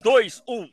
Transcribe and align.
Dois, 0.00 0.40
um. 0.48 0.68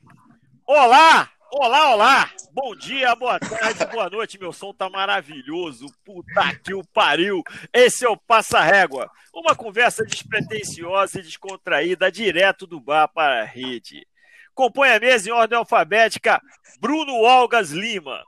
Olá! 0.67 1.31
Olá, 1.51 1.93
olá! 1.93 2.31
Bom 2.51 2.75
dia, 2.75 3.15
boa 3.15 3.39
tarde, 3.39 3.83
boa 3.87 4.07
noite. 4.09 4.39
Meu 4.39 4.53
som 4.53 4.71
tá 4.71 4.87
maravilhoso. 4.89 5.87
Puta 6.05 6.55
que 6.63 6.73
o 6.75 6.83
pariu. 6.93 7.41
Esse 7.73 8.05
é 8.05 8.09
o 8.09 8.15
Passa 8.15 8.59
Régua. 8.59 9.09
Uma 9.33 9.55
conversa 9.55 10.05
despretensiosa 10.05 11.19
e 11.19 11.23
descontraída 11.23 12.11
direto 12.11 12.67
do 12.67 12.79
bar 12.79 13.07
para 13.07 13.41
a 13.41 13.45
rede. 13.45 14.05
Compõe 14.53 14.89
a 14.89 14.99
mesa 14.99 15.29
em 15.29 15.31
ordem 15.31 15.57
alfabética 15.57 16.39
Bruno 16.79 17.25
Algas 17.25 17.71
Lima. 17.71 18.23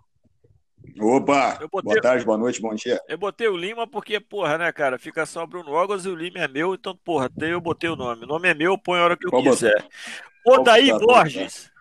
Opa! 1.00 1.60
Botei... 1.72 1.82
Boa 1.84 2.02
tarde, 2.02 2.26
boa 2.26 2.38
noite, 2.38 2.62
bom 2.62 2.74
dia. 2.74 3.00
Eu 3.08 3.18
botei 3.18 3.48
o 3.48 3.58
Lima 3.58 3.88
porque, 3.88 4.20
porra, 4.20 4.58
né, 4.58 4.72
cara? 4.72 4.98
Fica 4.98 5.26
só 5.26 5.46
Bruno 5.46 5.76
Algas 5.76 6.06
e 6.06 6.10
o 6.10 6.16
Lima 6.16 6.40
é 6.40 6.48
meu, 6.48 6.74
então, 6.74 6.98
porra, 7.04 7.30
eu 7.42 7.62
botei 7.62 7.90
o 7.90 7.96
nome. 7.96 8.24
O 8.24 8.28
nome 8.28 8.50
é 8.50 8.54
meu, 8.54 8.78
põe 8.78 9.00
a 9.00 9.04
hora 9.04 9.18
que 9.18 9.26
eu 9.26 9.32
Qual 9.32 9.44
quiser. 9.44 9.86
Odaí 10.46 10.92
Borges. 10.92 11.72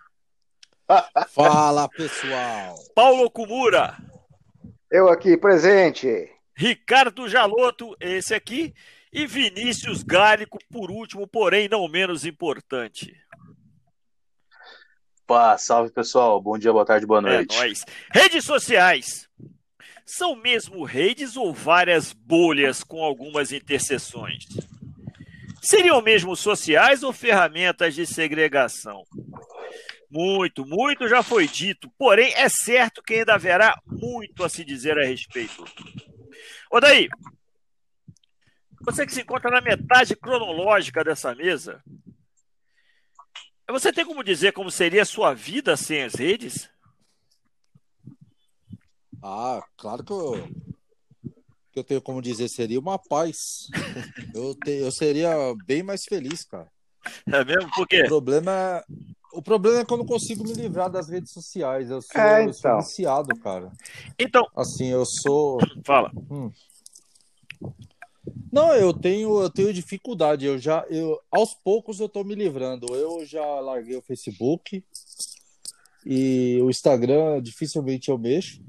Fala, 1.31 1.89
pessoal. 1.89 2.75
Paulo 2.95 3.31
Kumura. 3.31 3.97
Eu 4.91 5.09
aqui, 5.09 5.37
presente. 5.37 6.29
Ricardo 6.55 7.29
Jaloto, 7.29 7.97
esse 8.01 8.35
aqui. 8.35 8.75
E 9.13 9.27
Vinícius 9.27 10.05
Gálico, 10.05 10.59
por 10.71 10.91
último, 10.91 11.27
porém 11.27 11.69
não 11.69 11.89
menos 11.89 12.25
importante. 12.25 13.17
Pá, 15.31 15.57
salve 15.57 15.93
pessoal, 15.93 16.43
bom 16.43 16.59
dia, 16.59 16.73
boa 16.73 16.85
tarde, 16.85 17.07
boa 17.07 17.21
é 17.21 17.23
noite. 17.23 17.55
É 17.55 17.59
nóis. 17.61 17.85
Redes 18.13 18.45
sociais. 18.45 19.29
São 20.05 20.35
mesmo 20.35 20.83
redes 20.83 21.37
ou 21.37 21.55
várias 21.55 22.13
bolhas 22.13 22.83
com 22.83 23.05
algumas 23.05 23.53
interseções? 23.53 24.45
Seriam 25.63 26.03
mesmo 26.03 26.35
sociais 26.35 27.05
ou 27.05 27.13
ferramentas 27.13 27.95
de 27.95 28.05
segregação? 28.07 29.05
Muito, 30.11 30.67
muito 30.67 31.07
já 31.07 31.23
foi 31.23 31.47
dito, 31.47 31.89
porém 31.97 32.35
é 32.35 32.49
certo 32.49 33.01
que 33.01 33.15
ainda 33.15 33.35
haverá 33.35 33.81
muito 33.87 34.43
a 34.43 34.49
se 34.49 34.65
dizer 34.65 34.99
a 34.99 35.07
respeito. 35.07 35.65
Ô 36.73 36.81
daí, 36.81 37.09
você 38.81 39.07
que 39.07 39.15
se 39.15 39.21
encontra 39.21 39.49
na 39.49 39.61
metade 39.61 40.17
cronológica 40.17 41.05
dessa 41.05 41.37
mesa, 41.37 41.81
você 43.73 43.93
tem 43.93 44.05
como 44.05 44.25
dizer 44.25 44.53
como 44.53 44.71
seria 44.71 45.03
a 45.03 45.07
sua 45.07 45.35
vida 45.35 45.77
sem 45.77 46.03
as 46.03 46.15
redes? 46.15 46.69
Ah, 49.23 49.63
claro 49.77 50.03
que 50.03 50.13
eu, 50.13 50.49
que 51.73 51.79
eu 51.79 51.85
tenho 51.85 52.03
como 52.03 52.23
dizer, 52.23 52.49
seria 52.49 52.81
uma 52.81 52.99
paz. 52.99 53.69
Eu, 54.35 54.55
te, 54.55 54.71
eu 54.71 54.93
seria 54.93 55.35
bem 55.67 55.83
mais 55.83 56.05
feliz, 56.05 56.45
cara. 56.45 56.71
É 57.27 57.45
mesmo? 57.45 57.69
Por 57.75 57.87
quê? 57.89 58.05
O 58.05 58.07
problema, 58.07 58.85
o 59.33 59.43
problema 59.43 59.81
é 59.81 59.85
que 59.85 59.93
eu 59.93 59.97
não 59.97 60.07
consigo 60.07 60.45
me 60.45 60.53
livrar 60.53 60.89
das 60.89 61.09
redes 61.09 61.33
sociais. 61.33 61.91
Eu 61.91 62.01
sou, 62.01 62.21
é, 62.21 62.43
então. 62.43 62.47
eu 62.47 62.53
sou 62.53 62.71
então. 62.71 62.81
viciado, 62.81 63.37
cara. 63.41 63.73
Então. 64.17 64.47
Assim, 64.55 64.87
eu 64.87 65.05
sou. 65.05 65.59
Fala. 65.85 66.13
Hum. 66.31 66.53
Não, 68.53 68.75
eu 68.75 68.93
tenho, 68.93 69.43
eu 69.43 69.51
tenho 69.51 69.73
dificuldade. 69.73 70.47
Eu 70.47 70.59
já, 70.59 70.85
eu, 70.91 71.19
aos 71.31 71.55
poucos 71.55 72.01
eu 72.01 72.09
tô 72.09 72.25
me 72.25 72.35
livrando. 72.35 72.95
Eu 72.95 73.25
já 73.25 73.45
larguei 73.61 73.97
o 73.97 74.03
Facebook 74.03 74.83
e 76.05 76.59
o 76.63 76.71
Instagram 76.71 77.41
dificilmente 77.43 78.11
eu 78.11 78.19
mexo. 78.19 78.61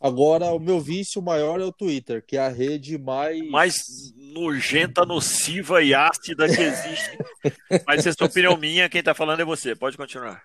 Agora, 0.00 0.52
o 0.52 0.58
meu 0.58 0.78
vício 0.78 1.22
maior 1.22 1.60
é 1.60 1.64
o 1.64 1.72
Twitter, 1.72 2.22
que 2.24 2.36
é 2.36 2.40
a 2.40 2.48
rede 2.48 2.98
mais. 2.98 3.40
Mais 3.48 3.74
nojenta, 4.14 5.06
nociva 5.06 5.82
e 5.82 5.94
ácida 5.94 6.46
que 6.46 6.60
existe. 6.60 7.18
Mas 7.86 8.02
se 8.02 8.10
é 8.10 8.12
sua 8.12 8.26
opinião 8.26 8.56
minha, 8.56 8.88
quem 8.88 9.02
tá 9.02 9.14
falando 9.14 9.40
é 9.40 9.44
você. 9.44 9.74
Pode 9.74 9.96
continuar. 9.96 10.42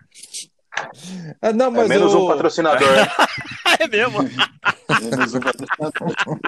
É, 1.40 1.52
não, 1.52 1.70
mas 1.70 1.84
é 1.84 1.88
menos 1.88 2.12
eu... 2.12 2.24
um 2.24 2.28
patrocinador. 2.28 2.88
é 3.78 3.88
mesmo. 3.88 4.18
menos 4.22 5.34
um 5.34 5.40
patrocinador. 5.40 6.40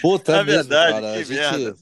Puta, 0.00 0.36
é, 0.36 0.40
é 0.40 0.44
mesmo, 0.44 0.68
verdade, 0.68 0.92
cara. 0.92 1.12
A 1.12 1.22
gente 1.22 1.74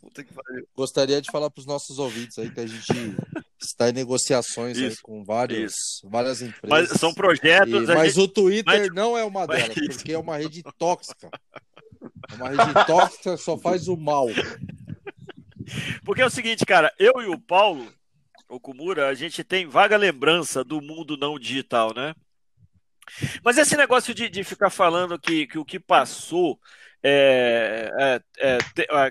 gostaria 0.76 1.20
de 1.20 1.30
falar 1.30 1.50
para 1.50 1.60
os 1.60 1.66
nossos 1.66 1.98
ouvintes 1.98 2.38
aí 2.38 2.50
que 2.50 2.60
a 2.60 2.66
gente 2.66 3.16
está 3.60 3.88
em 3.88 3.92
negociações 3.92 4.78
aí 4.78 4.96
com 5.02 5.24
vários, 5.24 6.02
várias 6.04 6.42
empresas. 6.42 6.90
Mas 6.90 7.00
são 7.00 7.12
projetos. 7.12 7.88
E, 7.88 7.94
mas 7.94 8.14
gente... 8.14 8.24
o 8.24 8.28
Twitter 8.28 8.80
mas... 8.80 8.94
não 8.94 9.16
é 9.16 9.24
uma 9.24 9.46
delas, 9.46 9.76
mas... 9.76 9.96
porque 9.96 10.12
é 10.12 10.18
uma 10.18 10.36
rede 10.36 10.62
tóxica. 10.78 11.30
É 12.30 12.34
uma 12.34 12.50
rede 12.50 12.86
tóxica 12.86 13.36
só 13.36 13.56
faz 13.58 13.88
o 13.88 13.96
mal. 13.96 14.28
Porque 16.04 16.22
é 16.22 16.26
o 16.26 16.30
seguinte, 16.30 16.64
cara, 16.66 16.92
eu 16.98 17.22
e 17.22 17.26
o 17.26 17.38
Paulo, 17.38 17.86
o 18.54 18.60
Kumura, 18.60 19.08
a 19.08 19.14
gente 19.14 19.42
tem 19.42 19.66
vaga 19.66 19.96
lembrança 19.96 20.62
do 20.62 20.80
mundo 20.80 21.16
não 21.16 21.38
digital, 21.38 21.92
né? 21.92 22.14
Mas 23.42 23.58
esse 23.58 23.76
negócio 23.76 24.14
de, 24.14 24.28
de 24.28 24.44
ficar 24.44 24.70
falando 24.70 25.18
que, 25.18 25.46
que 25.46 25.58
o 25.58 25.64
que 25.64 25.78
passou 25.80 26.58
é, 27.02 27.90
é, 27.98 28.20
é, 28.38 28.58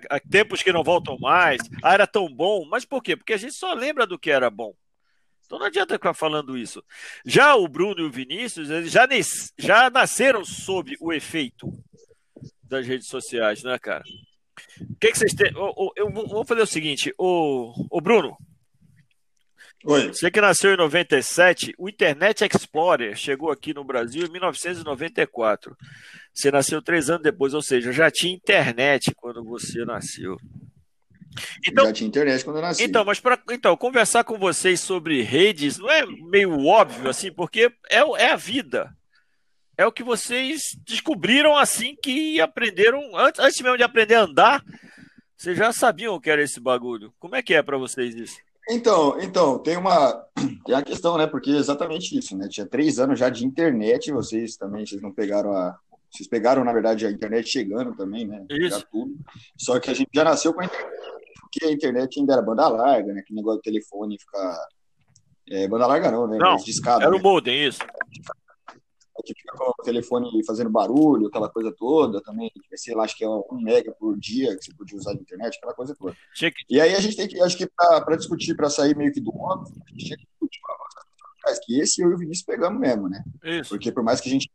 é, 0.09 0.20
tempos 0.32 0.64
que 0.64 0.72
não 0.72 0.84
voltam 0.84 1.18
mais, 1.20 1.62
ah, 1.84 1.94
era 1.94 2.08
tão 2.08 2.28
bom, 2.34 2.66
mas 2.66 2.86
por 2.86 3.03
quê? 3.03 3.16
Porque 3.16 3.34
a 3.34 3.38
gente 3.38 3.53
só 3.53 3.74
lembra 3.74 4.08
do 4.08 4.18
que 4.18 4.32
era 4.32 4.50
bom. 4.50 4.74
Então 5.46 5.59
não 5.59 5.68
adianta 5.68 5.96
ficar 5.96 6.14
falando 6.14 6.58
isso. 6.58 6.84
Já 7.26 7.53
o 7.56 7.68
Bruno 7.68 8.00
e 8.00 8.06
o 8.06 8.12
Vinícius, 8.12 8.70
eles 8.70 8.92
já, 8.92 9.08
já 9.59 9.90
nasceram 9.90 10.44
sob 10.44 10.96
o 11.00 11.12
efeito 11.12 11.68
das 12.64 12.88
redes 12.88 13.08
sociais, 13.08 13.62
né, 13.62 13.78
cara? 13.78 14.03
O 14.80 14.96
que, 15.00 15.12
que 15.12 15.18
vocês 15.18 15.34
têm? 15.34 15.52
Eu, 15.53 15.92
eu, 15.96 16.09
vou 16.09 16.46
fazer 16.46 16.62
o 16.62 16.68
seguinte, 16.68 17.14
o, 17.18 17.74
o 17.92 18.02
Bruno. 18.02 18.38
Oi. 19.86 20.08
Você 20.08 20.32
que 20.32 20.40
nasceu 20.40 20.74
em 20.74 20.78
97, 20.78 21.74
o 21.78 21.90
Internet 21.90 22.46
Explorer 22.46 23.16
chegou 23.18 23.52
aqui 23.52 23.74
no 23.74 23.84
Brasil 23.84 24.26
em 24.26 24.32
1994. 24.32 25.76
Você 26.34 26.50
nasceu 26.50 26.82
três 26.82 27.10
anos 27.10 27.24
depois, 27.24 27.54
ou 27.54 27.62
seja, 27.62 27.92
já 27.92 28.10
tinha 28.10 28.34
internet 28.34 29.14
quando 29.16 29.44
você 29.44 29.84
nasceu. 29.84 30.38
Então, 31.68 31.88
já 31.88 31.94
tinha 31.94 32.08
internet 32.08 32.46
quando 32.46 32.58
eu 32.58 32.62
nasci. 32.62 32.84
Então, 32.84 33.04
mas 33.04 33.20
para 33.20 33.38
então, 33.52 33.76
conversar 33.76 34.24
com 34.24 34.38
vocês 34.38 34.80
sobre 34.80 35.22
redes 35.22 35.78
não 35.78 35.92
é 35.92 36.06
meio 36.06 36.66
óbvio 36.66 37.10
assim, 37.10 37.32
porque 37.32 37.72
é, 37.90 38.00
é 38.00 38.32
a 38.32 38.38
vida. 38.38 38.96
É 39.78 39.86
o 39.86 39.92
que 39.92 40.04
vocês 40.04 40.78
descobriram 40.86 41.58
assim 41.58 41.96
que 42.02 42.40
aprenderam, 42.40 43.18
antes, 43.18 43.40
antes 43.40 43.60
mesmo 43.60 43.78
de 43.78 43.84
aprender 43.84 44.16
a 44.16 44.22
andar, 44.22 44.64
vocês 45.36 45.58
já 45.58 45.74
sabiam 45.74 46.16
o 46.16 46.22
que 46.22 46.30
era 46.30 46.42
esse 46.42 46.60
bagulho. 46.60 47.14
Como 47.20 47.36
é 47.36 47.42
que 47.42 47.54
é 47.54 47.62
para 47.62 47.78
vocês 47.78 48.16
isso? 48.16 48.38
Então, 48.69 49.19
então, 49.19 49.59
tem 49.59 49.78
uma, 49.78 50.13
tem 50.66 50.75
a 50.75 50.81
questão, 50.81 51.18
né? 51.18 51.28
Porque 51.28 51.51
é 51.51 51.57
exatamente 51.57 52.18
isso, 52.18 52.38
né? 52.38 52.47
Tinha 52.47 52.66
três 52.66 53.00
anos 53.00 53.19
já 53.19 53.29
de 53.29 53.46
internet, 53.46 54.12
vocês 54.12 54.56
também, 54.56 54.85
vocês 54.85 55.01
não 55.01 55.12
pegaram 55.12 55.51
a, 55.51 55.78
vocês 56.09 56.29
pegaram, 56.29 56.63
na 56.63 56.72
verdade, 56.72 57.06
a 57.06 57.12
internet 57.12 57.50
chegando 57.50 57.96
também, 57.96 58.25
né? 58.28 58.46
Isso. 58.52 58.85
Tudo. 58.91 59.16
Só 59.57 59.79
que 59.79 59.90
a 59.90 59.94
gente 59.94 60.09
já 60.13 60.23
nasceu 60.23 60.53
com 60.53 60.62
a 60.62 60.66
internet, 60.66 60.91
porque 61.41 61.66
a 61.66 61.72
internet 61.72 62.19
ainda 62.19 62.34
era 62.34 62.41
banda 62.41 62.68
larga, 62.68 63.13
né? 63.13 63.23
Que 63.25 63.34
negócio 63.34 63.59
do 63.59 63.63
telefone 63.63 64.19
ficar. 64.19 64.57
É, 65.50 65.68
banda 65.68 65.88
larga 65.88 66.12
não, 66.12 66.28
né? 66.28 66.38
Não, 66.38 66.56
discado, 66.56 67.02
era 67.02 67.12
o 67.12 67.18
né? 67.18 67.23
modem, 67.23 67.68
isso. 67.68 67.79
A 69.16 69.28
gente 69.28 69.41
fica 69.41 69.57
com 69.57 69.69
o 69.69 69.84
telefone 69.84 70.29
fazendo 70.46 70.69
barulho, 70.69 71.28
aquela 71.28 71.50
coisa 71.50 71.72
toda 71.72 72.22
também. 72.22 72.51
Sei 72.75 72.96
lá, 72.96 73.03
acho 73.03 73.16
que 73.16 73.24
é 73.24 73.29
um 73.29 73.62
mega 73.62 73.91
por 73.91 74.18
dia 74.18 74.56
que 74.57 74.66
você 74.66 74.74
podia 74.74 74.97
usar 74.97 75.13
de 75.13 75.22
internet, 75.22 75.57
aquela 75.57 75.74
coisa 75.74 75.96
toda. 75.96 76.16
E 76.69 76.81
aí 76.81 76.96
a 76.96 77.00
gente 77.00 77.16
tem 77.16 77.28
que, 77.28 77.40
acho 77.41 77.57
que 77.57 77.68
para 77.68 78.16
discutir, 78.16 78.56
para 78.56 78.69
sair 78.69 78.96
meio 78.96 79.12
que 79.13 79.22
do 79.22 79.31
óbvio, 79.35 79.75
a 79.85 79.90
gente 79.91 80.06
tinha 80.06 80.18
que 80.18 80.25
discutir 80.25 80.62
que 81.66 81.79
esse 81.79 82.02
eu 82.02 82.09
e 82.09 82.13
o 82.13 82.18
Vinícius 82.18 82.46
pegamos 82.46 82.79
mesmo, 82.79 83.09
né? 83.09 83.23
Isso. 83.44 83.69
Porque 83.69 83.91
por 83.91 84.03
mais 84.03 84.22
que 84.22 84.29
a 84.29 84.31
gente 84.31 84.50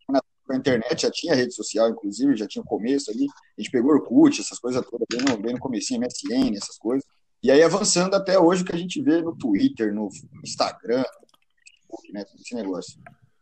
com 0.48 0.54
a 0.54 0.56
internet, 0.56 1.02
já 1.02 1.10
tinha 1.10 1.34
rede 1.34 1.54
social, 1.54 1.90
inclusive, 1.90 2.34
já 2.34 2.46
tinha 2.46 2.62
o 2.62 2.66
começo 2.66 3.10
ali, 3.10 3.26
a 3.26 3.60
gente 3.60 3.70
pegou 3.70 3.92
Orkut, 3.92 4.40
essas 4.40 4.58
coisas 4.58 4.82
todas, 4.88 5.06
bem 5.10 5.20
no, 5.22 5.42
bem 5.42 5.52
no 5.52 5.60
comecinho, 5.60 6.00
MSN, 6.00 6.56
essas 6.56 6.78
coisas. 6.78 7.04
E 7.42 7.50
aí 7.50 7.62
avançando 7.62 8.14
até 8.14 8.38
hoje 8.38 8.62
o 8.62 8.64
que 8.64 8.74
a 8.74 8.78
gente 8.78 9.00
vê 9.02 9.20
no 9.20 9.36
Twitter, 9.36 9.92
no 9.92 10.08
Instagram, 10.42 11.04
no 11.90 12.12
né, 12.14 12.24
esse 12.40 12.54
negócio. 12.54 12.98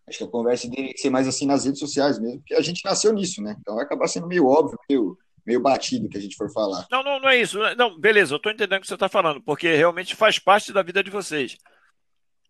Acho 0.08 0.19
que 0.19 0.25
a 0.25 0.29
conversa 0.29 0.70
tem 0.70 0.93
que 0.93 0.99
ser 0.99 1.11
mais 1.11 1.26
assim 1.26 1.47
nas 1.47 1.64
redes 1.64 1.81
sociais 1.81 2.19
mesmo, 2.19 2.38
porque 2.38 2.55
a 2.55 2.61
gente 2.61 2.85
nasceu 2.85 3.12
nisso, 3.12 3.43
né? 3.43 3.56
Então 3.61 3.75
vai 3.75 3.85
acabar 3.85 4.06
sendo 4.06 4.29
meio 4.29 4.47
óbvio, 4.47 4.79
meio, 4.88 5.19
meio 5.44 5.61
batido 5.61 6.08
que 6.08 6.17
a 6.17 6.20
gente 6.20 6.37
for 6.37 6.50
falar. 6.53 6.87
Não, 6.91 7.03
não, 7.03 7.19
não 7.19 7.29
é 7.29 7.37
isso. 7.37 7.58
Não, 7.76 7.99
beleza, 7.99 8.35
eu 8.35 8.38
tô 8.38 8.50
entendendo 8.50 8.79
o 8.79 8.81
que 8.81 8.87
você 8.87 8.94
está 8.94 9.08
falando, 9.08 9.41
porque 9.43 9.75
realmente 9.75 10.14
faz 10.14 10.38
parte 10.38 10.73
da 10.73 10.82
vida 10.82 11.03
de 11.03 11.11
vocês. 11.11 11.56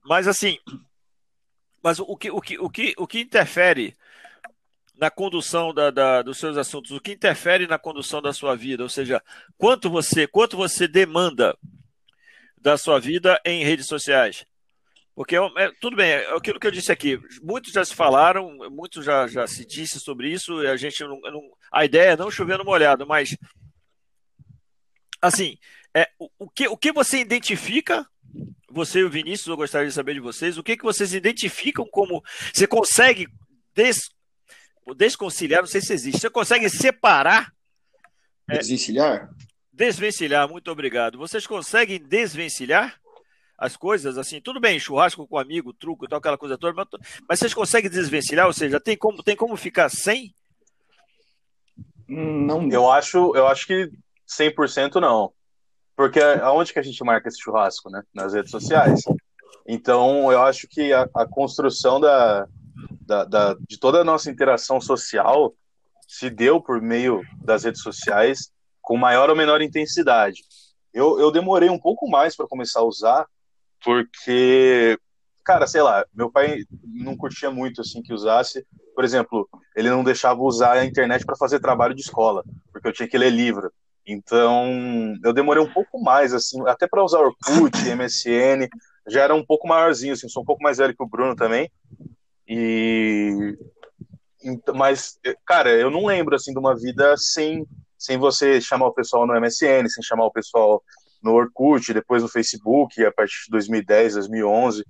Mas 0.04 0.28
assim, 0.28 0.58
mas 1.82 1.98
o 1.98 2.16
que, 2.16 2.30
o 2.30 2.40
que, 2.40 2.58
o 2.58 2.68
que, 2.68 2.94
o 2.98 3.06
que 3.06 3.20
interfere 3.20 3.96
na 4.96 5.10
condução 5.10 5.72
da, 5.72 5.90
da, 5.90 6.22
dos 6.22 6.38
seus 6.38 6.56
assuntos, 6.56 6.90
o 6.90 7.00
que 7.00 7.12
interfere 7.12 7.66
na 7.66 7.78
condução 7.78 8.20
da 8.20 8.32
sua 8.32 8.56
vida, 8.56 8.82
ou 8.82 8.88
seja, 8.88 9.22
quanto 9.56 9.90
você, 9.90 10.26
quanto 10.26 10.56
você 10.56 10.88
demanda 10.88 11.56
da 12.58 12.76
sua 12.76 12.98
vida 12.98 13.40
em 13.44 13.64
redes 13.64 13.86
sociais. 13.86 14.44
Porque, 15.16 15.34
é, 15.34 15.40
é 15.56 15.72
tudo 15.80 15.96
bem, 15.96 16.10
é 16.10 16.36
aquilo 16.36 16.60
que 16.60 16.66
eu 16.68 16.70
disse 16.70 16.92
aqui, 16.92 17.18
muitos 17.42 17.72
já 17.72 17.84
se 17.84 17.94
falaram, 17.94 18.56
muitos 18.70 19.04
já, 19.04 19.26
já 19.26 19.46
se 19.48 19.66
disse 19.66 19.98
sobre 19.98 20.30
isso, 20.30 20.62
e 20.62 20.68
a 20.68 20.76
gente 20.76 21.02
não, 21.02 21.18
não, 21.20 21.40
a 21.72 21.84
ideia 21.84 22.10
é 22.10 22.16
não 22.16 22.30
chover 22.30 22.56
no 22.58 22.64
molhado, 22.64 23.04
mas, 23.04 23.36
assim, 25.20 25.58
É, 25.96 26.10
o, 26.18 26.28
o, 26.40 26.50
que, 26.50 26.68
o 26.68 26.76
que 26.76 26.92
você 26.92 27.18
identifica, 27.20 28.06
você 28.70 28.98
e 28.98 29.04
o 29.04 29.08
Vinícius, 29.08 29.48
eu 29.48 29.56
gostaria 29.56 29.88
de 29.88 29.94
saber 29.94 30.12
de 30.12 30.20
vocês, 30.20 30.58
o 30.58 30.62
que, 30.62 30.76
que 30.76 30.84
vocês 30.84 31.14
identificam 31.14 31.86
como. 31.90 32.22
Você 32.52 32.66
consegue 32.66 33.26
des, 33.74 34.10
desconciliar, 34.94 35.62
não 35.62 35.66
sei 35.66 35.80
se 35.80 35.94
existe, 35.94 36.20
você 36.20 36.28
consegue 36.28 36.68
separar. 36.68 37.50
Desvencilhar? 38.46 39.14
É, 39.14 39.28
desvencilhar, 39.72 40.46
muito 40.46 40.70
obrigado. 40.70 41.16
Vocês 41.16 41.46
conseguem 41.46 41.98
desvencilhar? 41.98 43.00
As 43.58 43.76
coisas, 43.76 44.18
assim, 44.18 44.40
tudo 44.40 44.60
bem, 44.60 44.78
churrasco 44.78 45.26
com 45.26 45.38
amigo, 45.38 45.72
truco 45.72 46.04
e 46.04 46.08
tal, 46.08 46.18
aquela 46.18 46.38
coisa 46.38 46.58
toda, 46.58 46.74
mas, 46.74 46.86
mas 47.28 47.38
vocês 47.38 47.54
conseguem 47.54 47.90
desvencilhar? 47.90 48.46
Ou 48.46 48.52
seja, 48.52 48.78
tem 48.78 48.96
como, 48.96 49.22
tem 49.22 49.36
como 49.36 49.56
ficar 49.56 49.88
sem? 49.88 50.34
Não. 52.08 52.68
Eu 52.70 52.90
acho, 52.90 53.34
eu 53.34 53.46
acho 53.46 53.66
que 53.66 53.90
100% 54.28 55.00
não. 55.00 55.32
Porque 55.96 56.20
aonde 56.20 56.72
que 56.72 56.78
a 56.78 56.82
gente 56.82 57.02
marca 57.02 57.28
esse 57.28 57.40
churrasco, 57.40 57.90
né? 57.90 58.02
Nas 58.14 58.34
redes 58.34 58.50
sociais. 58.50 59.02
Então, 59.66 60.30
eu 60.30 60.42
acho 60.42 60.68
que 60.68 60.92
a, 60.92 61.08
a 61.14 61.26
construção 61.26 61.98
da, 61.98 62.46
da, 63.00 63.24
da, 63.24 63.56
de 63.66 63.78
toda 63.78 64.00
a 64.00 64.04
nossa 64.04 64.30
interação 64.30 64.80
social 64.80 65.54
se 66.06 66.30
deu 66.30 66.60
por 66.60 66.80
meio 66.80 67.22
das 67.42 67.64
redes 67.64 67.82
sociais 67.82 68.50
com 68.80 68.96
maior 68.96 69.30
ou 69.30 69.36
menor 69.36 69.60
intensidade. 69.62 70.42
Eu, 70.92 71.18
eu 71.18 71.32
demorei 71.32 71.68
um 71.68 71.78
pouco 71.78 72.08
mais 72.08 72.36
para 72.36 72.46
começar 72.46 72.80
a 72.80 72.84
usar, 72.84 73.26
porque, 73.84 74.98
cara, 75.44 75.66
sei 75.66 75.82
lá, 75.82 76.04
meu 76.14 76.30
pai 76.30 76.64
não 76.84 77.16
curtia 77.16 77.50
muito 77.50 77.80
assim 77.80 78.02
que 78.02 78.12
usasse. 78.12 78.66
Por 78.94 79.04
exemplo, 79.04 79.48
ele 79.74 79.90
não 79.90 80.02
deixava 80.02 80.40
usar 80.40 80.72
a 80.72 80.84
internet 80.84 81.24
para 81.24 81.36
fazer 81.36 81.60
trabalho 81.60 81.94
de 81.94 82.00
escola, 82.00 82.44
porque 82.72 82.88
eu 82.88 82.92
tinha 82.92 83.08
que 83.08 83.18
ler 83.18 83.30
livro. 83.30 83.70
Então, 84.06 85.14
eu 85.24 85.32
demorei 85.32 85.62
um 85.62 85.72
pouco 85.72 86.00
mais, 86.00 86.32
assim, 86.32 86.60
até 86.68 86.86
para 86.86 87.04
usar 87.04 87.18
Orkut, 87.18 87.72
MSN, 87.96 88.68
já 89.08 89.22
era 89.22 89.34
um 89.34 89.44
pouco 89.44 89.66
maiorzinho, 89.66 90.12
assim, 90.12 90.28
sou 90.28 90.42
um 90.42 90.46
pouco 90.46 90.62
mais 90.62 90.78
velho 90.78 90.94
que 90.94 91.02
o 91.02 91.08
Bruno 91.08 91.34
também. 91.34 91.70
E. 92.48 93.56
Mas, 94.74 95.18
cara, 95.44 95.70
eu 95.70 95.90
não 95.90 96.06
lembro, 96.06 96.36
assim, 96.36 96.52
de 96.52 96.58
uma 96.58 96.76
vida 96.76 97.16
sem, 97.16 97.66
sem 97.98 98.16
você 98.16 98.60
chamar 98.60 98.86
o 98.86 98.94
pessoal 98.94 99.26
no 99.26 99.34
MSN, 99.34 99.88
sem 99.88 100.04
chamar 100.04 100.26
o 100.26 100.32
pessoal 100.32 100.82
no 101.22 101.32
Orkut, 101.32 101.92
depois 101.92 102.22
no 102.22 102.28
Facebook, 102.28 103.04
a 103.04 103.12
partir 103.12 103.44
de 103.44 103.50
2010, 103.50 104.14
2011. 104.14 104.84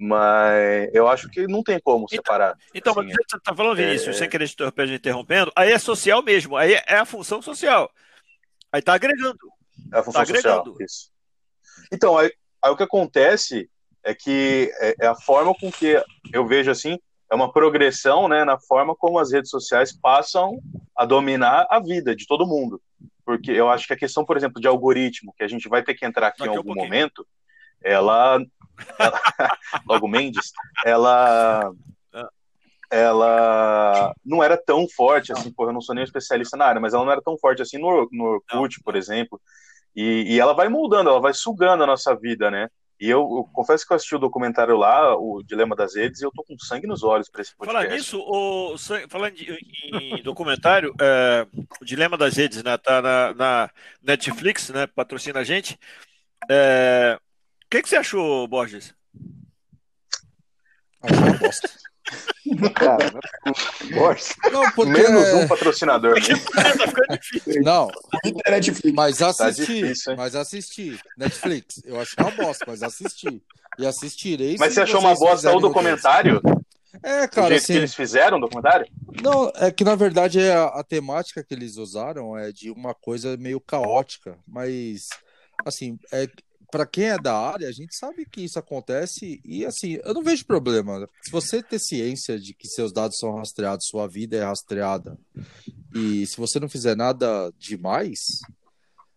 Mas 0.00 0.88
eu 0.92 1.08
acho 1.08 1.28
que 1.28 1.46
não 1.48 1.62
tem 1.62 1.80
como 1.80 2.06
então, 2.08 2.16
separar. 2.16 2.56
Então, 2.72 2.92
então 2.92 3.02
assim, 3.02 3.12
você 3.12 3.36
está 3.36 3.54
falando, 3.54 3.76
Vinícius, 3.76 4.14
é... 4.14 4.18
sem 4.18 4.28
querer 4.28 4.48
te 4.48 4.94
interrompendo, 4.94 5.50
aí 5.56 5.72
é 5.72 5.78
social 5.78 6.22
mesmo, 6.22 6.56
aí 6.56 6.74
é 6.74 6.96
a 6.96 7.04
função 7.04 7.42
social. 7.42 7.90
Aí 8.72 8.78
está 8.78 8.94
agregando. 8.94 9.38
É 9.92 9.98
a 9.98 10.02
função 10.02 10.22
tá 10.22 10.26
social, 10.26 10.60
agregando. 10.60 10.82
isso. 10.82 11.10
Então, 11.92 12.16
aí, 12.16 12.30
aí, 12.62 12.70
o 12.70 12.76
que 12.76 12.82
acontece 12.84 13.68
é 14.04 14.14
que 14.14 14.72
é, 14.78 14.94
é, 15.00 15.06
a 15.06 15.16
forma 15.16 15.52
com 15.54 15.70
que 15.70 16.00
eu 16.32 16.46
vejo 16.46 16.70
assim, 16.70 16.98
é 17.30 17.34
uma 17.34 17.52
progressão 17.52 18.28
né, 18.28 18.44
na 18.44 18.58
forma 18.58 18.94
como 18.94 19.18
as 19.18 19.32
redes 19.32 19.50
sociais 19.50 19.92
passam 19.92 20.60
a 20.96 21.04
dominar 21.04 21.66
a 21.68 21.80
vida 21.80 22.14
de 22.14 22.26
todo 22.26 22.46
mundo. 22.46 22.80
Porque 23.28 23.50
eu 23.50 23.68
acho 23.68 23.86
que 23.86 23.92
a 23.92 23.98
questão, 23.98 24.24
por 24.24 24.38
exemplo, 24.38 24.58
de 24.58 24.66
algoritmo, 24.66 25.34
que 25.36 25.44
a 25.44 25.46
gente 25.46 25.68
vai 25.68 25.82
ter 25.82 25.92
que 25.92 26.06
entrar 26.06 26.28
aqui, 26.28 26.44
em 26.44 26.48
algum 26.48 26.72
um 26.72 26.74
momento, 26.74 27.28
ela 27.84 28.40
logo 29.86 30.08
Mendes, 30.08 30.50
ela 30.82 31.70
ela 32.90 34.14
não 34.24 34.42
era 34.42 34.56
tão 34.56 34.88
forte 34.88 35.30
assim, 35.30 35.52
porra, 35.52 35.68
eu 35.68 35.74
não 35.74 35.82
sou 35.82 35.94
nem 35.94 36.04
especialista 36.04 36.56
na 36.56 36.64
área, 36.64 36.80
mas 36.80 36.94
ela 36.94 37.04
não 37.04 37.12
era 37.12 37.20
tão 37.20 37.36
forte 37.36 37.60
assim 37.60 37.76
no, 37.76 38.08
no 38.10 38.24
Orkut, 38.24 38.82
por 38.82 38.96
exemplo. 38.96 39.38
E, 39.94 40.24
e, 40.34 40.40
ela 40.40 40.54
vai 40.54 40.70
moldando, 40.70 41.10
ela 41.10 41.20
vai 41.20 41.34
sugando 41.34 41.84
a 41.84 41.86
nossa 41.86 42.16
vida, 42.16 42.50
né? 42.50 42.70
E 43.00 43.08
eu, 43.08 43.20
eu, 43.20 43.48
confesso 43.52 43.86
que 43.86 43.92
eu 43.92 43.96
assisti 43.96 44.16
o 44.16 44.18
documentário 44.18 44.76
lá, 44.76 45.16
o 45.16 45.40
Dilema 45.44 45.76
das 45.76 45.94
Redes, 45.94 46.20
e 46.20 46.24
eu 46.24 46.32
tô 46.32 46.42
com 46.42 46.58
sangue 46.58 46.86
nos 46.86 47.04
olhos 47.04 47.28
para 47.28 47.42
esse 47.42 47.56
podcast. 47.56 47.84
Falar 47.84 47.96
nisso, 47.96 48.20
o, 48.20 48.76
falando 49.08 49.36
em 49.38 50.22
documentário, 50.22 50.92
é, 51.00 51.46
o 51.80 51.84
Dilema 51.84 52.16
das 52.16 52.36
Redes, 52.36 52.62
né? 52.62 52.76
Tá 52.76 53.00
na, 53.00 53.34
na 53.34 53.70
Netflix, 54.02 54.70
né? 54.70 54.86
Patrocina 54.88 55.40
a 55.40 55.44
gente. 55.44 55.78
É, 56.50 57.18
o 57.64 57.68
que, 57.70 57.82
que 57.82 57.88
você 57.88 57.96
achou, 57.96 58.48
Borges? 58.48 58.92
Achei 61.00 61.18
uma 61.18 61.38
bosta. 61.38 61.68
Cara, 62.74 63.12
não, 64.50 64.70
porque... 64.72 64.92
Menos 64.92 65.32
um 65.34 65.48
patrocinador. 65.48 66.14
Não, 67.62 67.90
mas 68.94 69.18
tá 69.18 69.28
assisti, 69.28 70.04
tá 70.04 70.16
mas 70.16 70.34
assisti. 70.34 70.98
Netflix, 71.16 71.82
eu 71.84 72.00
achei 72.00 72.16
uma 72.24 72.30
bosta, 72.30 72.64
mas 72.66 72.82
assisti. 72.82 73.42
E 73.78 73.86
assistirei. 73.86 74.56
Mas 74.58 74.74
você 74.74 74.80
achou 74.80 75.00
uma 75.00 75.14
bosta 75.14 75.54
o 75.54 75.60
documentário? 75.60 76.40
É, 77.02 77.28
cara. 77.28 77.54
O 77.54 77.56
assim, 77.56 77.74
que 77.74 77.78
eles 77.78 77.94
fizeram 77.94 78.38
o 78.38 78.40
documentário? 78.40 78.86
Não, 79.22 79.52
é 79.54 79.70
que 79.70 79.84
na 79.84 79.94
verdade 79.94 80.40
é 80.40 80.54
a, 80.54 80.64
a 80.66 80.82
temática 80.82 81.44
que 81.44 81.54
eles 81.54 81.76
usaram 81.76 82.36
é 82.36 82.50
de 82.50 82.70
uma 82.70 82.94
coisa 82.94 83.36
meio 83.36 83.60
caótica, 83.60 84.36
mas 84.46 85.08
assim, 85.64 85.98
é, 86.12 86.28
para 86.70 86.86
quem 86.86 87.04
é 87.04 87.18
da 87.18 87.34
área, 87.34 87.68
a 87.68 87.72
gente 87.72 87.96
sabe 87.96 88.26
que 88.26 88.42
isso 88.42 88.58
acontece 88.58 89.40
e 89.44 89.64
assim, 89.64 89.98
eu 90.04 90.14
não 90.14 90.22
vejo 90.22 90.44
problema. 90.44 91.08
Se 91.22 91.30
você 91.30 91.62
ter 91.62 91.78
ciência 91.78 92.38
de 92.38 92.54
que 92.54 92.68
seus 92.68 92.92
dados 92.92 93.18
são 93.18 93.34
rastreados, 93.34 93.86
sua 93.86 94.06
vida 94.06 94.36
é 94.36 94.44
rastreada, 94.44 95.18
e 95.94 96.26
se 96.26 96.36
você 96.36 96.60
não 96.60 96.68
fizer 96.68 96.96
nada 96.96 97.52
demais, 97.58 98.18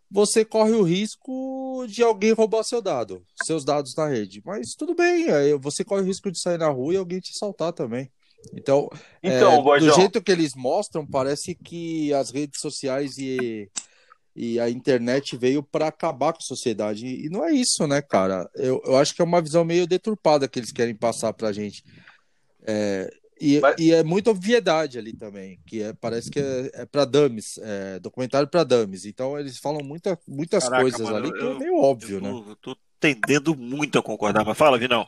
você 0.09 0.43
corre 0.43 0.73
o 0.73 0.83
risco 0.83 1.85
de 1.87 2.03
alguém 2.03 2.33
roubar 2.33 2.63
seu 2.63 2.81
dado, 2.81 3.23
seus 3.43 3.63
dados 3.63 3.95
na 3.95 4.07
rede. 4.07 4.41
Mas 4.45 4.73
tudo 4.75 4.93
bem, 4.93 5.27
você 5.59 5.83
corre 5.83 6.01
o 6.01 6.05
risco 6.05 6.31
de 6.31 6.39
sair 6.39 6.57
na 6.57 6.69
rua 6.69 6.93
e 6.93 6.97
alguém 6.97 7.19
te 7.19 7.37
saltar 7.37 7.71
também. 7.71 8.11
Então, 8.53 8.89
então 9.21 9.75
é, 9.75 9.79
do 9.79 9.93
jeito 9.93 10.21
que 10.21 10.31
eles 10.31 10.55
mostram, 10.55 11.05
parece 11.05 11.53
que 11.53 12.13
as 12.13 12.31
redes 12.31 12.59
sociais 12.59 13.17
e 13.17 13.69
e 14.35 14.59
a 14.59 14.69
internet 14.69 15.35
veio 15.35 15.61
para 15.61 15.87
acabar 15.87 16.33
com 16.33 16.39
a 16.39 16.45
sociedade. 16.45 17.05
E 17.05 17.29
não 17.29 17.43
é 17.43 17.51
isso, 17.51 17.85
né, 17.85 18.01
cara? 18.01 18.49
Eu, 18.55 18.81
eu 18.85 18.97
acho 18.97 19.13
que 19.13 19.21
é 19.21 19.25
uma 19.25 19.41
visão 19.41 19.65
meio 19.65 19.85
deturpada 19.85 20.47
que 20.47 20.59
eles 20.59 20.71
querem 20.71 20.95
passar 20.95 21.33
para 21.33 21.49
a 21.49 21.53
gente. 21.53 21.83
É, 22.65 23.09
e, 23.39 23.59
Mas... 23.59 23.75
e, 23.79 23.91
é 23.91 24.03
muita 24.03 24.29
obviedade 24.29 24.99
ali 24.99 25.13
também, 25.13 25.59
que 25.65 25.81
é, 25.81 25.93
parece 25.93 26.29
que 26.29 26.39
é, 26.39 26.71
é 26.73 26.85
para 26.85 27.05
dummies, 27.05 27.57
é, 27.57 27.99
documentário 27.99 28.47
para 28.47 28.63
dummies. 28.63 29.05
Então 29.05 29.37
eles 29.37 29.57
falam 29.57 29.83
muita, 29.83 30.17
muitas 30.27 30.63
Caraca, 30.63 30.83
coisas 30.83 31.01
mano, 31.01 31.17
ali 31.17 31.29
eu, 31.29 31.33
que 31.33 31.45
é 31.45 31.59
meio 31.59 31.77
óbvio, 31.77 32.17
eu 32.17 32.21
tô, 32.21 32.27
né? 32.27 32.45
Eu 32.51 32.55
tô 32.57 32.77
tendendo 32.99 33.55
muito 33.55 33.97
a 33.97 34.03
concordar. 34.03 34.45
Mas 34.45 34.57
fala, 34.57 34.77
Vinão. 34.77 35.07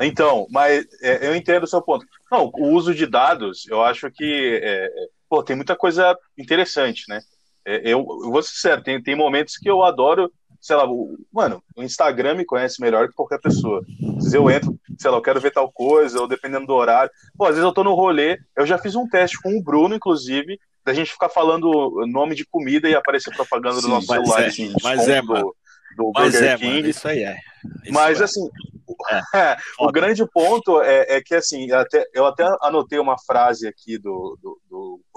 Então, 0.00 0.46
mas 0.50 0.84
é, 1.00 1.28
eu 1.28 1.36
entendo 1.36 1.64
o 1.64 1.68
seu 1.68 1.80
ponto. 1.80 2.04
Não, 2.30 2.50
o 2.54 2.70
uso 2.72 2.94
de 2.94 3.06
dados, 3.06 3.66
eu 3.68 3.82
acho 3.82 4.10
que 4.10 4.60
é, 4.62 4.90
pô, 5.30 5.44
tem 5.44 5.54
muita 5.54 5.76
coisa 5.76 6.18
interessante, 6.36 7.04
né? 7.08 7.20
É, 7.64 7.76
eu, 7.84 8.00
eu 8.00 8.30
vou 8.30 8.42
ser 8.42 8.50
sincero, 8.50 8.82
tem, 8.82 9.00
tem 9.00 9.14
momentos 9.14 9.56
que 9.56 9.70
eu 9.70 9.84
adoro, 9.84 10.30
sei 10.60 10.74
lá, 10.74 10.90
o, 10.90 11.16
mano, 11.32 11.62
o 11.76 11.84
Instagram 11.84 12.34
me 12.34 12.44
conhece 12.44 12.80
melhor 12.80 13.06
que 13.06 13.14
qualquer 13.14 13.40
pessoa. 13.40 13.80
Às 14.16 14.24
vezes 14.24 14.34
eu 14.34 14.50
entro, 14.50 14.76
sei 14.98 15.08
lá, 15.08 15.18
eu 15.18 15.22
quero 15.22 15.40
ver 15.40 15.52
tal 15.52 15.70
coisa, 15.70 16.20
ou 16.20 16.26
dependendo 16.26 16.66
do 16.66 16.74
horário. 16.74 17.12
Pô, 17.38 17.44
às 17.44 17.50
vezes 17.50 17.64
eu 17.64 17.72
tô 17.72 17.84
no 17.84 17.94
rolê, 17.94 18.40
eu 18.56 18.66
já 18.66 18.76
fiz 18.76 18.96
um 18.96 19.08
teste 19.08 19.40
com 19.40 19.56
o 19.56 19.62
Bruno, 19.62 19.94
inclusive, 19.94 20.58
da 20.84 20.92
gente 20.92 21.12
ficar 21.12 21.28
falando 21.28 22.04
nome 22.08 22.34
de 22.34 22.44
comida 22.44 22.88
e 22.88 22.94
aparecer 22.96 23.32
propaganda 23.32 23.76
sim, 23.76 23.82
do 23.82 23.88
nosso 23.88 24.08
celular. 24.08 24.42
É, 24.42 24.46
assim, 24.46 24.72
mas 24.82 25.08
é, 25.08 25.22
mano. 25.22 25.54
Do, 25.96 26.10
mas 26.14 26.32
Burger 26.32 26.50
é, 26.50 26.56
King. 26.56 26.74
Mano, 26.74 26.88
isso 26.88 27.08
aí 27.08 27.22
é. 27.22 27.36
Isso 27.84 27.92
mas 27.92 28.20
é. 28.20 28.24
assim, 28.24 28.48
é, 29.34 29.56
o 29.78 29.90
grande 29.90 30.24
ponto 30.26 30.80
é, 30.82 31.16
é, 31.16 31.20
que, 31.20 31.34
assim, 31.34 31.70
até, 31.72 32.04
eu 32.12 32.26
até 32.26 32.44
anotei 32.62 32.98
uma 32.98 33.18
frase 33.18 33.66
aqui 33.66 33.98
do, 33.98 34.38
do, 34.42 34.59
do 34.59 34.59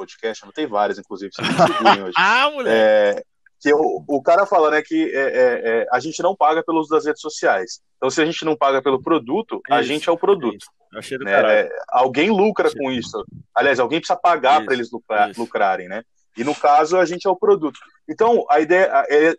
podcast, 0.03 0.43
anotei 0.43 0.67
várias, 0.67 0.99
inclusive, 0.99 1.31
hoje. 2.03 2.13
ah, 2.17 2.51
moleque! 2.51 2.75
É, 2.75 3.23
que 3.63 3.73
o, 3.73 4.03
o 4.07 4.21
cara 4.21 4.45
fala, 4.45 4.69
né, 4.69 4.81
que 4.81 5.09
é, 5.15 5.21
é, 5.21 5.61
é, 5.81 5.87
a 5.91 5.99
gente 5.99 6.21
não 6.21 6.35
paga 6.35 6.61
pelo 6.61 6.81
uso 6.81 6.89
das 6.89 7.05
redes 7.05 7.21
sociais. 7.21 7.81
Então, 7.95 8.09
se 8.09 8.21
a 8.21 8.25
gente 8.25 8.43
não 8.43 8.57
paga 8.57 8.81
pelo 8.81 9.01
produto, 9.01 9.61
isso, 9.65 9.73
a 9.73 9.81
gente 9.81 10.09
é 10.09 10.11
o 10.11 10.17
produto. 10.17 10.65
Né? 10.91 11.69
alguém 11.89 12.29
lucra 12.29 12.69
com 12.71 12.91
isso. 12.91 13.25
Aliás, 13.55 13.79
alguém 13.79 13.99
precisa 13.99 14.19
pagar 14.19 14.63
para 14.65 14.73
eles 14.73 14.91
lucrar, 14.91 15.31
lucrarem, 15.37 15.87
né? 15.87 16.03
E 16.37 16.43
no 16.43 16.55
caso, 16.55 16.97
a 16.97 17.05
gente 17.05 17.27
é 17.27 17.29
o 17.29 17.35
produto. 17.35 17.79
Então, 18.09 18.45
a 18.49 18.59
ideia, 18.59 18.89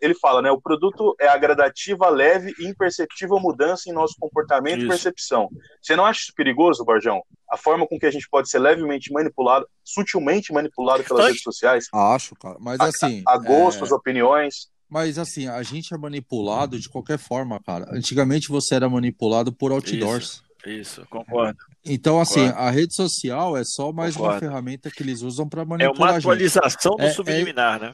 ele 0.01 0.15
fala, 0.15 0.41
né? 0.41 0.49
O 0.49 0.61
produto 0.61 1.15
é 1.19 1.27
a 1.27 1.37
gradativa, 1.37 2.09
leve 2.09 2.53
e 2.57 2.67
imperceptível 2.67 3.39
mudança 3.39 3.89
em 3.89 3.93
nosso 3.93 4.15
comportamento 4.19 4.77
isso. 4.77 4.85
e 4.85 4.89
percepção. 4.89 5.49
Você 5.81 5.95
não 5.95 6.05
acha 6.05 6.21
isso 6.21 6.33
perigoso, 6.35 6.85
Barjão? 6.85 7.21
A 7.51 7.57
forma 7.57 7.85
com 7.85 7.99
que 7.99 8.05
a 8.05 8.11
gente 8.11 8.27
pode 8.29 8.49
ser 8.49 8.59
levemente 8.59 9.11
manipulado, 9.11 9.67
sutilmente 9.83 10.53
manipulado 10.53 11.03
pelas 11.03 11.27
redes 11.27 11.43
sociais? 11.43 11.85
Acho, 11.93 12.35
cara. 12.35 12.57
Mas 12.59 12.79
assim. 12.79 13.21
A, 13.27 13.33
a 13.33 13.37
gostos, 13.37 13.91
é... 13.91 13.93
opiniões. 13.93 14.67
Mas 14.89 15.17
assim, 15.19 15.47
a 15.47 15.61
gente 15.63 15.93
é 15.93 15.97
manipulado 15.97 16.79
de 16.79 16.89
qualquer 16.89 17.17
forma, 17.17 17.59
cara. 17.61 17.85
Antigamente 17.91 18.49
você 18.49 18.75
era 18.75 18.89
manipulado 18.89 19.51
por 19.51 19.71
outdoors. 19.71 20.25
Isso. 20.25 20.44
Isso, 20.65 21.05
concordo. 21.09 21.59
Então, 21.83 22.19
assim, 22.19 22.47
concordo. 22.47 22.59
a 22.59 22.71
rede 22.71 22.95
social 22.95 23.57
é 23.57 23.63
só 23.63 23.91
mais 23.91 24.15
concordo. 24.15 24.33
uma 24.33 24.39
ferramenta 24.39 24.89
que 24.89 25.03
eles 25.03 25.21
usam 25.21 25.47
para 25.47 25.63
manipular. 25.63 26.09
É 26.09 26.11
uma 26.11 26.17
atualização 26.17 26.95
do 26.95 27.03
é, 27.03 27.11
subliminar, 27.11 27.77
é... 27.77 27.79
né? 27.85 27.93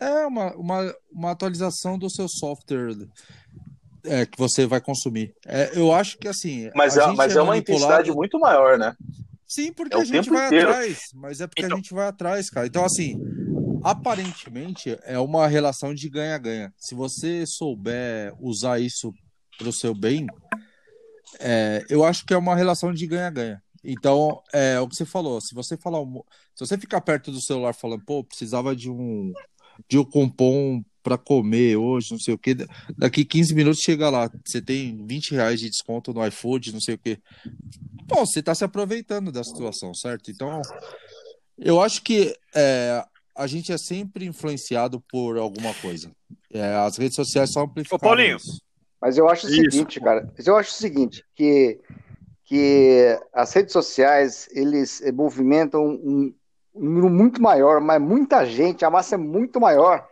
É 0.00 0.26
uma, 0.26 0.54
uma, 0.54 0.94
uma 1.10 1.30
atualização 1.32 1.98
do 1.98 2.08
seu 2.08 2.28
software 2.28 2.96
é, 4.04 4.26
que 4.26 4.38
você 4.38 4.66
vai 4.66 4.80
consumir. 4.80 5.34
É, 5.46 5.70
eu 5.74 5.92
acho 5.92 6.18
que 6.18 6.28
assim. 6.28 6.70
Mas, 6.74 6.96
é, 6.96 7.06
mas 7.12 7.36
é, 7.36 7.42
uma 7.42 7.56
intensidade 7.56 8.10
muito 8.12 8.38
maior, 8.38 8.78
né? 8.78 8.94
Sim, 9.46 9.72
porque 9.72 9.96
é 9.96 10.00
a 10.00 10.04
gente 10.04 10.28
vai 10.28 10.46
inteiro. 10.46 10.68
atrás. 10.68 11.00
Mas 11.14 11.40
é 11.40 11.46
porque 11.46 11.62
então... 11.64 11.76
a 11.76 11.80
gente 11.80 11.94
vai 11.94 12.06
atrás, 12.06 12.50
cara. 12.50 12.66
Então, 12.66 12.84
assim, 12.84 13.16
aparentemente 13.82 14.98
é 15.04 15.18
uma 15.18 15.46
relação 15.46 15.94
de 15.94 16.08
ganha-ganha. 16.08 16.72
Se 16.76 16.94
você 16.94 17.44
souber 17.46 18.32
usar 18.38 18.78
isso 18.78 19.12
para 19.56 19.68
o 19.68 19.72
seu 19.72 19.94
bem, 19.94 20.26
é, 21.38 21.84
eu 21.88 22.04
acho 22.04 22.24
que 22.24 22.34
é 22.34 22.36
uma 22.36 22.56
relação 22.56 22.92
de 22.92 23.06
ganha-ganha. 23.06 23.62
Então, 23.84 24.42
é 24.52 24.78
o 24.80 24.88
que 24.88 24.96
você 24.96 25.04
falou. 25.04 25.40
Se 25.40 25.54
você 25.54 25.76
falar, 25.76 26.00
se 26.54 26.66
você 26.66 26.76
ficar 26.76 27.00
perto 27.00 27.30
do 27.30 27.40
celular 27.40 27.72
falando, 27.72 28.04
pô, 28.04 28.24
precisava 28.24 28.74
de 28.74 28.90
um 28.90 29.32
de 29.88 29.96
um 29.96 30.04
cupom 30.04 30.82
para 31.02 31.16
comer 31.16 31.76
hoje, 31.76 32.10
não 32.10 32.18
sei 32.18 32.34
o 32.34 32.38
que, 32.38 32.56
daqui 32.96 33.24
15 33.24 33.54
minutos 33.54 33.80
chega 33.80 34.10
lá, 34.10 34.30
você 34.44 34.60
tem 34.60 35.06
20 35.06 35.30
reais 35.30 35.60
de 35.60 35.70
desconto 35.70 36.12
no 36.12 36.26
iFood, 36.26 36.72
não 36.72 36.80
sei 36.80 36.96
o 36.96 36.98
que. 36.98 37.18
Bom, 38.04 38.26
você 38.26 38.40
está 38.40 38.54
se 38.54 38.64
aproveitando 38.64 39.30
da 39.30 39.44
situação, 39.44 39.94
certo? 39.94 40.30
Então, 40.30 40.60
eu 41.56 41.80
acho 41.80 42.02
que 42.02 42.34
é, 42.54 43.04
a 43.34 43.46
gente 43.46 43.72
é 43.72 43.78
sempre 43.78 44.26
influenciado 44.26 45.00
por 45.08 45.38
alguma 45.38 45.72
coisa. 45.74 46.10
É, 46.52 46.74
as 46.74 46.96
redes 46.96 47.14
sociais 47.14 47.52
são 47.52 47.62
amplificadas. 47.62 48.02
Ô, 48.02 48.06
Paulinho. 48.06 48.36
Mas 49.00 49.16
eu 49.16 49.28
acho 49.28 49.46
o 49.46 49.50
Isso. 49.50 49.70
seguinte, 49.70 50.00
cara. 50.00 50.32
Eu 50.44 50.56
acho 50.56 50.70
o 50.70 50.74
seguinte, 50.74 51.24
que, 51.34 51.80
que 52.44 53.18
as 53.32 53.52
redes 53.52 53.72
sociais, 53.72 54.48
eles 54.52 55.00
movimentam 55.14 55.86
um, 55.86 56.34
um 56.74 56.84
número 56.84 57.08
muito 57.08 57.40
maior, 57.40 57.80
mas 57.80 58.00
muita 58.00 58.44
gente, 58.44 58.84
a 58.84 58.90
massa 58.90 59.14
é 59.14 59.18
muito 59.18 59.60
maior 59.60 60.06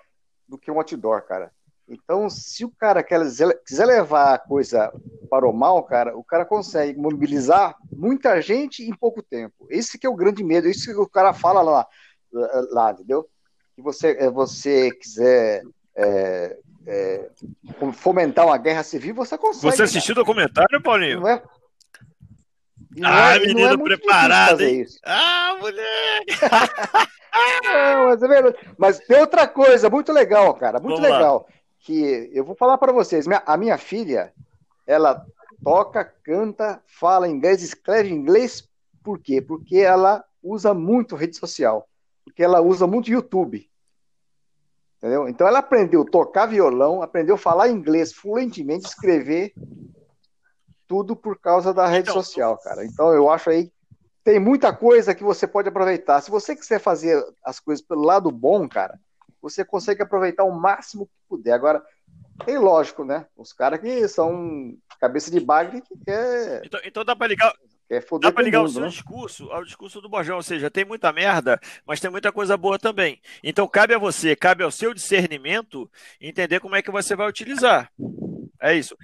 do 0.48 0.56
que 0.56 0.70
um 0.70 0.78
outdoor, 0.78 1.22
cara. 1.22 1.50
Então, 1.88 2.28
se 2.28 2.64
o 2.64 2.70
cara 2.70 3.02
quer, 3.02 3.20
quiser 3.64 3.86
levar 3.86 4.34
a 4.34 4.38
coisa 4.38 4.92
para 5.30 5.48
o 5.48 5.52
mal, 5.52 5.82
cara, 5.84 6.16
o 6.16 6.24
cara 6.24 6.44
consegue 6.44 6.98
mobilizar 6.98 7.76
muita 7.92 8.40
gente 8.40 8.82
em 8.82 8.94
pouco 8.94 9.22
tempo. 9.22 9.66
Esse 9.70 9.96
que 9.96 10.06
é 10.06 10.10
o 10.10 10.16
grande 10.16 10.42
medo, 10.42 10.68
isso 10.68 10.86
que 10.86 10.96
o 10.96 11.08
cara 11.08 11.32
fala 11.32 11.62
lá, 11.62 11.86
lá 12.32 12.90
entendeu? 12.90 13.28
Que 13.76 13.82
você, 13.82 14.16
é, 14.18 14.28
você 14.28 14.90
quiser 14.90 15.62
é, 15.96 16.58
é, 16.86 17.28
fomentar 17.94 18.46
uma 18.46 18.56
guerra 18.56 18.82
civil, 18.82 19.14
você 19.14 19.36
consegue. 19.36 19.76
Você 19.76 19.82
assistiu 19.82 20.12
o 20.12 20.16
documentário, 20.16 20.80
Paulinho? 20.80 21.20
Não 21.20 21.28
é? 21.28 21.42
ah, 23.02 23.36
é, 23.36 23.40
menino 23.40 23.66
é 23.66 23.76
preparado. 23.76 24.62
Ah, 25.04 25.56
moleque! 25.60 26.40
não, 27.64 28.06
mas, 28.06 28.22
é 28.22 28.54
mas 28.78 28.98
tem 29.00 29.18
outra 29.18 29.46
coisa 29.48 29.90
muito 29.90 30.12
legal, 30.12 30.54
cara, 30.54 30.78
muito 30.78 31.00
Vamos 31.00 31.10
legal. 31.10 31.46
Lá. 31.48 31.56
Que 31.80 32.30
eu 32.32 32.44
vou 32.44 32.54
falar 32.54 32.78
para 32.78 32.92
vocês. 32.92 33.26
A 33.44 33.56
minha 33.56 33.78
filha, 33.78 34.32
ela 34.86 35.24
toca, 35.62 36.04
canta, 36.04 36.80
fala 36.86 37.28
inglês, 37.28 37.62
escreve 37.62 38.12
inglês. 38.12 38.68
Por 39.02 39.18
quê? 39.18 39.40
Porque 39.40 39.78
ela 39.78 40.24
usa 40.42 40.72
muito 40.72 41.16
rede 41.16 41.36
social. 41.36 41.88
Porque 42.24 42.42
ela 42.42 42.60
usa 42.60 42.86
muito 42.86 43.10
YouTube. 43.10 43.68
Entendeu? 45.06 45.28
Então 45.28 45.46
ela 45.46 45.60
aprendeu 45.60 46.02
a 46.02 46.10
tocar 46.10 46.46
violão, 46.46 47.00
aprendeu 47.00 47.36
a 47.36 47.38
falar 47.38 47.68
inglês 47.68 48.12
fluentemente, 48.12 48.86
escrever 48.86 49.54
tudo 50.88 51.14
por 51.14 51.38
causa 51.38 51.72
da 51.72 51.86
rede 51.86 52.10
então, 52.10 52.20
social, 52.20 52.58
cara. 52.58 52.84
Então 52.84 53.12
eu 53.12 53.30
acho 53.30 53.48
aí 53.48 53.70
tem 54.25 54.40
muita 54.40 54.75
coisa 54.75 55.14
que 55.14 55.22
você 55.22 55.46
pode 55.46 55.68
aproveitar. 55.68 56.20
Se 56.20 56.28
você 56.28 56.56
quiser 56.56 56.80
fazer 56.80 57.25
as 57.44 57.60
coisas 57.60 57.86
pelo 57.86 58.02
lado 58.02 58.32
bom, 58.32 58.68
cara, 58.68 58.98
você 59.40 59.64
consegue 59.64 60.02
aproveitar 60.02 60.42
o 60.42 60.50
máximo 60.50 61.06
que 61.06 61.12
puder. 61.28 61.52
Agora, 61.52 61.80
tem 62.44 62.58
lógico, 62.58 63.04
né? 63.04 63.26
Os 63.36 63.52
caras 63.52 63.78
que 63.78 64.08
são 64.08 64.76
cabeça 65.00 65.30
de 65.30 65.38
bagre 65.38 65.80
que 65.82 65.96
quer. 66.04 66.62
Então, 66.64 66.80
então 66.84 67.04
dá 67.04 67.14
para 67.14 67.28
ligar. 67.28 67.54
Quer 67.88 68.04
dá 68.20 68.32
para 68.32 68.42
ligar 68.42 68.58
mundo, 68.58 68.68
o 68.68 68.72
seu 68.72 68.82
né? 68.82 68.88
discurso 68.88 69.50
ao 69.52 69.64
discurso 69.64 70.00
do 70.00 70.08
Bojão, 70.08 70.36
ou 70.36 70.42
seja, 70.42 70.68
tem 70.68 70.84
muita 70.84 71.12
merda, 71.12 71.60
mas 71.86 72.00
tem 72.00 72.10
muita 72.10 72.32
coisa 72.32 72.56
boa 72.56 72.78
também. 72.78 73.20
Então 73.44 73.68
cabe 73.68 73.94
a 73.94 73.98
você, 73.98 74.34
cabe 74.34 74.64
ao 74.64 74.72
seu 74.72 74.92
discernimento 74.92 75.88
entender 76.20 76.58
como 76.58 76.74
é 76.74 76.82
que 76.82 76.90
você 76.90 77.14
vai 77.14 77.28
utilizar. 77.28 77.90
É 78.60 78.74
isso. 78.74 78.96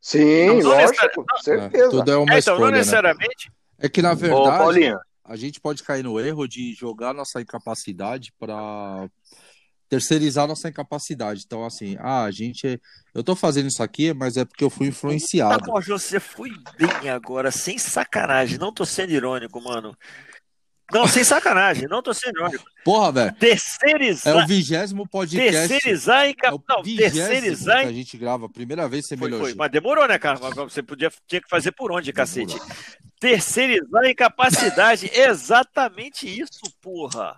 Sim, 0.00 0.46
não, 0.46 0.70
lógico, 0.70 1.24
com 1.26 1.42
certeza. 1.42 1.86
É, 1.86 1.90
tudo 1.90 2.10
é 2.10 2.16
uma 2.16 2.34
é, 2.34 2.38
então, 2.38 2.54
escolha, 2.54 2.60
não 2.60 2.70
né? 2.70 2.78
necessariamente. 2.78 3.48
Né? 3.48 3.54
É 3.80 3.88
que, 3.88 4.00
na 4.00 4.14
verdade, 4.14 4.92
Ô, 4.92 4.98
a 5.24 5.36
gente 5.36 5.60
pode 5.60 5.82
cair 5.82 6.02
no 6.02 6.18
erro 6.18 6.46
de 6.46 6.72
jogar 6.74 7.12
nossa 7.12 7.40
incapacidade 7.40 8.32
para 8.38 9.08
terceirizar 9.90 10.46
nossa 10.46 10.68
incapacidade. 10.68 11.42
Então, 11.44 11.66
assim, 11.66 11.96
ah, 11.98 12.22
a 12.22 12.30
gente. 12.30 12.66
É... 12.66 12.78
Eu 13.12 13.24
tô 13.24 13.34
fazendo 13.34 13.66
isso 13.66 13.82
aqui, 13.82 14.14
mas 14.14 14.36
é 14.36 14.44
porque 14.44 14.62
eu 14.62 14.70
fui 14.70 14.86
influenciado. 14.86 15.58
Tá 15.58 15.66
bom, 15.66 15.80
você 15.80 16.20
foi 16.20 16.50
bem 16.78 17.10
agora, 17.10 17.50
sem 17.50 17.76
sacanagem. 17.76 18.56
Não 18.56 18.72
tô 18.72 18.86
sendo 18.86 19.10
irônico, 19.10 19.60
mano. 19.60 19.94
Não, 20.92 21.06
sem 21.06 21.22
sacanagem, 21.22 21.88
não 21.88 22.02
tô 22.02 22.12
sendo 22.12 22.38
irônico. 22.38 22.64
Porra, 22.84 23.12
velho. 23.12 23.34
Terceirizar. 23.34 24.36
É 24.36 24.44
o 24.44 24.46
vigésimo 24.46 25.08
podcast. 25.08 25.68
Terceirizar 25.68 26.26
em 26.26 26.34
cap... 26.34 26.56
é 26.56 26.72
Não, 26.72 26.82
terceirizar. 26.82 27.82
Que 27.82 27.88
a 27.88 27.92
gente 27.92 28.16
grava, 28.16 28.48
primeira 28.48 28.88
vez 28.88 29.06
você 29.06 29.16
foi, 29.16 29.30
foi, 29.30 29.54
Mas 29.54 29.70
demorou, 29.70 30.06
né, 30.08 30.18
cara? 30.18 30.38
Você 30.38 30.82
podia, 30.82 31.10
tinha 31.28 31.40
que 31.40 31.48
fazer 31.48 31.72
por 31.72 31.92
onde, 31.92 32.12
cacete? 32.12 32.56
Terceirizar 33.20 34.04
em 34.04 34.14
capacidade. 34.14 35.10
Exatamente 35.14 36.26
isso, 36.26 36.60
porra. 36.80 37.36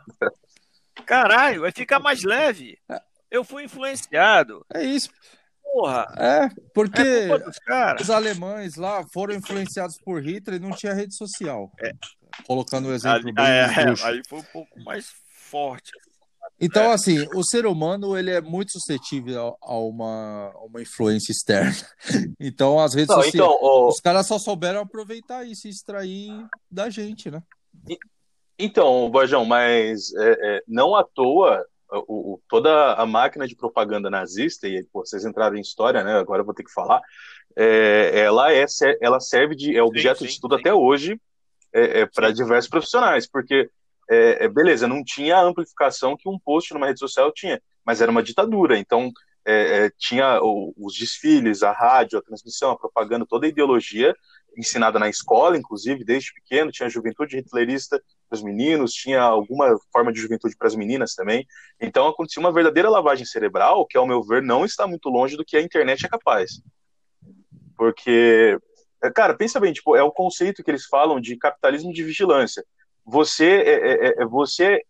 Caralho, 1.06 1.62
vai 1.62 1.72
ficar 1.72 1.99
mais 1.99 2.22
leve. 2.22 2.78
Eu 3.30 3.44
fui 3.44 3.64
influenciado. 3.64 4.64
É 4.72 4.84
isso. 4.84 5.11
Porra. 5.62 6.06
É, 6.18 6.49
porque 6.75 7.00
é 7.00 7.94
os 8.00 8.11
alemães 8.11 8.76
lá 8.76 9.04
foram 9.12 9.34
influenciados 9.34 9.96
por 10.04 10.22
Hitler 10.22 10.61
e 10.61 10.62
não 10.62 10.72
tinha 10.72 10.92
rede 10.92 11.16
social. 11.16 11.70
É 11.80 11.92
colocando 12.46 12.88
o 12.88 12.92
exemplo 12.92 13.18
ali, 13.18 13.32
bem 13.32 13.44
é, 13.44 13.64
é, 13.64 14.06
aí 14.06 14.22
foi 14.28 14.38
um 14.38 14.44
pouco 14.44 14.80
mais 14.82 15.06
forte. 15.50 15.92
Então, 16.61 16.84
é. 16.84 16.92
assim, 16.94 17.26
o 17.34 17.44
ser 17.44 17.66
humano 17.66 18.16
ele 18.16 18.30
é 18.30 18.40
muito 18.40 18.72
suscetível 18.72 19.56
a 19.61 19.76
uma, 19.78 20.52
a 20.54 20.64
uma 20.64 20.80
influência 20.80 21.32
externa. 21.32 21.75
Então, 22.40 22.78
as 22.80 22.94
redes 22.94 23.08
não, 23.08 23.22
sociais, 23.22 23.34
então, 23.34 23.87
os 23.88 24.00
caras 24.00 24.26
só 24.26 24.38
souberam 24.38 24.80
aproveitar 24.80 25.44
isso 25.44 25.66
e 25.66 25.70
extrair 25.70 26.30
da 26.70 26.90
gente, 26.90 27.30
né? 27.30 27.42
Então, 28.59 29.11
Bajão, 29.11 29.44
mas 29.44 30.14
é, 30.14 30.56
é, 30.56 30.62
não 30.66 30.94
à 30.94 31.04
toa 31.04 31.64
o, 31.90 32.35
o, 32.35 32.42
toda 32.49 32.94
a 32.94 33.04
máquina 33.04 33.47
de 33.47 33.56
propaganda 33.56 34.09
nazista, 34.09 34.66
e 34.66 34.85
pô, 34.92 35.04
vocês 35.04 35.25
entraram 35.25 35.56
em 35.56 35.61
história, 35.61 36.02
né? 36.02 36.18
Agora 36.18 36.40
eu 36.40 36.47
vou 36.47 36.54
ter 36.54 36.64
que 36.64 36.73
falar. 36.73 37.00
É, 37.56 38.21
ela, 38.21 38.52
é, 38.52 38.64
ela 39.00 39.21
serve 39.21 39.54
de 39.54 39.76
é 39.76 39.82
objeto 39.82 40.18
sim, 40.18 40.25
sim, 40.25 40.28
de 40.28 40.32
estudo 40.32 40.54
sim. 40.54 40.61
até 40.61 40.73
hoje 40.73 41.21
é, 41.73 42.00
é 42.00 42.06
para 42.06 42.30
diversos 42.30 42.71
profissionais, 42.71 43.28
porque, 43.28 43.68
é, 44.11 44.44
é, 44.44 44.49
beleza, 44.49 44.88
não 44.88 45.04
tinha 45.04 45.37
a 45.37 45.42
amplificação 45.42 46.16
que 46.16 46.28
um 46.28 46.38
post 46.38 46.73
numa 46.73 46.87
rede 46.87 46.99
social 46.99 47.30
tinha, 47.32 47.61
mas 47.85 48.00
era 48.00 48.11
uma 48.11 48.23
ditadura, 48.23 48.78
então 48.78 49.11
tinha 49.99 50.40
o, 50.40 50.73
os 50.78 50.94
desfiles, 50.94 51.64
a 51.64 51.73
rádio, 51.73 52.16
a 52.16 52.23
transmissão, 52.23 52.71
a 52.71 52.78
propaganda, 52.78 53.26
toda 53.28 53.44
a 53.44 53.49
ideologia 53.49 54.14
ensinada 54.56 54.99
na 54.99 55.09
escola, 55.09 55.56
inclusive, 55.56 56.04
desde 56.04 56.32
pequeno, 56.32 56.71
tinha 56.71 56.88
juventude 56.88 57.38
hitlerista 57.38 58.02
para 58.28 58.37
os 58.37 58.42
meninos, 58.42 58.92
tinha 58.92 59.21
alguma 59.21 59.76
forma 59.92 60.12
de 60.12 60.21
juventude 60.21 60.56
para 60.56 60.68
as 60.68 60.75
meninas 60.75 61.14
também. 61.14 61.47
Então 61.80 62.06
acontecia 62.06 62.40
uma 62.40 62.52
verdadeira 62.52 62.90
lavagem 62.90 63.26
cerebral, 63.26 63.87
que, 63.87 63.97
ao 63.97 64.06
meu 64.06 64.23
ver, 64.23 64.42
não 64.42 64.64
está 64.64 64.87
muito 64.87 65.09
longe 65.09 65.37
do 65.37 65.44
que 65.44 65.56
a 65.56 65.62
internet 65.62 66.04
é 66.04 66.09
capaz. 66.09 66.61
Porque 67.76 68.59
é, 69.02 69.11
cara, 69.11 69.35
pensa 69.35 69.59
bem, 69.59 69.73
tipo, 69.73 69.97
é 69.97 70.02
o 70.02 70.12
conceito 70.12 70.62
que 70.62 70.71
eles 70.71 70.87
falam 70.87 71.21
de 71.21 71.37
capitalismo 71.37 71.92
de 71.92 72.04
vigilância. 72.04 72.64
Você 73.04 73.47
é, 73.47 73.73
é, 73.73 74.06
é, 74.06 74.23
é 74.23 74.26
você 74.26 74.80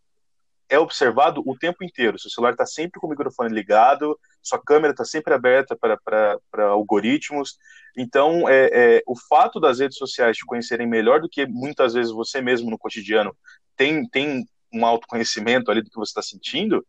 é 0.72 0.78
observado 0.78 1.42
o 1.46 1.54
tempo 1.54 1.84
inteiro. 1.84 2.18
Seu 2.18 2.30
celular 2.30 2.52
está 2.52 2.64
sempre 2.64 2.98
com 2.98 3.06
o 3.06 3.10
microfone 3.10 3.54
ligado, 3.54 4.18
sua 4.42 4.58
câmera 4.58 4.92
está 4.92 5.04
sempre 5.04 5.34
aberta 5.34 5.76
para 5.76 6.64
algoritmos. 6.64 7.58
Então, 7.94 8.48
é, 8.48 8.70
é, 8.72 9.02
o 9.06 9.14
fato 9.14 9.60
das 9.60 9.80
redes 9.80 9.98
sociais 9.98 10.38
te 10.38 10.46
conhecerem 10.46 10.86
melhor 10.86 11.20
do 11.20 11.28
que 11.28 11.46
muitas 11.46 11.92
vezes 11.92 12.10
você 12.10 12.40
mesmo 12.40 12.70
no 12.70 12.78
cotidiano 12.78 13.36
tem, 13.76 14.08
tem 14.08 14.46
um 14.72 14.86
autoconhecimento 14.86 15.70
ali 15.70 15.82
do 15.82 15.90
que 15.90 15.98
você 15.98 16.10
está 16.10 16.22
sentindo, 16.22 16.82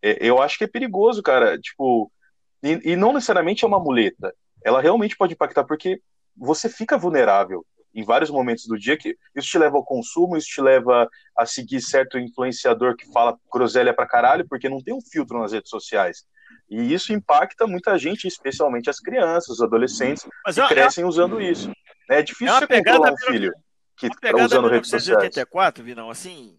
é, 0.00 0.16
eu 0.18 0.40
acho 0.40 0.56
que 0.56 0.64
é 0.64 0.68
perigoso, 0.68 1.22
cara. 1.22 1.58
Tipo, 1.60 2.10
e, 2.62 2.92
e 2.92 2.96
não 2.96 3.12
necessariamente 3.12 3.66
é 3.66 3.68
uma 3.68 3.78
muleta. 3.78 4.34
Ela 4.64 4.80
realmente 4.80 5.14
pode 5.14 5.34
impactar, 5.34 5.64
porque 5.64 6.00
você 6.34 6.70
fica 6.70 6.96
vulnerável 6.96 7.66
em 7.96 8.04
vários 8.04 8.28
momentos 8.28 8.66
do 8.66 8.78
dia 8.78 8.96
que 8.96 9.16
isso 9.34 9.48
te 9.48 9.58
leva 9.58 9.76
ao 9.76 9.84
consumo, 9.84 10.36
isso 10.36 10.48
te 10.48 10.60
leva 10.60 11.08
a 11.34 11.46
seguir 11.46 11.80
certo 11.80 12.18
influenciador 12.18 12.94
que 12.94 13.10
fala 13.10 13.38
groselha 13.50 13.94
pra 13.94 14.06
caralho, 14.06 14.46
porque 14.46 14.68
não 14.68 14.82
tem 14.82 14.94
um 14.94 15.00
filtro 15.00 15.40
nas 15.40 15.52
redes 15.52 15.70
sociais. 15.70 16.24
E 16.68 16.92
isso 16.92 17.14
impacta 17.14 17.66
muita 17.66 17.96
gente, 17.98 18.28
especialmente 18.28 18.90
as 18.90 19.00
crianças, 19.00 19.48
os 19.48 19.62
adolescentes, 19.62 20.28
Mas 20.44 20.56
que 20.56 20.60
é, 20.60 20.68
crescem 20.68 21.04
é... 21.04 21.06
usando 21.06 21.40
isso. 21.40 21.72
É 22.10 22.22
difícil 22.22 22.54
é 22.54 22.60
você 22.60 22.66
controlar 22.66 23.12
um 23.12 23.16
filho 23.16 23.52
que 23.96 24.08
está 24.08 24.44
usando 24.44 24.68
redes 24.68 24.90
sociais. 24.90 25.08
1984, 25.08 25.82
Vinão, 25.82 26.10
assim, 26.10 26.54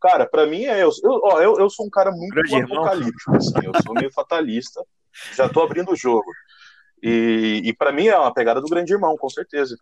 Cara, 0.00 0.26
pra 0.26 0.46
mim 0.46 0.64
é 0.64 0.82
eu. 0.82 0.90
Eu, 1.04 1.20
ó, 1.22 1.40
eu, 1.42 1.58
eu 1.58 1.68
sou 1.68 1.86
um 1.86 1.90
cara 1.90 2.10
muito 2.10 2.34
Grande 2.34 2.62
apocalíptico, 2.62 3.36
assim. 3.36 3.52
Eu 3.62 3.72
sou 3.84 3.94
meio 3.94 4.10
fatalista. 4.10 4.82
Já 5.34 5.46
tô 5.48 5.62
abrindo 5.62 5.92
o 5.92 5.96
jogo. 5.96 6.24
E, 7.02 7.62
e 7.64 7.72
para 7.72 7.92
mim 7.92 8.06
é 8.06 8.16
uma 8.18 8.32
pegada 8.32 8.60
do 8.60 8.68
grande 8.68 8.92
irmão, 8.92 9.16
com 9.16 9.28
certeza. 9.28 9.76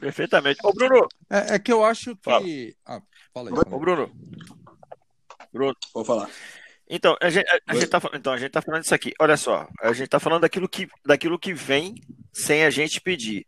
Perfeitamente. 0.00 0.60
Ô, 0.62 0.72
Bruno, 0.72 1.06
É, 1.30 1.54
é 1.54 1.58
que 1.58 1.72
eu 1.72 1.84
acho 1.84 2.16
Fala. 2.22 2.42
que. 2.42 2.76
Ah, 2.84 3.00
fala 3.32 3.48
aí. 3.48 3.52
ô, 3.52 3.56
Fala 3.56 3.74
aí. 3.74 3.80
Bruno. 3.80 4.10
Bruno. 5.52 5.76
Vou 5.94 6.04
falar. 6.04 6.28
Então, 6.90 7.16
a 7.20 7.28
gente, 7.28 7.46
a, 7.66 7.74
gente 7.74 7.86
tá, 7.86 8.00
então, 8.14 8.32
a 8.32 8.38
gente 8.38 8.50
tá 8.50 8.62
falando 8.62 8.80
disso 8.82 8.94
aqui. 8.94 9.12
Olha 9.20 9.36
só, 9.36 9.68
a 9.82 9.92
gente 9.92 10.08
tá 10.08 10.18
falando 10.18 10.42
daquilo 10.42 10.68
que, 10.68 10.88
daquilo 11.04 11.38
que 11.38 11.52
vem 11.52 11.94
sem 12.32 12.64
a 12.64 12.70
gente 12.70 13.00
pedir. 13.00 13.46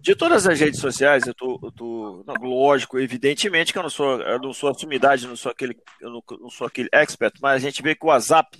De 0.00 0.14
todas 0.14 0.46
as 0.46 0.58
redes 0.60 0.80
sociais, 0.80 1.26
eu 1.26 1.34
tô, 1.34 1.58
eu 1.62 1.72
tô 1.72 2.24
não, 2.26 2.34
lógico, 2.42 2.98
evidentemente 2.98 3.72
que 3.72 3.78
eu 3.78 3.82
não 3.82 3.90
sou, 3.90 4.20
eu 4.20 4.38
não 4.38 4.52
sou 4.52 4.70
a 4.70 4.74
sumidade, 4.74 5.26
não 5.26 5.36
sou 5.36 5.50
aquele, 5.50 5.74
eu 6.00 6.10
não, 6.10 6.22
não 6.40 6.50
sou 6.50 6.66
aquele 6.66 6.88
expert, 6.92 7.34
mas 7.40 7.56
a 7.56 7.58
gente 7.58 7.82
vê 7.82 7.94
que 7.94 8.04
o 8.04 8.08
WhatsApp, 8.08 8.58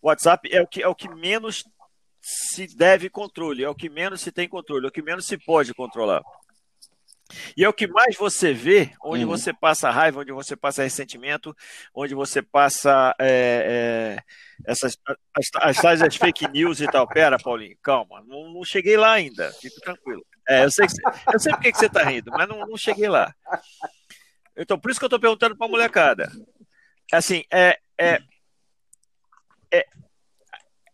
o 0.00 0.06
WhatsApp 0.08 0.48
é 0.52 0.62
o 0.62 0.66
que 0.66 0.82
é 0.82 0.86
o 0.88 0.94
que 0.94 1.08
menos 1.08 1.64
se 2.30 2.66
deve 2.76 3.08
controle, 3.08 3.64
é 3.64 3.68
o 3.70 3.74
que 3.74 3.88
menos 3.88 4.20
se 4.20 4.30
tem 4.30 4.46
controle, 4.46 4.84
é 4.84 4.88
o 4.88 4.92
que 4.92 5.00
menos 5.00 5.24
se 5.24 5.38
pode 5.38 5.72
controlar. 5.72 6.22
E 7.56 7.64
é 7.64 7.68
o 7.68 7.72
que 7.72 7.86
mais 7.86 8.16
você 8.16 8.52
vê, 8.52 8.92
onde 9.02 9.24
Uhum. 9.24 9.30
você 9.30 9.50
passa 9.52 9.90
raiva, 9.90 10.20
onde 10.20 10.32
você 10.32 10.54
passa 10.54 10.82
ressentimento, 10.82 11.56
onde 11.94 12.14
você 12.14 12.42
passa 12.42 13.14
é, 13.18 14.18
é, 14.18 14.22
essas 14.66 14.98
as, 15.34 15.78
as 15.80 16.00
das 16.00 16.16
fake 16.16 16.48
news 16.48 16.82
e 16.82 16.86
tal. 16.86 17.08
Pera, 17.08 17.38
Paulinho, 17.38 17.76
calma, 17.82 18.22
não, 18.26 18.52
não 18.52 18.62
cheguei 18.62 18.98
lá 18.98 19.12
ainda, 19.12 19.50
fica 19.52 19.80
tranquilo. 19.80 20.24
É, 20.46 20.64
eu 20.64 20.70
sei, 20.70 20.86
que 20.86 20.94
eu 21.32 21.40
sei 21.40 21.52
porque 21.52 21.72
que 21.72 21.78
você 21.78 21.86
está 21.86 22.02
rindo, 22.02 22.30
mas 22.30 22.46
não, 22.46 22.58
não 22.66 22.76
cheguei 22.76 23.08
lá. 23.08 23.34
Então, 24.54 24.78
por 24.78 24.90
isso 24.90 25.00
que 25.00 25.04
eu 25.04 25.08
estou 25.08 25.20
perguntando 25.20 25.56
para 25.56 25.66
a 25.66 25.70
molecada. 25.70 26.30
Assim, 27.10 27.42
é, 27.50 27.78
é, 27.98 28.20
é, 29.72 29.86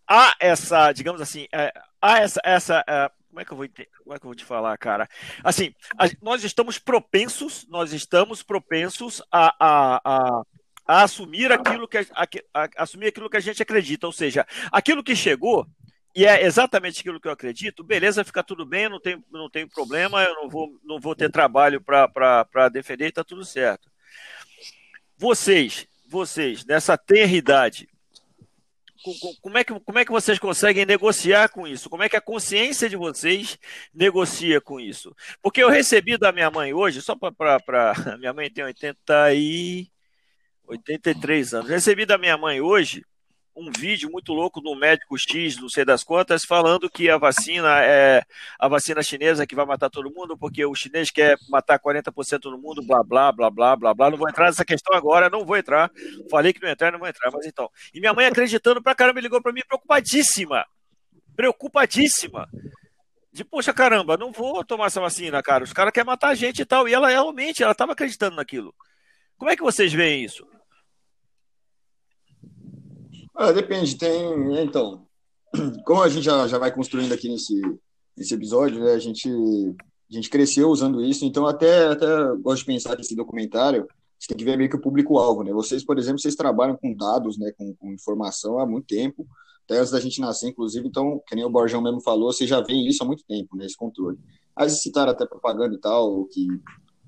há 0.08 0.34
essa, 0.40 0.92
digamos 0.92 1.20
assim, 1.20 1.46
é, 1.52 1.72
há 2.00 2.18
essa, 2.20 2.40
essa 2.44 2.84
é, 2.86 3.10
como 3.28 3.40
é 3.40 3.44
que 3.44 3.52
eu 3.52 3.56
vou 3.56 3.66
como 4.04 4.14
é 4.14 4.18
que 4.18 4.24
eu 4.26 4.28
vou 4.28 4.34
te 4.34 4.44
falar, 4.44 4.76
cara? 4.78 5.08
Assim, 5.42 5.74
a- 5.98 6.06
nós 6.22 6.44
estamos 6.44 6.78
propensos, 6.78 7.66
nós 7.68 7.92
estamos 7.92 8.42
propensos 8.42 9.22
a, 9.30 9.54
a, 9.58 10.00
a, 10.04 10.42
a 10.86 11.02
assumir 11.02 11.50
aquilo 11.52 11.88
que 11.88 11.98
a, 11.98 12.68
assumir 12.76 13.08
aquilo 13.08 13.28
que 13.30 13.36
a 13.36 13.40
gente 13.40 13.62
acredita, 13.62 14.06
ou 14.06 14.12
seja, 14.12 14.46
aquilo 14.70 15.02
que 15.02 15.16
chegou 15.16 15.66
e 16.14 16.24
é 16.26 16.44
exatamente 16.44 17.00
aquilo 17.00 17.20
que 17.20 17.26
eu 17.26 17.32
acredito, 17.32 17.82
beleza, 17.82 18.22
fica 18.24 18.42
tudo 18.44 18.64
bem, 18.64 18.88
não 18.88 19.00
tem, 19.00 19.22
não 19.32 19.50
tem 19.50 19.66
problema, 19.66 20.22
eu 20.22 20.34
não 20.34 20.48
vou, 20.48 20.78
não 20.84 21.00
vou 21.00 21.14
ter 21.16 21.28
trabalho 21.30 21.80
para 21.80 22.68
defender, 22.70 23.08
está 23.08 23.24
tudo 23.24 23.44
certo. 23.44 23.90
Vocês, 25.16 25.86
vocês, 26.08 26.64
nessa 26.64 26.96
tenra 26.98 27.32
idade, 27.32 27.88
co- 27.88 27.88
co- 27.88 27.93
como 29.42 29.58
é, 29.58 29.64
que, 29.64 29.78
como 29.80 29.98
é 29.98 30.04
que 30.04 30.10
vocês 30.10 30.38
conseguem 30.38 30.86
negociar 30.86 31.48
com 31.48 31.66
isso? 31.66 31.90
Como 31.90 32.02
é 32.02 32.08
que 32.08 32.16
a 32.16 32.20
consciência 32.20 32.88
de 32.88 32.96
vocês 32.96 33.58
negocia 33.92 34.60
com 34.60 34.80
isso? 34.80 35.14
Porque 35.42 35.62
eu 35.62 35.68
recebi 35.68 36.16
da 36.16 36.32
minha 36.32 36.50
mãe 36.50 36.72
hoje, 36.72 37.02
só 37.02 37.14
para. 37.14 37.94
Minha 38.18 38.32
mãe 38.32 38.50
tem 38.50 38.64
80 38.64 39.34
e 39.34 39.88
83 40.66 41.54
anos. 41.54 41.70
Recebi 41.70 42.06
da 42.06 42.16
minha 42.16 42.36
mãe 42.36 42.60
hoje 42.60 43.04
um 43.56 43.70
vídeo 43.70 44.10
muito 44.10 44.32
louco 44.32 44.60
do 44.60 44.74
médico 44.74 45.16
X, 45.16 45.56
não 45.56 45.68
sei 45.68 45.84
das 45.84 46.02
quantas, 46.02 46.44
falando 46.44 46.90
que 46.90 47.08
a 47.08 47.16
vacina 47.16 47.82
é 47.82 48.24
a 48.58 48.66
vacina 48.66 49.02
chinesa 49.02 49.46
que 49.46 49.54
vai 49.54 49.64
matar 49.64 49.88
todo 49.88 50.12
mundo, 50.12 50.36
porque 50.36 50.64
o 50.64 50.74
chinês 50.74 51.10
quer 51.10 51.36
matar 51.48 51.78
40% 51.78 52.40
do 52.40 52.58
mundo, 52.58 52.82
blá, 52.82 53.02
blá, 53.02 53.30
blá, 53.30 53.50
blá, 53.50 53.76
blá, 53.76 53.94
blá. 53.94 54.10
Não 54.10 54.18
vou 54.18 54.28
entrar 54.28 54.46
nessa 54.46 54.64
questão 54.64 54.96
agora, 54.96 55.30
não 55.30 55.44
vou 55.44 55.56
entrar. 55.56 55.90
Falei 56.30 56.52
que 56.52 56.60
não 56.60 56.68
ia 56.68 56.72
entrar, 56.72 56.90
não 56.90 56.98
vou 56.98 57.08
entrar, 57.08 57.30
mas 57.30 57.46
então. 57.46 57.70
E 57.92 58.00
minha 58.00 58.12
mãe 58.12 58.26
acreditando 58.26 58.82
pra 58.82 58.94
caramba, 58.94 59.20
ligou 59.20 59.40
pra 59.40 59.52
mim 59.52 59.62
preocupadíssima. 59.66 60.66
Preocupadíssima. 61.36 62.48
De, 63.32 63.44
poxa, 63.44 63.72
caramba, 63.72 64.16
não 64.16 64.30
vou 64.30 64.64
tomar 64.64 64.86
essa 64.86 65.00
vacina, 65.00 65.42
cara. 65.42 65.64
Os 65.64 65.72
caras 65.72 65.92
querem 65.92 66.06
matar 66.06 66.28
a 66.28 66.34
gente 66.34 66.62
e 66.62 66.64
tal. 66.64 66.88
E 66.88 66.94
ela 66.94 67.08
realmente, 67.08 67.62
ela 67.62 67.72
estava 67.72 67.92
acreditando 67.92 68.36
naquilo. 68.36 68.74
Como 69.36 69.50
é 69.50 69.56
que 69.56 69.62
vocês 69.62 69.92
veem 69.92 70.24
isso? 70.24 70.46
Ah, 73.34 73.50
depende, 73.50 73.96
tem. 73.96 74.62
Então, 74.62 75.06
como 75.84 76.02
a 76.02 76.08
gente 76.08 76.24
já, 76.24 76.46
já 76.46 76.58
vai 76.58 76.72
construindo 76.72 77.12
aqui 77.12 77.28
nesse, 77.28 77.60
nesse 78.16 78.34
episódio, 78.34 78.82
né, 78.82 78.92
a 78.92 78.98
gente, 78.98 79.28
a 79.28 80.14
gente 80.14 80.30
cresceu 80.30 80.68
usando 80.68 81.02
isso, 81.02 81.24
então 81.24 81.46
até, 81.46 81.88
até 81.88 82.06
gosto 82.40 82.60
de 82.60 82.66
pensar 82.66 82.94
que 82.94 83.02
esse 83.02 83.16
documentário, 83.16 83.88
você 84.18 84.28
tem 84.28 84.36
que 84.36 84.44
ver 84.44 84.56
meio 84.56 84.70
que 84.70 84.76
o 84.76 84.80
público-alvo, 84.80 85.42
né? 85.42 85.52
Vocês, 85.52 85.84
por 85.84 85.98
exemplo, 85.98 86.20
vocês 86.20 86.36
trabalham 86.36 86.76
com 86.76 86.94
dados, 86.94 87.36
né, 87.36 87.52
com, 87.58 87.74
com 87.74 87.92
informação 87.92 88.58
há 88.58 88.66
muito 88.66 88.86
tempo, 88.86 89.26
até 89.64 89.78
antes 89.78 89.90
da 89.90 90.00
gente 90.00 90.20
nascer, 90.20 90.48
inclusive, 90.50 90.86
então, 90.86 91.20
que 91.26 91.34
nem 91.34 91.44
o 91.44 91.50
Borjão 91.50 91.82
mesmo 91.82 92.00
falou, 92.00 92.32
vocês 92.32 92.48
já 92.48 92.60
veem 92.60 92.86
isso 92.86 93.02
há 93.02 93.06
muito 93.06 93.24
tempo, 93.24 93.56
né, 93.56 93.66
esse 93.66 93.76
controle. 93.76 94.18
Aí 94.54 94.70
citaram 94.70 95.10
até 95.10 95.26
propaganda 95.26 95.74
e 95.74 95.78
tal, 95.78 96.26
que 96.26 96.46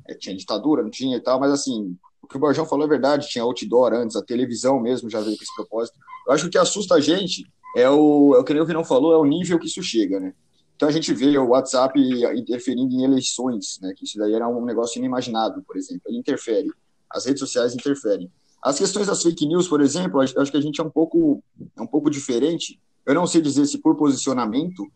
é, 0.09 0.15
tinha 0.15 0.37
ditadura, 0.37 0.83
não 0.83 0.91
tinha 0.91 1.17
e 1.17 1.21
tal, 1.21 1.39
mas 1.39 1.53
assim, 1.53 1.97
o 2.27 2.29
que 2.29 2.37
o 2.37 2.41
Borjão 2.41 2.67
falou 2.67 2.85
é 2.85 2.89
verdade, 2.89 3.29
tinha 3.29 3.45
outdoor 3.45 3.95
antes, 3.95 4.17
a 4.17 4.23
televisão 4.23 4.81
mesmo 4.81 5.09
já 5.09 5.21
veio 5.21 5.37
com 5.37 5.43
esse 5.43 5.55
propósito. 5.55 5.97
Eu 6.27 6.33
acho 6.33 6.43
que 6.43 6.49
o 6.49 6.51
que 6.51 6.59
assusta 6.59 6.97
a 6.97 7.01
gente 7.01 7.47
é 7.77 7.89
o, 7.89 8.35
é 8.35 8.39
o 8.39 8.45
que 8.45 8.53
nem 8.53 8.63
o 8.63 8.67
Vinão 8.67 8.85
falou, 8.85 9.15
é 9.15 9.17
o 9.17 9.25
nível 9.25 9.59
que 9.59 9.67
isso 9.67 9.83
chega, 9.83 10.19
né? 10.19 10.35
Então 10.75 10.89
a 10.89 10.93
gente 10.93 11.15
vê 11.15 11.39
o 11.39 11.49
WhatsApp 11.49 11.99
interferindo 12.37 12.93
em 12.95 13.05
eleições, 13.05 13.79
né? 13.81 13.95
Que 13.97 14.05
isso 14.05 14.19
daí 14.19 14.35
era 14.35 14.47
um 14.47 14.65
negócio 14.65 14.99
inimaginável, 14.99 15.63
por 15.67 15.77
exemplo. 15.77 16.03
Ele 16.07 16.19
interfere. 16.19 16.69
As 17.09 17.25
redes 17.25 17.41
sociais 17.41 17.75
interferem. 17.75 18.31
As 18.63 18.77
questões 18.77 19.07
das 19.07 19.23
fake 19.23 19.47
news, 19.47 19.69
por 19.69 19.81
exemplo, 19.81 20.21
acho 20.21 20.51
que 20.51 20.57
a 20.57 20.61
gente 20.61 20.81
é 20.81 20.85
um 20.85 20.91
pouco, 20.91 21.43
é 21.77 21.81
um 21.81 21.87
pouco 21.87 22.11
diferente. 22.11 22.79
Eu 23.07 23.15
não 23.15 23.27
sei 23.27 23.41
dizer 23.41 23.65
se 23.67 23.79
por 23.79 23.97
posicionamento, 23.97 24.87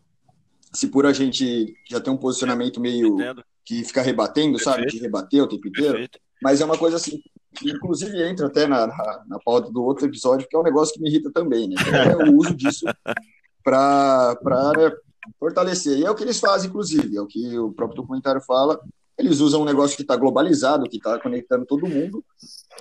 se 0.73 0.87
por 0.87 1.05
a 1.05 1.13
gente 1.13 1.75
já 1.89 1.99
tem 1.99 2.13
um 2.13 2.17
posicionamento 2.17 2.79
meio 2.79 3.15
Entendo. 3.15 3.43
que 3.65 3.83
fica 3.83 4.01
rebatendo, 4.01 4.57
sabe? 4.59 4.83
Perfeito. 4.83 4.95
De 4.95 5.01
rebater 5.01 5.43
o 5.43 5.47
tempo 5.47 5.67
inteiro. 5.67 5.93
Perfeito. 5.93 6.19
Mas 6.41 6.61
é 6.61 6.65
uma 6.65 6.77
coisa 6.77 6.97
assim, 6.97 7.21
que 7.55 7.69
inclusive 7.69 8.21
entra 8.23 8.47
até 8.47 8.65
na, 8.65 8.87
na, 8.87 9.23
na 9.27 9.39
pauta 9.39 9.71
do 9.71 9.83
outro 9.83 10.05
episódio, 10.05 10.47
que 10.47 10.55
é 10.55 10.59
um 10.59 10.63
negócio 10.63 10.93
que 10.93 11.01
me 11.01 11.09
irrita 11.09 11.31
também, 11.31 11.67
né? 11.67 11.75
É 12.11 12.29
o 12.29 12.35
uso 12.35 12.55
disso 12.55 12.85
para 13.63 14.37
né, 14.77 14.91
fortalecer. 15.39 15.99
E 15.99 16.05
é 16.05 16.09
o 16.09 16.15
que 16.15 16.23
eles 16.23 16.39
fazem, 16.39 16.69
inclusive, 16.69 17.15
é 17.15 17.21
o 17.21 17.27
que 17.27 17.57
o 17.59 17.71
próprio 17.71 18.01
documentário 18.01 18.41
fala. 18.41 18.79
Eles 19.17 19.39
usam 19.39 19.61
um 19.61 19.65
negócio 19.65 19.95
que 19.95 20.01
está 20.01 20.15
globalizado, 20.15 20.89
que 20.89 20.97
está 20.97 21.19
conectando 21.19 21.65
todo 21.65 21.87
mundo, 21.87 22.23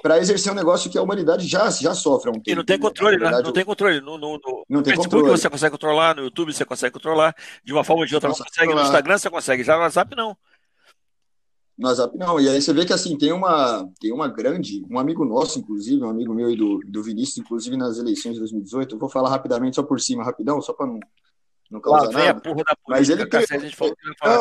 para 0.02 0.18
exercer 0.18 0.50
um 0.52 0.54
negócio 0.54 0.90
que 0.90 0.96
a 0.98 1.02
humanidade 1.02 1.46
já, 1.46 1.70
já 1.70 1.94
sofre 1.94 2.28
há 2.28 2.32
um 2.32 2.34
tempo. 2.40 2.50
E 2.50 2.54
não 2.54 2.64
tem 2.64 2.76
né? 2.76 2.82
controle, 2.82 3.16
né? 3.16 3.22
verdade, 3.22 3.44
Não 3.44 3.52
tem 3.52 3.64
controle. 3.64 4.00
No, 4.00 4.18
no, 4.18 4.32
no 4.38 4.64
Não 4.68 4.82
tem 4.82 4.94
Facebook 4.94 5.22
controle. 5.22 5.38
você 5.38 5.50
consegue 5.50 5.72
controlar, 5.72 6.14
no 6.16 6.22
YouTube 6.22 6.52
você 6.52 6.64
consegue 6.64 6.92
controlar, 6.92 7.34
de 7.64 7.72
uma 7.72 7.84
forma 7.84 8.02
ou 8.02 8.06
de 8.06 8.14
outra 8.14 8.28
não 8.28 8.34
Consegue 8.34 8.50
consegue, 8.50 8.66
no 8.68 8.72
controlar. 8.72 8.88
Instagram 8.88 9.18
você 9.18 9.30
consegue, 9.30 9.64
já 9.64 9.76
no 9.76 9.82
WhatsApp 9.82 10.16
não. 10.16 10.36
No 11.78 11.88
WhatsApp 11.88 12.18
não. 12.18 12.40
E 12.40 12.48
aí 12.48 12.60
você 12.60 12.72
vê 12.72 12.84
que 12.84 12.92
assim, 12.92 13.16
tem 13.16 13.32
uma, 13.32 13.88
tem 14.00 14.12
uma 14.12 14.28
grande, 14.28 14.84
um 14.90 14.98
amigo 14.98 15.24
nosso, 15.24 15.58
inclusive, 15.58 16.02
um 16.02 16.10
amigo 16.10 16.34
meu 16.34 16.50
e 16.50 16.56
do, 16.56 16.78
do 16.86 17.02
Vinícius, 17.02 17.38
inclusive 17.38 17.76
nas 17.76 17.98
eleições 17.98 18.34
de 18.34 18.40
2018, 18.40 18.94
eu 18.94 18.98
vou 18.98 19.08
falar 19.08 19.30
rapidamente, 19.30 19.76
só 19.76 19.82
por 19.82 20.00
cima, 20.00 20.24
rapidão, 20.24 20.60
só 20.60 20.72
para 20.72 20.86
não, 20.86 21.00
não 21.70 21.80
Lá 21.84 22.00
causar 22.00 22.12
vem 22.18 22.28
a 22.28 22.34
nada. 22.34 22.40
da 22.54 22.76
Mas 22.88 23.08
política, 23.08 23.38
ele 23.38 23.46
se 23.46 23.54
a 23.54 23.58
gente 23.58 23.76
falou 23.76 23.94
que 23.96 24.06
não 24.06 24.12
é 24.12 24.36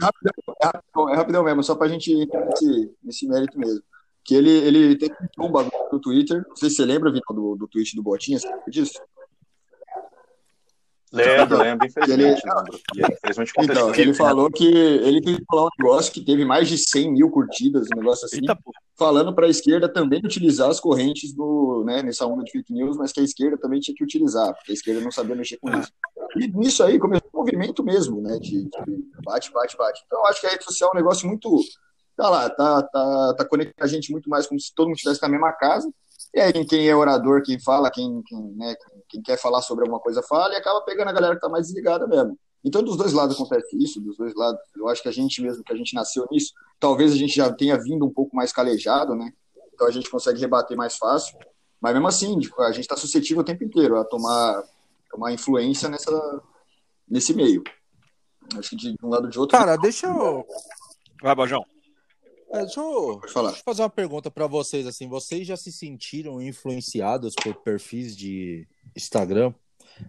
rapidão, 0.00 0.32
é 0.62 0.66
rapidão, 0.66 1.08
é 1.10 1.16
rapidão 1.16 1.44
mesmo, 1.44 1.62
só 1.62 1.74
pra 1.74 1.88
gente 1.88 2.12
entrar 2.12 2.44
nesse, 2.46 2.92
nesse 3.02 3.28
mérito 3.28 3.58
mesmo. 3.58 3.82
Que 4.24 4.34
ele, 4.34 4.50
ele 4.50 4.96
tem 4.96 5.10
um 5.38 5.50
bagulho 5.50 5.72
no 5.92 6.00
Twitter, 6.00 6.44
não 6.46 6.56
sei 6.56 6.70
se 6.70 6.76
você 6.76 6.84
lembra, 6.84 7.10
do, 7.10 7.56
do 7.56 7.68
tweet 7.68 7.96
do 7.96 8.02
Botinha, 8.02 8.38
você 8.38 8.46
lembra 8.48 8.70
disso? 8.70 9.00
Lembro, 11.12 11.58
lembro, 11.58 11.86
infelizmente. 11.86 12.42
Ele- 12.44 12.54
lembro. 12.94 13.16
Infelizmente 13.16 13.52
Então, 13.58 13.94
ele 13.94 14.14
falou 14.14 14.50
que 14.50 14.66
ele 14.66 15.20
tweetou 15.20 15.58
lá 15.58 15.64
um 15.64 15.68
negócio 15.78 16.12
que 16.12 16.24
teve 16.24 16.44
mais 16.44 16.68
de 16.68 16.78
100 16.78 17.12
mil 17.12 17.30
curtidas, 17.30 17.88
um 17.92 17.96
negócio 17.96 18.26
assim, 18.26 18.36
Eita 18.36 18.56
falando 18.96 19.34
para 19.34 19.46
a 19.46 19.48
esquerda 19.48 19.90
também 19.90 20.20
utilizar 20.22 20.68
as 20.68 20.78
correntes 20.78 21.32
do, 21.32 21.82
né, 21.86 22.02
nessa 22.02 22.26
onda 22.26 22.44
de 22.44 22.52
fake 22.52 22.70
news, 22.70 22.98
mas 22.98 23.10
que 23.10 23.20
a 23.20 23.22
esquerda 23.22 23.56
também 23.56 23.80
tinha 23.80 23.94
que 23.94 24.04
utilizar, 24.04 24.54
porque 24.54 24.72
a 24.72 24.74
esquerda 24.74 25.00
não 25.00 25.10
sabia 25.10 25.34
mexer 25.34 25.56
com 25.56 25.70
isso. 25.70 25.90
E 26.36 26.46
nisso 26.48 26.82
aí 26.84 26.98
começou 26.98 27.26
um 27.34 27.38
movimento 27.38 27.82
mesmo, 27.82 28.20
né, 28.20 28.38
de, 28.38 28.64
de 28.64 28.70
bate, 29.24 29.50
bate, 29.52 29.74
bate. 29.76 30.02
Então, 30.06 30.24
acho 30.26 30.42
que 30.42 30.46
a 30.46 30.50
rede 30.50 30.64
social 30.64 30.90
é 30.90 30.96
um 30.96 31.00
negócio 31.00 31.26
muito, 31.26 31.48
tá 32.20 32.28
lá, 32.28 32.50
tá, 32.50 32.82
tá, 32.82 33.34
tá 33.38 33.44
conectando 33.46 33.82
a 33.84 33.86
gente 33.86 34.12
muito 34.12 34.28
mais 34.28 34.46
como 34.46 34.60
se 34.60 34.74
todo 34.74 34.88
mundo 34.88 34.96
estivesse 34.96 35.22
na 35.22 35.28
mesma 35.28 35.52
casa, 35.52 35.90
e 36.34 36.40
aí 36.40 36.64
quem 36.66 36.86
é 36.86 36.94
orador, 36.94 37.42
quem 37.42 37.58
fala, 37.58 37.90
quem, 37.90 38.22
quem, 38.22 38.38
né, 38.56 38.76
quem, 39.08 39.22
quer 39.22 39.38
falar 39.38 39.62
sobre 39.62 39.84
alguma 39.84 40.00
coisa 40.00 40.22
fala, 40.22 40.52
e 40.52 40.56
acaba 40.56 40.82
pegando 40.82 41.08
a 41.08 41.12
galera 41.12 41.34
que 41.34 41.40
tá 41.40 41.48
mais 41.48 41.66
desligada 41.66 42.06
mesmo. 42.06 42.38
Então, 42.62 42.82
dos 42.82 42.98
dois 42.98 43.14
lados 43.14 43.36
acontece 43.36 43.74
isso, 43.82 43.98
dos 44.02 44.18
dois 44.18 44.34
lados. 44.34 44.60
Eu 44.76 44.86
acho 44.86 45.02
que 45.02 45.08
a 45.08 45.12
gente 45.12 45.40
mesmo, 45.40 45.64
que 45.64 45.72
a 45.72 45.76
gente 45.76 45.94
nasceu 45.94 46.28
nisso, 46.30 46.52
talvez 46.78 47.10
a 47.10 47.16
gente 47.16 47.34
já 47.34 47.50
tenha 47.50 47.80
vindo 47.80 48.04
um 48.04 48.12
pouco 48.12 48.36
mais 48.36 48.52
calejado, 48.52 49.14
né? 49.14 49.32
Então 49.72 49.86
a 49.86 49.90
gente 49.90 50.10
consegue 50.10 50.38
rebater 50.38 50.76
mais 50.76 50.98
fácil. 50.98 51.38
Mas 51.80 51.94
mesmo 51.94 52.06
assim, 52.06 52.38
tipo, 52.38 52.60
a 52.60 52.70
gente 52.70 52.82
está 52.82 52.98
suscetível 52.98 53.40
o 53.40 53.44
tempo 53.44 53.64
inteiro 53.64 53.96
a 53.96 54.04
tomar, 54.04 54.62
tomar 55.10 55.32
influência 55.32 55.88
nessa, 55.88 56.42
nesse 57.08 57.32
meio. 57.32 57.64
Acho 58.58 58.70
que 58.70 58.76
de 58.76 58.94
um 59.02 59.08
lado 59.08 59.24
ou 59.24 59.30
de 59.30 59.38
outro. 59.38 59.56
Cara, 59.56 59.76
deixa 59.76 60.06
eu. 60.06 60.44
Vai, 61.22 61.34
Bajão. 61.34 61.64
É, 62.52 62.60
deixa, 62.60 62.80
eu, 62.80 63.20
deixa 63.20 63.38
eu 63.38 63.54
fazer 63.64 63.82
uma 63.82 63.90
pergunta 63.90 64.30
pra 64.30 64.46
vocês, 64.46 64.86
assim, 64.86 65.08
vocês 65.08 65.46
já 65.46 65.56
se 65.56 65.70
sentiram 65.70 66.42
influenciados 66.42 67.32
por 67.40 67.54
perfis 67.62 68.16
de 68.16 68.66
Instagram 68.96 69.54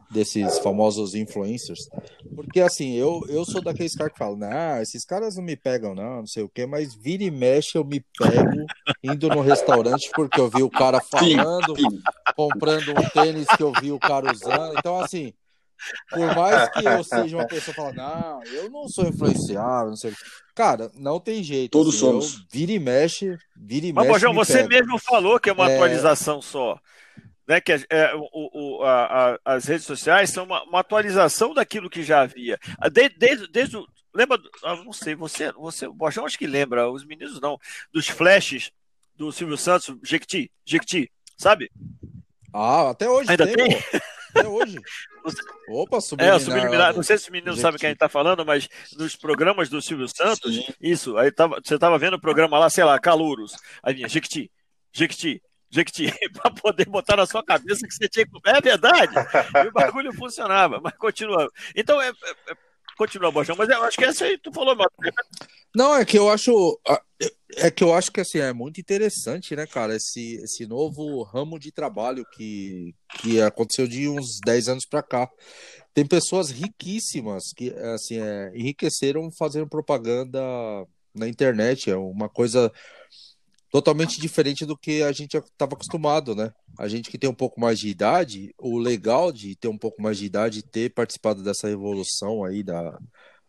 desses 0.09 0.57
famosos 0.59 1.13
influencers? 1.13 1.87
Porque 2.35 2.59
assim, 2.59 2.93
eu, 2.93 3.21
eu 3.29 3.45
sou 3.45 3.61
daqueles 3.61 3.95
caras 3.95 4.13
que 4.13 4.19
falam, 4.19 4.37
não, 4.37 4.81
esses 4.81 5.05
caras 5.05 5.35
não 5.35 5.43
me 5.43 5.55
pegam 5.55 5.93
não, 5.93 6.17
não 6.17 6.27
sei 6.27 6.43
o 6.43 6.49
quê, 6.49 6.65
mas 6.65 6.95
vira 6.95 7.23
e 7.23 7.29
mexe 7.31 7.77
eu 7.77 7.85
me 7.85 8.03
pego 8.17 8.65
indo 9.03 9.29
no 9.29 9.41
restaurante 9.41 10.09
porque 10.13 10.39
eu 10.39 10.49
vi 10.49 10.63
o 10.63 10.69
cara 10.69 10.99
falando, 10.99 11.75
comprando 12.35 12.91
um 12.91 13.09
tênis 13.09 13.47
que 13.55 13.61
eu 13.61 13.71
vi 13.79 13.91
o 13.91 13.99
cara 13.99 14.31
usando. 14.31 14.77
Então, 14.77 14.99
assim, 14.99 15.33
por 16.09 16.35
mais 16.35 16.69
que 16.69 16.85
eu 16.85 17.03
seja 17.03 17.37
uma 17.37 17.47
pessoa 17.47 17.73
falando, 17.75 17.95
não, 17.95 18.43
eu 18.45 18.69
não 18.69 18.87
sou 18.87 19.05
influenciável, 19.07 19.89
não 19.89 19.95
sei. 19.95 20.13
Cara, 20.55 20.91
não 20.95 21.19
tem 21.19 21.41
jeito. 21.43 21.71
Todos 21.71 21.95
assim, 21.95 22.05
eu 22.05 22.21
somos. 22.21 22.45
vira 22.51 22.71
e 22.71 22.79
mexe, 22.79 23.37
vira 23.55 23.85
e 23.87 23.93
Mas, 23.93 24.05
mexe. 24.05 24.13
Bojão, 24.19 24.31
me 24.33 24.37
você 24.37 24.57
pego. 24.59 24.69
mesmo 24.69 24.99
falou 24.99 25.39
que 25.39 25.49
é 25.49 25.53
uma 25.53 25.69
É. 25.69 25.75
atualização 25.75 26.41
só. 26.41 26.79
Né, 27.47 27.59
que 27.59 27.71
é, 27.73 27.83
é, 27.89 28.11
o, 28.15 28.29
o- 28.33 28.83
a- 28.83 29.33
a- 29.33 29.39
as 29.55 29.65
redes 29.65 29.85
sociais 29.85 30.29
são 30.29 30.45
uma, 30.45 30.63
uma 30.63 30.79
atualização 30.79 31.53
daquilo 31.53 31.89
que 31.89 32.03
já 32.03 32.21
havia. 32.21 32.57
Ah, 32.79 32.87
de- 32.87 33.09
Desde, 33.09 33.47
desde 33.51 33.75
o- 33.77 33.85
lembra, 34.13 34.37
ah, 34.63 34.75
não 34.75 34.93
sei, 34.93 35.15
você, 35.15 35.51
você, 35.53 35.87
o 35.87 35.93
Bojão 35.93 36.25
acho 36.25 36.37
que 36.37 36.45
lembra, 36.47 36.89
os 36.89 37.03
meninos 37.03 37.41
não, 37.41 37.57
dos 37.91 38.07
flashes 38.07 38.71
do 39.15 39.31
Silvio 39.31 39.57
Santos, 39.57 39.93
Jequiti, 40.03 40.49
Jequiti, 40.65 41.11
sabe? 41.37 41.69
Ah, 42.53 42.89
até 42.91 43.09
hoje 43.09 43.29
Ainda 43.31 43.45
tem, 43.45 43.55
tem? 43.55 43.69
Até 44.35 44.47
hoje. 44.47 44.77
Opa, 45.69 45.97
É, 45.97 46.01
subliminar. 46.01 46.35
o 46.37 46.39
subliminar, 46.39 46.95
não 46.95 47.03
sei 47.03 47.17
se 47.17 47.25
os 47.25 47.29
meninos 47.29 47.55
Jequiti. 47.55 47.61
sabem 47.61 47.79
quem 47.79 47.87
a 47.87 47.89
gente 47.91 47.97
está 47.97 48.09
falando, 48.09 48.45
mas 48.45 48.67
nos 48.97 49.15
programas 49.15 49.69
do 49.69 49.81
Silvio 49.81 50.07
Santos, 50.07 50.55
Sim. 50.55 50.65
isso, 50.81 51.17
aí 51.17 51.31
tava, 51.31 51.59
você 51.63 51.75
estava 51.75 51.97
vendo 51.97 52.15
o 52.15 52.21
programa 52.21 52.57
lá, 52.57 52.69
sei 52.69 52.83
lá, 52.83 52.97
Calouros, 52.99 53.53
aí 53.83 53.93
vinha 53.93 54.09
Jequiti, 54.09 54.51
Jequiti, 54.91 55.41
Jequiti, 55.69 56.11
para 56.41 56.51
poder 56.51 56.85
botar 56.85 57.15
na 57.15 57.25
sua 57.25 57.43
cabeça 57.43 57.87
que 57.87 57.93
você 57.93 58.09
tinha 58.09 58.25
que. 58.25 58.31
É 58.49 58.59
verdade! 58.59 59.13
E 59.63 59.67
o 59.67 59.71
bagulho 59.71 60.11
funcionava, 60.13 60.81
mas 60.83 60.93
continua. 60.97 61.47
Então, 61.75 62.01
é, 62.01 62.09
é- 62.09 62.51
é- 62.51 62.55
continua, 62.97 63.31
Bojão, 63.31 63.55
mas 63.57 63.69
eu 63.69 63.81
acho 63.83 63.97
que 63.97 64.03
essa 64.05 64.25
aí 64.25 64.37
tu 64.37 64.51
falou. 64.51 64.75
Não, 65.73 65.95
é 65.95 66.03
que 66.03 66.17
eu 66.19 66.29
acho. 66.29 66.77
É 67.55 67.69
que 67.69 67.83
eu 67.83 67.93
acho 67.93 68.11
que 68.11 68.21
assim, 68.21 68.39
é 68.39 68.53
muito 68.53 68.79
interessante, 68.79 69.55
né, 69.55 69.67
cara, 69.67 69.95
esse, 69.95 70.35
esse 70.43 70.65
novo 70.65 71.21
ramo 71.23 71.59
de 71.59 71.71
trabalho 71.71 72.25
que, 72.33 72.95
que 73.19 73.41
aconteceu 73.41 73.87
de 73.87 74.07
uns 74.07 74.39
10 74.43 74.69
anos 74.69 74.85
pra 74.85 75.03
cá. 75.03 75.29
Tem 75.93 76.05
pessoas 76.05 76.49
riquíssimas 76.49 77.51
que 77.55 77.69
assim, 77.93 78.17
é, 78.17 78.51
enriqueceram 78.55 79.29
fazendo 79.37 79.67
propaganda 79.67 80.39
na 81.13 81.27
internet. 81.27 81.91
É 81.91 81.97
uma 81.97 82.29
coisa 82.29 82.71
totalmente 83.69 84.19
diferente 84.19 84.65
do 84.65 84.77
que 84.77 85.03
a 85.03 85.11
gente 85.11 85.37
estava 85.37 85.73
acostumado, 85.73 86.35
né? 86.35 86.51
A 86.79 86.87
gente 86.87 87.09
que 87.09 87.17
tem 87.17 87.29
um 87.29 87.33
pouco 87.33 87.59
mais 87.59 87.79
de 87.79 87.89
idade, 87.89 88.53
o 88.57 88.77
legal 88.77 89.31
de 89.31 89.55
ter 89.55 89.67
um 89.67 89.77
pouco 89.77 90.01
mais 90.01 90.17
de 90.17 90.25
idade 90.25 90.59
e 90.59 90.63
ter 90.63 90.93
participado 90.93 91.43
dessa 91.43 91.67
revolução 91.67 92.43
aí 92.43 92.63
da, 92.63 92.97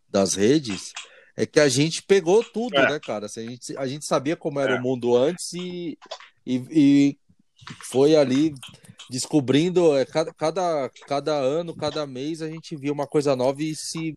das 0.09 0.35
redes 0.35 0.93
é 1.37 1.47
que 1.47 1.59
a 1.61 1.69
gente 1.69 2.03
pegou 2.03 2.45
tudo, 2.45 2.77
É. 2.77 2.91
né, 2.91 3.01
cara? 3.01 3.27
Assim, 3.27 3.47
a, 3.47 3.51
gente, 3.51 3.77
a 3.79 3.87
gente 3.87 4.05
sabia 4.05 4.37
como 4.37 4.61
era 4.61 4.75
É. 4.75 4.79
o 4.79 4.83
mundo 4.83 5.17
antes 5.17 5.53
e, 5.55 5.97
e, 6.47 6.57
e 6.71 7.19
foi 7.85 8.17
ali 8.17 8.53
descobrindo 9.11 9.97
é, 9.97 10.05
cada, 10.05 10.33
cada, 10.33 10.91
cada 11.07 11.35
ano, 11.35 11.75
cada 11.77 12.07
mês 12.07 12.41
a 12.43 12.49
gente 12.49 12.77
via 12.77 12.93
uma 12.93 13.07
coisa 13.07 13.37
nova 13.37 13.63
e 13.63 13.75
se 13.75 14.17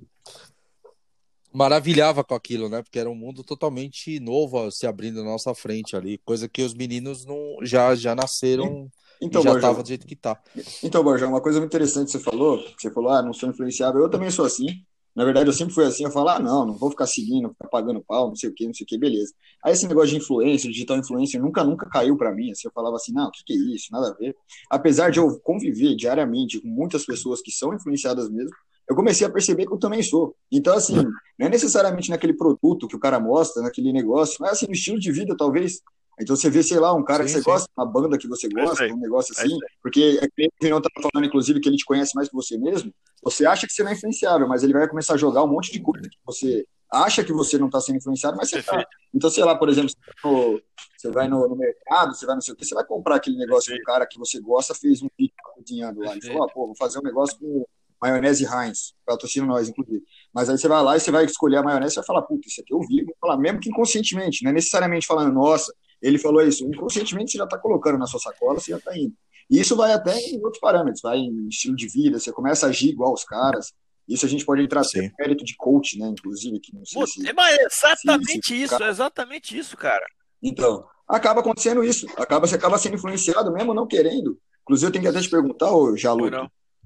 maravilhava 1.54 2.24
com 2.24 2.36
aquilo, 2.36 2.68
né? 2.68 2.82
Porque 2.82 3.00
era 3.00 3.10
um 3.10 3.16
mundo 3.16 3.44
totalmente 3.44 4.20
novo 4.20 4.70
se 4.72 4.86
abrindo 4.86 5.24
na 5.24 5.32
nossa 5.32 5.54
frente 5.56 5.96
ali, 5.96 6.18
coisa 6.26 6.50
que 6.50 6.62
os 6.62 6.74
meninos 6.74 7.26
não 7.26 7.58
já 7.62 7.96
já 7.96 8.14
nasceram 8.14 8.90
Então, 9.22 9.42
e 9.42 9.44
já 9.46 9.52
Borjão, 9.52 9.70
tava 9.70 9.82
do 9.84 9.88
jeito 9.88 10.06
que 10.06 10.16
tá. 10.18 10.38
Então, 10.84 11.02
Borjão, 11.04 11.30
uma 11.30 11.42
coisa 11.42 11.60
muito 11.60 11.72
interessante 11.72 12.08
que 12.08 12.12
você 12.18 12.20
falou, 12.20 12.58
que 12.62 12.82
você 12.82 12.92
falou, 12.92 13.10
ah, 13.12 13.22
não 13.22 13.32
sou 13.34 13.50
influenciável, 13.50 14.02
eu 14.02 14.10
também 14.10 14.30
sou 14.30 14.44
assim. 14.46 14.84
Na 15.16 15.24
verdade, 15.24 15.48
eu 15.48 15.54
sempre 15.54 15.74
fui 15.74 15.86
assim, 15.86 16.04
eu 16.04 16.12
falo, 16.12 16.30
ah, 16.30 16.40
não, 16.40 16.66
não 16.66 16.74
vou 16.74 16.90
ficar 16.92 17.08
seguindo, 17.08 17.50
ficar 17.50 17.70
pagando 17.70 18.04
pau, 18.06 18.28
não 18.28 18.36
sei 18.36 18.50
o 18.50 18.54
que, 18.54 18.68
não 18.68 18.74
sei 18.74 18.84
o 18.84 18.88
que, 18.88 18.98
beleza. 18.98 19.34
Aí 19.64 19.72
esse 19.72 19.88
negócio 19.88 20.10
de 20.10 20.18
influência, 20.18 20.70
digital 20.70 20.98
influencer, 20.98 21.42
nunca, 21.42 21.64
nunca 21.64 21.88
caiu 21.90 22.18
pra 22.18 22.34
mim, 22.34 22.52
assim, 22.52 22.68
eu 22.68 22.72
falava 22.74 22.98
assim, 22.98 23.14
não, 23.14 23.28
o 23.28 23.32
que, 23.32 23.44
que 23.46 23.54
é 23.54 23.76
isso, 23.76 23.88
nada 23.92 24.10
a 24.10 24.14
ver. 24.14 24.36
Apesar 24.70 25.12
de 25.12 25.20
eu 25.20 25.40
conviver 25.40 25.96
diariamente 25.96 26.60
com 26.60 26.68
muitas 26.68 27.06
pessoas 27.06 27.42
que 27.42 27.52
são 27.52 27.74
influenciadas 27.74 28.30
mesmo, 28.30 28.52
eu 28.90 28.96
comecei 28.96 29.26
a 29.26 29.30
perceber 29.30 29.66
que 29.66 29.74
eu 29.74 29.80
também 29.80 30.04
sou. 30.04 30.36
Então, 30.52 30.76
assim, 30.76 30.96
não 31.40 31.48
é 31.48 31.50
necessariamente 31.50 32.10
naquele 32.10 32.34
produto 32.34 32.88
que 32.88 32.96
o 32.96 33.00
cara 33.00 33.20
mostra, 33.20 33.64
naquele 33.64 33.92
negócio, 33.92 34.38
mas 34.40 34.52
assim, 34.52 34.68
no 34.68 34.74
estilo 34.74 35.00
de 35.00 35.12
vida, 35.12 35.36
talvez. 35.38 35.82
Então 36.20 36.36
você 36.36 36.50
vê, 36.50 36.64
sei 36.64 36.80
lá, 36.80 36.94
um 36.94 37.04
cara 37.04 37.24
Sim, 37.24 37.26
que 37.26 37.32
você 37.34 37.40
sim. 37.40 37.44
gosta, 37.50 37.70
uma 37.78 37.86
banda 37.86 38.18
que 38.18 38.28
você 38.28 38.48
isso 38.48 38.56
gosta, 38.56 38.86
um 38.86 38.98
negócio 38.98 39.34
É 39.38 39.42
assim, 39.42 39.58
porque 39.82 40.20
é 40.22 40.28
que 40.28 40.48
o 40.48 40.52
Vinão 40.62 40.78
estava 40.78 41.10
falando, 41.12 41.28
inclusive, 41.28 41.60
que 41.60 41.68
ele 41.70 41.78
te 41.78 41.86
conhece 41.86 42.16
mais 42.16 42.30
que 42.30 42.36
você 42.36 42.58
mesmo, 42.58 42.94
você 43.24 43.46
acha 43.46 43.68
que 43.68 43.74
você 43.74 43.84
não 43.84 43.92
é 43.92 43.94
influenciável, 43.94 44.48
mas 44.48 44.64
ele 44.64 44.74
vai 44.74 44.88
começar 44.88 45.16
a 45.16 45.18
jogar 45.18 45.44
um 45.44 45.48
monte 45.48 45.72
de 45.72 45.80
coisa 45.82 46.08
que 46.08 46.18
você 46.26 46.66
acha 46.92 47.24
que 47.24 47.34
você 47.34 47.58
não 47.58 47.66
está 47.68 47.82
sendo 47.82 47.98
influenciado, 47.98 48.38
mas 48.38 48.50
você 48.50 48.60
está. 48.60 48.86
Então, 49.14 49.30
sei 49.30 49.44
lá, 49.44 49.56
por 49.58 49.68
exemplo, 49.70 49.90
você 49.90 51.12
vai 51.12 51.28
no, 51.28 51.42
você 51.42 51.48
no- 51.48 51.50
no 51.50 51.56
mercado, 51.56 52.16
você 52.16 52.26
vai 52.26 52.36
não 52.36 52.42
sei 52.42 52.54
o 52.54 52.58
que, 52.58 52.66
você 52.66 52.76
vai 52.76 52.86
comprar 52.86 53.16
aquele 53.16 53.38
negócio 53.38 53.74
que 53.74 53.80
o 53.82 53.84
cara 53.84 54.06
que 54.08 54.18
você 54.18 54.40
gosta 54.40 54.74
fez 54.74 55.02
um 55.02 55.10
vídeo 55.18 55.34
cozinhando 55.56 56.02
lá. 56.02 56.14
Ele 56.14 56.22
falou, 56.22 56.44
ah, 56.44 56.48
pô, 56.54 56.66
vou 56.68 56.76
fazer 56.78 57.00
um 57.00 57.04
negócio 57.04 57.38
com 57.40 57.66
maionese 58.02 58.46
Heinz, 58.46 58.94
patrocina 59.06 59.46
nós, 59.46 59.68
inclusive. 59.68 60.04
Mas 60.34 60.50
aí 60.50 60.58
você 60.58 60.68
vai 60.68 60.84
lá 60.84 60.96
e 60.96 61.00
você 61.00 61.12
vai 61.12 61.26
escolher 61.26 61.58
a 61.58 61.64
maionese 61.64 61.94
e 61.94 61.98
vai 61.98 62.06
falar, 62.06 62.22
puta, 62.22 62.48
isso 62.48 62.62
aqui 62.62 62.74
eu 62.74 62.80
vi, 62.82 63.04
vou 63.04 63.16
falar, 63.20 63.38
mesmo 63.38 63.60
que 63.60 63.70
inconscientemente, 63.70 64.44
não 64.44 64.52
é 64.52 64.54
necessariamente 64.54 65.08
falando, 65.08 65.34
nossa, 65.34 65.74
ele 66.08 66.18
falou 66.20 66.42
isso, 66.42 66.66
inconscientemente 66.66 67.32
você 67.32 67.38
já 67.38 67.44
está 67.46 67.58
colocando 67.58 67.98
na 67.98 68.06
sua 68.08 68.20
sacola, 68.20 68.60
você 68.60 68.72
já 68.72 68.78
está 68.78 68.98
indo. 68.98 69.14
E 69.50 69.60
isso 69.60 69.76
vai 69.76 69.94
até 69.94 70.18
em 70.18 70.38
outros 70.44 70.60
parâmetros, 70.60 71.02
vai 71.02 71.18
em 71.20 71.48
estilo 71.48 71.76
de 71.76 71.88
vida, 71.88 72.20
você 72.20 72.32
começa 72.32 72.66
a 72.66 72.70
agir 72.70 72.90
igual 72.90 73.14
os 73.14 73.24
caras. 73.24 73.72
Isso 74.08 74.26
a 74.26 74.30
gente 74.30 74.46
pode 74.46 74.62
entrar 74.62 74.82
no 74.82 75.12
mérito 75.20 75.44
de 75.44 75.56
coach, 75.56 75.98
né? 75.98 76.08
Inclusive, 76.10 76.60
que 76.60 76.74
não 76.76 76.86
sei 76.86 77.00
Pô, 77.02 77.08
se. 77.08 77.28
é, 77.28 77.34
mas 77.34 77.58
é 77.58 77.64
exatamente 77.66 78.48
se- 78.48 78.62
isso, 78.64 78.84
é 78.84 78.88
exatamente 78.90 79.58
isso, 79.58 79.76
cara. 79.78 80.06
Então, 80.44 80.86
acaba 81.08 81.40
acontecendo 81.42 81.84
isso. 81.84 82.06
Acaba, 82.18 82.46
você 82.48 82.56
acaba 82.56 82.78
sendo 82.78 82.96
influenciado, 82.96 83.52
mesmo 83.52 83.74
não 83.74 83.88
querendo. 83.88 84.38
Inclusive, 84.64 84.88
eu 84.88 84.92
tenho 84.92 85.04
que 85.04 85.10
até 85.10 85.22
te 85.22 85.30
perguntar, 85.30 85.72
ô 85.72 85.96
Jalu, 85.98 86.30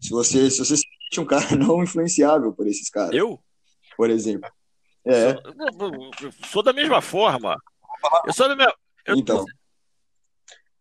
se 0.02 0.10
você, 0.12 0.50
se 0.50 0.60
você 0.60 0.78
se 0.78 0.84
sente 0.84 1.20
um 1.20 1.26
cara 1.26 1.46
não 1.58 1.84
influenciável 1.84 2.54
por 2.54 2.68
esses 2.68 2.90
caras, 2.90 3.14
Eu? 3.14 3.38
por 3.98 4.10
exemplo. 4.10 4.50
É, 5.06 5.34
Sou, 5.34 6.12
sou 6.52 6.64
da 6.64 6.72
mesma 6.74 7.02
forma. 7.02 7.58
Eu 8.26 8.34
sou 8.34 8.48
da 8.48 8.56
minha. 8.56 8.72
Eu- 9.06 9.16
então. 9.18 9.46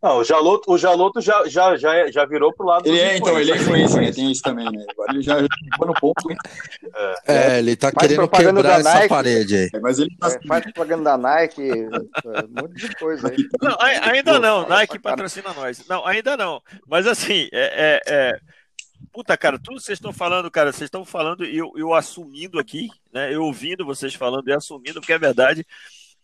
Não, 0.01 0.19
o 0.19 0.25
Jaloto, 0.25 0.71
o 0.73 0.79
Jaloto 0.79 1.21
já, 1.21 1.45
já, 1.49 1.77
já, 1.77 2.09
já 2.09 2.25
virou 2.25 2.53
pro 2.55 2.65
lado 2.65 2.87
Ele 2.87 3.01
é, 3.01 3.17
então, 3.17 3.37
ele 3.37 3.51
é 3.51 3.57
influencer, 3.57 4.01
né? 4.01 4.13
Tem 4.13 4.31
isso 4.31 4.43
também, 4.43 4.71
né? 4.71 4.85
Agora 4.91 5.13
ele 5.13 5.23
já 5.23 5.35
chegou 5.41 5.89
no 5.89 5.95
ponto, 5.95 6.29
É, 7.27 7.59
ele 7.59 7.75
tá 7.75 7.91
Faz 7.91 8.07
querendo 8.07 8.29
quebrar 8.29 8.63
da 8.63 8.79
essa 8.79 8.95
Nike. 8.95 9.09
parede 9.09 9.57
aí. 9.57 9.71
é, 9.75 9.81
mas 9.81 9.99
ele 9.99 10.11
tá 10.17 10.29
É, 10.29 10.47
faz 10.47 10.63
propaganda 10.63 11.03
da 11.03 11.19
Nike, 11.19 11.69
é, 11.69 11.75
um 11.75 12.63
monte 12.63 12.75
de 12.89 12.95
coisa 12.95 13.29
aí. 13.29 13.37
Não, 13.61 13.77
ai- 13.81 13.97
ainda 14.15 14.39
não. 14.39 14.69
Nike 14.69 15.01
patrocina 15.01 15.53
nós. 15.53 15.85
Não, 15.89 16.07
ainda 16.07 16.37
não. 16.37 16.63
Mas 16.87 17.05
assim, 17.07 17.49
é. 17.53 18.01
é- 18.07 18.15
é- 18.15 18.41
Puta, 19.13 19.37
cara, 19.37 19.59
tudo 19.59 19.79
que 19.79 19.83
vocês 19.85 19.97
estão 19.97 20.13
falando, 20.13 20.49
cara, 20.51 20.71
vocês 20.73 20.87
estão 20.87 21.05
falando 21.05 21.45
e 21.45 21.57
eu, 21.57 21.73
eu 21.77 21.93
assumindo 21.95 22.59
aqui, 22.61 22.89
né? 23.13 23.35
Eu 23.35 23.43
ouvindo 23.43 23.85
vocês 23.85 24.15
falando 24.15 24.47
e 24.49 24.53
assumindo, 24.53 25.01
porque 25.01 25.13
é 25.13 25.19
verdade. 25.19 25.67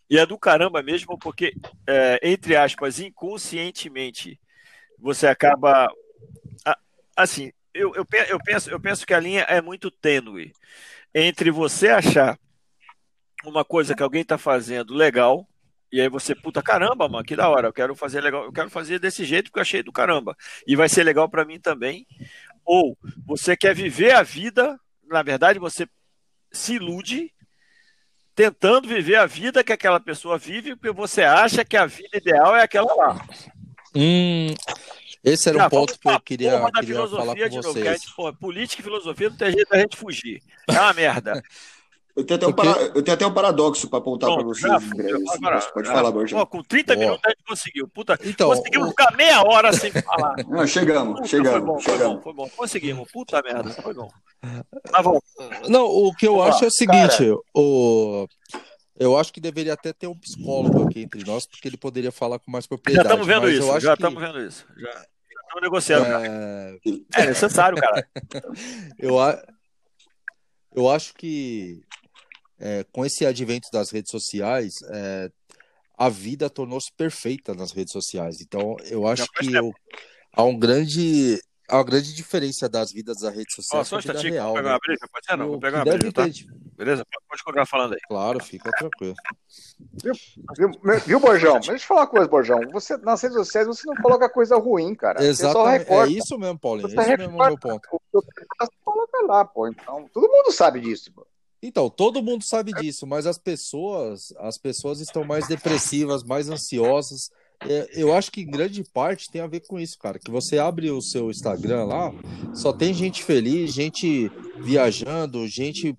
E 0.09 0.17
é 0.17 0.25
do 0.25 0.37
caramba 0.37 0.83
mesmo, 0.83 1.17
porque, 1.17 1.53
é, 1.87 2.19
entre 2.23 2.55
aspas, 2.55 2.99
inconscientemente, 2.99 4.39
você 4.99 5.27
acaba. 5.27 5.87
Assim, 7.15 7.51
eu, 7.73 7.93
eu, 7.95 8.05
eu 8.29 8.39
penso, 8.43 8.69
eu 8.69 8.79
penso 8.79 9.05
que 9.05 9.13
a 9.13 9.19
linha 9.19 9.41
é 9.41 9.61
muito 9.61 9.89
tênue 9.89 10.53
entre 11.13 11.49
você 11.49 11.89
achar 11.89 12.37
uma 13.43 13.63
coisa 13.63 13.95
que 13.95 14.03
alguém 14.03 14.21
está 14.21 14.37
fazendo 14.37 14.93
legal, 14.93 15.47
e 15.91 16.01
aí 16.01 16.09
você, 16.09 16.35
puta 16.35 16.61
caramba, 16.61 17.07
mano, 17.07 17.23
que 17.23 17.35
da 17.35 17.47
hora, 17.47 17.67
eu 17.67 17.73
quero 17.73 17.95
fazer 17.95 18.21
legal, 18.21 18.43
eu 18.43 18.51
quero 18.51 18.69
fazer 18.69 18.99
desse 18.99 19.23
jeito 19.23 19.45
porque 19.45 19.59
eu 19.59 19.61
achei 19.61 19.81
do 19.81 19.91
caramba. 19.91 20.35
E 20.67 20.75
vai 20.75 20.89
ser 20.89 21.03
legal 21.03 21.29
para 21.29 21.45
mim 21.45 21.59
também. 21.59 22.05
Ou 22.65 22.97
você 23.25 23.55
quer 23.55 23.73
viver 23.73 24.11
a 24.11 24.23
vida, 24.23 24.79
na 25.07 25.23
verdade, 25.23 25.59
você 25.59 25.87
se 26.51 26.73
ilude 26.73 27.31
tentando 28.35 28.87
viver 28.87 29.15
a 29.15 29.25
vida 29.25 29.63
que 29.63 29.71
aquela 29.71 29.99
pessoa 29.99 30.37
vive, 30.37 30.75
porque 30.75 30.91
você 30.91 31.23
acha 31.23 31.63
que 31.63 31.77
a 31.77 31.85
vida 31.85 32.17
ideal 32.17 32.55
é 32.55 32.63
aquela 32.63 32.93
lá. 32.93 33.25
Hum, 33.95 34.53
esse 35.23 35.49
era 35.49 35.57
Já, 35.57 35.67
um 35.67 35.69
ponto 35.69 35.97
que 35.97 36.07
eu 36.07 36.19
queria, 36.19 36.49
queria 36.49 36.59
falar 36.59 36.71
com 36.71 37.55
novo, 37.55 37.73
vocês. 37.73 38.05
política 38.39 38.81
e 38.81 38.83
filosofia 38.83 39.29
não 39.29 39.37
tem 39.37 39.51
jeito 39.53 39.69
da 39.69 39.79
gente 39.79 39.95
fugir. 39.97 40.43
É 40.67 40.79
uma 40.79 40.93
merda. 40.93 41.41
Eu 42.15 42.23
tenho 42.25 42.37
até 42.37 42.47
um, 42.47 42.53
para- 42.53 42.81
eu 42.95 43.03
tenho 43.03 43.15
até 43.15 43.27
um 43.27 43.33
paradoxo 43.33 43.89
para 43.89 43.99
apontar 43.99 44.33
para 44.33 44.43
vocês 44.43 44.61
já. 44.71 44.77
Agora, 45.33 45.59
Pode 45.73 45.87
já- 45.87 45.93
falar, 45.93 46.11
Borja. 46.11 46.45
Com 46.45 46.63
30 46.63 46.93
Boa. 46.95 47.05
minutos 47.05 47.25
a 47.25 47.29
gente 47.29 47.43
conseguiu. 47.45 47.87
Puta, 47.89 48.17
Então, 48.23 48.49
conseguimos 48.49 48.87
o- 48.87 48.89
ficar 48.91 49.11
meia 49.17 49.41
hora 49.43 49.73
sem 49.73 49.91
falar. 49.91 50.35
Não, 50.47 50.65
chegamos, 50.65 51.15
Puta, 51.17 51.27
chegamos, 51.27 51.51
foi 51.51 51.61
bom, 51.61 51.79
foi 51.79 51.93
chegamos. 51.93 52.15
bom, 52.15 52.21
foi 52.21 52.33
bom. 52.33 52.49
Conseguimos. 52.55 53.11
Puta 53.11 53.41
merda, 53.41 53.69
foi 53.69 53.93
bom. 53.93 54.09
Tá 54.91 55.01
bom. 55.03 55.19
Não, 55.67 55.85
o 55.85 56.13
que 56.15 56.25
eu 56.27 56.41
acho 56.41 56.63
é 56.63 56.67
o 56.67 56.71
seguinte, 56.71 57.23
o 57.53 58.27
Eu 58.97 59.17
acho 59.17 59.33
que 59.33 59.41
deveria 59.41 59.73
até 59.73 59.91
ter 59.91 60.07
um 60.07 60.17
psicólogo 60.17 60.87
aqui 60.87 61.01
entre 61.01 61.21
nós, 61.25 61.45
porque 61.45 61.67
ele 61.67 61.75
poderia 61.75 62.13
falar 62.13 62.39
com 62.39 62.49
mais 62.49 62.65
propriedade. 62.65 63.09
Já 63.09 63.13
estamos 63.13 63.27
vendo 63.27 63.41
mas 63.41 63.53
eu 63.53 63.59
isso, 63.59 63.79
já 63.81 63.97
que, 63.97 64.01
estamos 64.03 64.21
vendo 64.23 64.39
isso. 64.41 64.65
Já 64.77 64.89
estamos 64.89 65.61
negociando. 65.63 66.05
cara. 66.05 66.27
é, 66.27 66.77
É 67.21 67.25
necessário, 67.25 67.77
cara. 67.77 68.07
eu, 68.97 69.19
a- 69.19 69.43
eu 70.73 70.89
acho 70.89 71.13
que 71.15 71.81
é, 72.59 72.83
com 72.91 73.05
esse 73.05 73.25
advento 73.25 73.69
das 73.71 73.89
redes 73.91 74.11
sociais, 74.11 74.75
é, 74.91 75.29
a 75.97 76.09
vida 76.09 76.49
tornou-se 76.49 76.91
perfeita 76.95 77.53
nas 77.53 77.71
redes 77.71 77.91
sociais. 77.91 78.41
Então, 78.41 78.75
eu 78.89 79.07
acho 79.07 79.27
que 79.31 79.53
eu- 79.53 79.73
há 80.33 80.43
um 80.43 80.57
grande, 80.57 81.39
há 81.69 81.77
uma 81.77 81.83
grande 81.83 82.13
diferença 82.13 82.67
das 82.67 82.91
vidas 82.91 83.17
da 83.21 83.29
rede 83.29 83.53
social 83.53 83.83
só 83.85 83.95
um 83.95 83.97
a 83.97 83.99
instantinho, 83.99 84.33
real. 84.33 84.47
vou 84.47 84.55
pegar 84.55 84.69
né? 84.69 84.73
uma 84.73 84.79
breja, 84.79 85.07
pode 85.11 85.25
ser? 85.25 85.37
Não, 85.37 85.47
vou 85.47 85.59
pegar 85.59 85.77
uma 85.79 85.85
breja, 85.85 86.11
tá? 86.11 86.25
ter- 86.25 86.45
Beleza? 86.75 87.05
Pode 87.29 87.43
continuar 87.43 87.65
falando 87.65 87.93
aí. 87.93 87.99
Claro, 88.07 88.43
fica 88.43 88.69
tranquilo. 88.71 89.15
Viu, 90.57 90.71
viu, 91.05 91.19
Borjão? 91.19 91.55
Mas 91.55 91.67
deixa 91.67 91.83
eu 91.83 91.87
falar 91.87 92.01
uma 92.01 92.07
coisa, 92.07 92.27
Borjão. 92.27 92.59
Você, 92.71 92.97
nas 92.97 93.21
redes 93.21 93.37
sociais 93.37 93.65
você 93.65 93.87
não 93.87 93.95
coloca 93.95 94.29
coisa 94.29 94.57
ruim, 94.57 94.93
cara. 94.93 95.23
Exatamente. 95.23 95.75
É 95.75 95.77
recorta. 95.79 96.11
isso 96.11 96.37
mesmo, 96.37 96.59
Paulinho. 96.59 96.89
Você 96.89 96.99
Esse 96.99 97.17
mesmo 97.17 97.41
é 97.41 97.45
o 97.45 97.47
meu 97.47 97.57
ponto. 97.57 97.87
o 97.91 97.99
que 97.99 98.05
você 98.11 98.45
faz, 98.57 98.69
coloca 98.83 99.25
lá, 99.25 99.45
pô. 99.45 99.67
Então, 99.67 100.09
todo 100.13 100.29
mundo 100.29 100.51
sabe 100.51 100.81
disso, 100.81 101.11
pô. 101.13 101.25
Então, 101.65 101.89
todo 101.89 102.21
mundo 102.21 102.43
sabe 102.43 102.71
disso, 102.73 103.07
mas 103.07 103.25
as 103.25 103.37
pessoas, 103.37 104.31
as 104.37 104.57
pessoas 104.57 104.99
estão 104.99 105.23
mais 105.23 105.47
depressivas, 105.47 106.23
mais 106.23 106.47
ansiosas. 106.49 107.31
É, 107.61 107.89
Eu 107.95 108.13
acho 108.13 108.31
que 108.31 108.41
em 108.41 108.51
grande 108.51 108.83
parte 108.83 109.31
tem 109.31 109.41
a 109.41 109.47
ver 109.47 109.61
com 109.61 109.79
isso, 109.79 109.97
cara. 109.97 110.19
Que 110.19 110.29
você 110.29 110.59
abre 110.59 110.91
o 110.91 111.01
seu 111.01 111.31
Instagram 111.31 111.85
lá, 111.85 112.13
só 112.53 112.71
tem 112.71 112.93
gente 112.93 113.23
feliz, 113.23 113.73
gente 113.73 114.31
viajando, 114.59 115.47
gente 115.47 115.95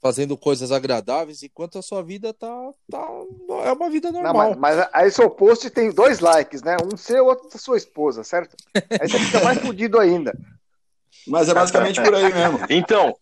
fazendo 0.00 0.36
coisas 0.36 0.70
agradáveis, 0.70 1.42
enquanto 1.42 1.78
a 1.78 1.82
sua 1.82 2.02
vida 2.02 2.32
tá, 2.32 2.70
tá 2.90 3.08
é 3.64 3.72
uma 3.72 3.90
vida 3.90 4.12
Não, 4.12 4.22
normal. 4.22 4.56
mas, 4.56 4.76
mas 4.76 4.88
aí 4.92 5.10
seu 5.10 5.28
post 5.28 5.68
tem 5.70 5.90
dois 5.90 6.20
likes, 6.20 6.62
né? 6.62 6.76
Um 6.82 6.96
seu, 6.96 7.26
outro 7.26 7.48
da 7.50 7.58
sua 7.58 7.76
esposa, 7.76 8.22
certo? 8.22 8.56
Aí 8.74 9.08
você 9.08 9.18
fica 9.18 9.42
mais 9.42 9.58
fudido 9.60 9.98
ainda. 9.98 10.32
Mas 11.26 11.48
é 11.48 11.54
basicamente 11.54 12.02
por 12.02 12.14
aí 12.14 12.32
mesmo. 12.32 12.58
Então, 12.70 13.14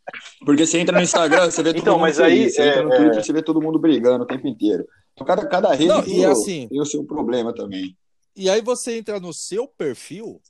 Porque 0.45 0.67
você 0.67 0.79
entra 0.79 0.97
no 0.97 1.03
Instagram, 1.03 1.51
você 1.51 1.63
vê 1.63 1.73
todo 1.73 1.81
Então, 1.83 1.95
mundo 1.95 2.03
mas 2.03 2.21
aí, 2.21 2.49
Você 2.51 2.63
entra 2.63 2.83
no 2.83 2.93
é, 2.93 2.97
Twitter, 2.97 3.25
você 3.25 3.33
vê 3.33 3.43
todo 3.43 3.61
mundo 3.61 3.79
brigando 3.79 4.25
o 4.25 4.27
tempo 4.27 4.47
inteiro. 4.47 4.85
Então, 5.13 5.27
cada, 5.27 5.47
cada 5.47 5.73
rede 5.73 5.89
Não, 5.89 6.03
tem, 6.03 6.21
e 6.21 6.27
o- 6.27 6.31
assim- 6.31 6.69
tem 6.69 6.81
o 6.81 6.85
seu 6.85 7.05
problema 7.05 7.55
também. 7.55 7.97
E 8.37 8.51
aí 8.51 8.61
você 8.61 8.99
entra 8.99 9.19
no 9.19 9.33
seu 9.33 9.67
perfil, 9.67 10.41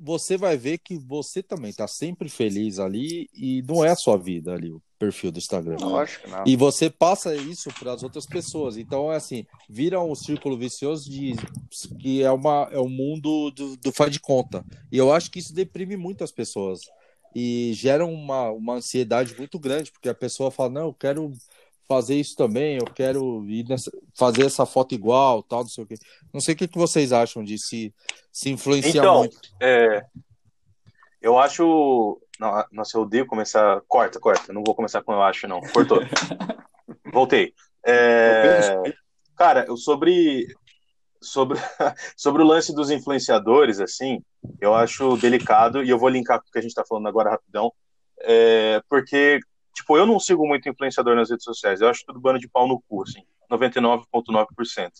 você 0.00 0.36
vai 0.36 0.56
ver 0.56 0.78
que 0.78 0.96
você 0.98 1.42
também 1.42 1.72
tá 1.72 1.86
sempre 1.86 2.28
feliz 2.28 2.78
ali 2.78 3.28
e 3.34 3.62
não 3.68 3.84
é 3.84 3.90
a 3.90 3.96
sua 3.96 4.16
vida 4.16 4.52
ali, 4.52 4.72
o 4.72 4.80
perfil 5.02 5.32
do 5.32 5.38
Instagram. 5.38 5.76
Lógico 5.80 6.30
não. 6.30 6.44
E 6.46 6.54
você 6.54 6.88
passa 6.88 7.34
isso 7.34 7.68
para 7.76 7.92
as 7.92 8.04
outras 8.04 8.24
pessoas. 8.24 8.76
Então, 8.76 9.12
é 9.12 9.16
assim, 9.16 9.44
vira 9.68 10.00
um 10.00 10.14
círculo 10.14 10.56
vicioso 10.56 11.10
de 11.10 11.34
que 11.98 12.22
é, 12.22 12.30
uma, 12.30 12.68
é 12.70 12.78
um 12.78 12.88
mundo 12.88 13.50
do, 13.50 13.76
do 13.76 13.92
faz 13.92 14.12
de 14.12 14.20
conta. 14.20 14.64
E 14.92 14.96
eu 14.96 15.12
acho 15.12 15.28
que 15.28 15.40
isso 15.40 15.52
deprime 15.52 15.96
muito 15.96 16.22
as 16.22 16.30
pessoas. 16.30 16.78
E 17.34 17.72
gera 17.74 18.06
uma, 18.06 18.50
uma 18.50 18.74
ansiedade 18.74 19.34
muito 19.36 19.58
grande, 19.58 19.90
porque 19.90 20.08
a 20.08 20.14
pessoa 20.14 20.50
fala, 20.52 20.70
não, 20.70 20.86
eu 20.88 20.94
quero 20.94 21.32
fazer 21.88 22.14
isso 22.14 22.36
também, 22.36 22.76
eu 22.76 22.84
quero 22.84 23.44
ir 23.48 23.66
nessa- 23.68 23.90
fazer 24.14 24.46
essa 24.46 24.64
foto 24.64 24.94
igual, 24.94 25.42
tal, 25.42 25.62
não 25.62 25.68
sei 25.68 25.82
o 25.82 25.86
quê. 25.86 25.94
Não 26.32 26.40
sei 26.40 26.54
o 26.54 26.56
que, 26.56 26.68
que 26.68 26.78
vocês 26.78 27.12
acham 27.12 27.42
disso, 27.42 27.66
se, 27.66 27.92
se 28.32 28.50
influencia 28.50 29.00
Então, 29.00 29.18
muito. 29.18 29.36
é, 29.60 30.04
eu 31.20 31.38
acho. 31.38 32.20
Não, 32.42 32.64
nossa, 32.72 32.96
eu 32.96 33.02
odeio 33.02 33.24
começar. 33.24 33.80
Corta, 33.86 34.18
corta. 34.18 34.52
Não 34.52 34.64
vou 34.66 34.74
começar 34.74 35.00
com 35.00 35.12
eu 35.12 35.22
acho, 35.22 35.46
não. 35.46 35.60
Cortou. 35.60 36.00
Voltei. 37.12 37.54
É, 37.86 38.82
cara, 39.36 39.64
eu 39.68 39.76
sobre. 39.76 40.48
Sobre, 41.20 41.56
sobre 42.16 42.42
o 42.42 42.44
lance 42.44 42.74
dos 42.74 42.90
influenciadores, 42.90 43.78
assim, 43.78 44.20
eu 44.60 44.74
acho 44.74 45.16
delicado, 45.18 45.84
e 45.84 45.88
eu 45.88 45.96
vou 45.96 46.08
linkar 46.08 46.40
com 46.40 46.48
o 46.48 46.50
que 46.50 46.58
a 46.58 46.62
gente 46.62 46.74
tá 46.74 46.84
falando 46.84 47.06
agora 47.06 47.30
rapidão, 47.30 47.72
é, 48.22 48.82
porque, 48.88 49.38
tipo, 49.72 49.96
eu 49.96 50.04
não 50.04 50.18
sigo 50.18 50.44
muito 50.44 50.68
influenciador 50.68 51.14
nas 51.14 51.30
redes 51.30 51.44
sociais, 51.44 51.80
eu 51.80 51.88
acho 51.88 52.04
tudo 52.04 52.18
bando 52.18 52.40
de 52.40 52.48
pau 52.48 52.66
no 52.66 52.82
cu, 52.88 53.04
assim, 53.04 53.22
99,9%. 53.48 54.90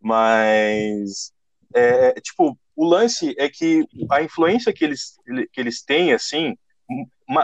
Mas, 0.00 1.32
é, 1.72 2.20
tipo, 2.20 2.58
o 2.74 2.84
lance 2.84 3.32
é 3.38 3.48
que 3.48 3.86
a 4.10 4.20
influência 4.20 4.72
que 4.72 4.84
eles, 4.84 5.14
que 5.52 5.60
eles 5.60 5.80
têm, 5.84 6.12
assim, 6.12 6.56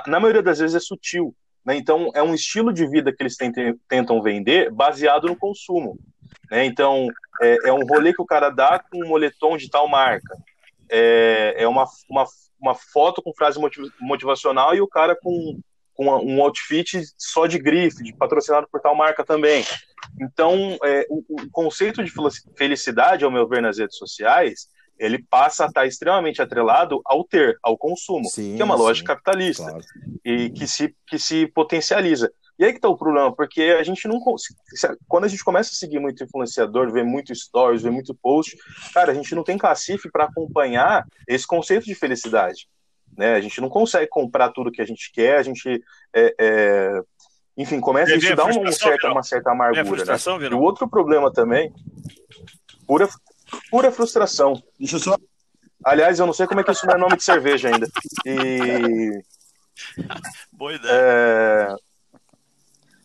na 0.07 0.21
maioria 0.21 0.43
das 0.43 0.59
vezes 0.59 0.77
é 0.77 0.81
sutil, 0.81 1.35
né? 1.65 1.77
Então, 1.77 2.11
é 2.15 2.23
um 2.23 2.35
estilo 2.35 2.73
de 2.73 2.87
vida 2.87 3.13
que 3.13 3.23
eles 3.23 3.37
tentam 3.89 4.23
vender 4.23 4.71
baseado 4.71 5.27
no 5.27 5.37
consumo, 5.37 5.99
né? 6.51 6.65
Então, 6.65 7.09
é, 7.43 7.69
é 7.69 7.73
um 7.73 7.85
rolê 7.87 8.13
que 8.13 8.23
o 8.23 8.27
cara 8.27 8.51
dá 8.51 8.79
com 8.79 9.05
um 9.05 9.09
moletom 9.09 9.57
de 9.57 9.69
tal 9.69 9.89
marca. 9.89 10.37
É, 10.91 11.55
é 11.59 11.69
uma, 11.69 11.85
uma, 12.09 12.25
uma 12.61 12.75
foto 12.75 13.23
com 13.23 13.35
frase 13.35 13.59
motiv- 13.59 13.93
motivacional 14.01 14.75
e 14.75 14.81
o 14.81 14.89
cara 14.89 15.15
com, 15.15 15.61
com 15.95 16.07
um 16.07 16.43
outfit 16.43 17.03
só 17.19 17.47
de 17.47 17.59
grife, 17.59 18.13
patrocinado 18.15 18.67
por 18.73 18.81
tal 18.81 18.95
marca 18.95 19.25
também. 19.25 19.65
Então, 20.21 20.79
é, 20.83 21.07
o, 21.11 21.23
o 21.29 21.51
conceito 21.51 22.03
de 22.03 22.11
felici- 22.11 22.49
felicidade, 22.57 23.25
ao 23.25 23.31
meu 23.31 23.47
ver, 23.47 23.61
nas 23.61 23.79
redes 23.79 23.99
sociais, 23.99 24.69
ele 24.99 25.25
passa 25.31 25.65
a 25.65 25.69
estar 25.69 25.87
extremamente 25.87 26.43
atrelado 26.43 27.01
ao 27.05 27.25
ter, 27.25 27.59
ao 27.63 27.77
consumo, 27.77 28.25
Sim, 28.29 28.57
que 28.57 28.63
é 28.63 28.65
uma 28.65 28.77
sim, 28.77 28.83
lógica 28.83 29.15
capitalista 29.15 29.65
Claro. 29.65 29.85
e 30.25 30.51
que 30.51 30.67
se, 30.67 30.95
que 31.07 31.19
se 31.19 31.47
potencializa. 31.47 32.31
E 32.59 32.65
aí 32.65 32.73
que 32.73 32.81
tá 32.81 32.89
o 32.89 32.97
problema, 32.99 33.33
porque 33.33 33.63
a 33.79 33.83
gente 33.85 34.09
não 34.09 34.19
quando 35.07 35.25
a 35.25 35.29
gente 35.29 35.45
começa 35.45 35.71
a 35.71 35.75
seguir 35.75 36.01
muito 36.01 36.25
influenciador, 36.25 36.91
ver 36.91 37.05
muito 37.05 37.33
stories, 37.33 37.83
ver 37.83 37.93
muito 37.93 38.13
post, 38.15 38.57
cara, 38.93 39.13
a 39.13 39.15
gente 39.15 39.33
não 39.35 39.45
tem 39.45 39.57
cacife 39.57 40.11
para 40.11 40.25
acompanhar 40.25 41.07
esse 41.29 41.47
conceito 41.47 41.85
de 41.85 41.95
felicidade, 41.95 42.69
né? 43.17 43.35
A 43.35 43.41
gente 43.41 43.61
não 43.61 43.69
consegue 43.69 44.09
comprar 44.09 44.51
tudo 44.51 44.73
que 44.73 44.83
a 44.83 44.85
gente 44.85 45.13
quer, 45.13 45.39
a 45.39 45.43
gente 45.45 45.81
é, 46.13 46.35
é, 46.37 47.01
enfim, 47.57 47.81
começa 47.81 48.13
a 48.13 48.15
vê 48.15 48.25
isso 48.25 48.33
a 48.33 48.37
dá 48.37 48.45
uma, 48.45 48.73
certa, 48.73 49.23
certa 49.23 49.51
É 49.51 49.53
amargura, 49.53 50.05
né? 50.05 50.17
E 50.51 50.55
o 50.55 50.61
outro 50.61 50.89
problema 50.89 51.33
também, 51.33 51.73
pura, 52.89 53.09
pura 53.71 53.91
frustração. 53.93 54.63
Deixa 54.79 54.97
eu 54.97 55.01
só. 55.01 55.17
Aliás, 55.85 56.19
eu 56.19 56.27
não 56.27 56.33
sei 56.33 56.47
como 56.47 56.61
é 56.61 56.65
que 56.65 56.73
isso 56.73 56.87
não 56.87 56.95
é 56.95 56.99
nome 56.99 57.17
de 57.17 57.25
cerveja 57.25 57.69
ainda. 57.69 57.89
E 58.27 59.23
Boa 60.53 60.75
ideia. 60.75 60.93
É... 60.93 61.75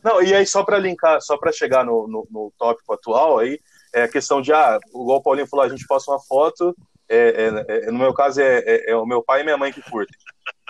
Não, 0.03 0.21
e 0.21 0.33
aí 0.33 0.45
só 0.45 0.63
para 0.63 0.77
linkar, 0.77 1.21
só 1.21 1.37
para 1.37 1.51
chegar 1.51 1.85
no, 1.85 2.07
no, 2.07 2.27
no 2.29 2.53
tópico 2.57 2.93
atual 2.93 3.39
aí, 3.39 3.59
é 3.93 4.03
a 4.03 4.09
questão 4.09 4.41
de, 4.41 4.51
ah, 4.51 4.77
igual 4.89 5.19
o 5.19 5.23
Paulinho 5.23 5.47
falou, 5.47 5.65
a 5.65 5.69
gente 5.69 5.87
posta 5.87 6.11
uma 6.11 6.19
foto, 6.19 6.75
é, 7.07 7.17
é- 7.17 7.87
é- 7.87 7.91
no 7.91 7.99
meu 7.99 8.13
caso 8.13 8.41
é, 8.41 8.59
é- 8.65 8.91
é 8.91 8.95
o 8.95 9.05
meu 9.05 9.23
pai 9.23 9.41
e 9.41 9.43
minha 9.43 9.57
mãe 9.57 9.71
que 9.71 9.81
curtem. 9.81 10.17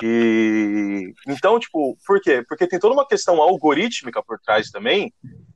E 0.03 1.13
então, 1.27 1.59
tipo, 1.59 1.97
por 2.05 2.19
quê? 2.21 2.43
Porque 2.47 2.67
tem 2.67 2.79
toda 2.79 2.93
uma 2.93 3.07
questão 3.07 3.41
algorítmica 3.41 4.21
por 4.21 4.39
trás 4.39 4.69
também, 4.69 5.11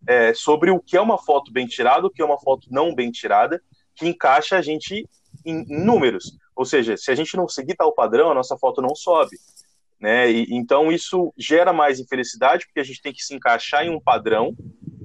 é, 0.08 0.34
sobre 0.34 0.72
o 0.72 0.80
que 0.80 0.96
é 0.98 1.02
uma 1.02 1.18
foto 1.18 1.52
bem 1.52 1.68
tirada, 1.68 2.08
o 2.08 2.10
que 2.10 2.22
é 2.22 2.26
uma 2.26 2.40
foto 2.40 2.68
não 2.72 2.96
bem 2.96 3.12
tirada, 3.12 3.62
que 3.98 4.08
encaixa 4.08 4.58
a 4.58 4.62
gente 4.62 5.06
em, 5.46 5.66
números. 5.68 6.32
Ou 6.56 6.66
seja, 6.66 6.96
se 6.98 7.12
a 7.12 7.16
gente 7.16 7.36
não 7.36 7.48
seguir 7.48 7.76
tal 7.76 7.94
padrão, 7.94 8.32
a 8.32 8.36
nossa 8.36 8.58
foto 8.58 8.82
não 8.82 8.96
sobe 8.96 9.36
né? 10.00 10.30
E, 10.32 10.46
então 10.52 10.92
isso 10.92 11.34
gera 11.36 11.74
mais 11.74 12.00
infelicidade 12.00 12.68
porque 12.68 12.80
a 12.80 12.84
gente 12.84 13.02
tem 13.02 13.12
que 13.12 13.24
se 13.24 13.34
encaixar 13.34 13.84
em 13.84 13.90
um 13.90 14.00
padrão, 14.00 14.56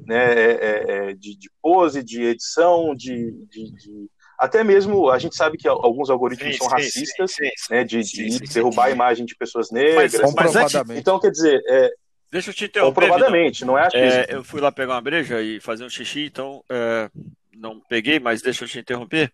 né? 0.07 0.35
é- 0.35 0.53
é- 0.53 0.85
é 1.11 1.15
de, 1.15 1.35
de 1.35 1.51
pose, 1.63 2.03
de 2.03 2.23
edição, 2.25 2.95
de, 2.95 3.33
de- 3.51 3.73
de- 3.73 4.07
até 4.39 4.63
mesmo 4.63 5.09
a 5.09 5.19
gente 5.19 5.35
sabe 5.35 5.57
que 5.57 5.67
alguns 5.67 6.11
algoritmos 6.11 6.53
Sim, 6.53 6.59
são 6.59 6.69
sim, 6.69 6.75
racistas, 6.75 7.33
sim, 7.33 7.45
sim. 7.57 7.73
né? 7.75 7.85
De, 7.85 8.05
Sim, 8.05 8.25
de 8.27 8.33
sim, 8.33 8.47
sim. 8.47 8.53
derrubar 8.53 8.89
a 8.89 8.91
imagem 8.91 9.25
de 9.25 9.35
pessoas 9.35 9.71
negras. 9.71 10.13
Mas- 10.13 10.13
mas 10.13 10.21
antes- 10.21 10.35
Comprovadamente. 10.35 11.01
Então 11.01 11.19
quer 11.19 11.31
dizer, 11.31 11.63
é, 11.67 11.91
Deixa 12.31 12.51
eu 12.51 12.55
te 12.55 12.65
interromper. 12.67 13.01
Comprovadamente, 13.03 13.65
não 13.65 13.79
é 13.79 13.87
achismo. 13.87 14.07
É, 14.21 14.27
eu 14.31 14.43
fui 14.45 14.61
lá 14.61 14.71
pegar 14.71 14.93
uma 14.95 15.01
breja 15.03 15.41
e 15.43 15.59
fazer 15.61 15.85
um 15.85 15.91
xixi, 15.91 16.25
então 16.27 16.63
é, 16.71 17.11
não 17.53 17.81
peguei, 17.81 18.19
mas 18.19 18.43
deixa 18.43 18.65
eu 18.65 18.69
te 18.69 18.79
interromper. 18.79 19.33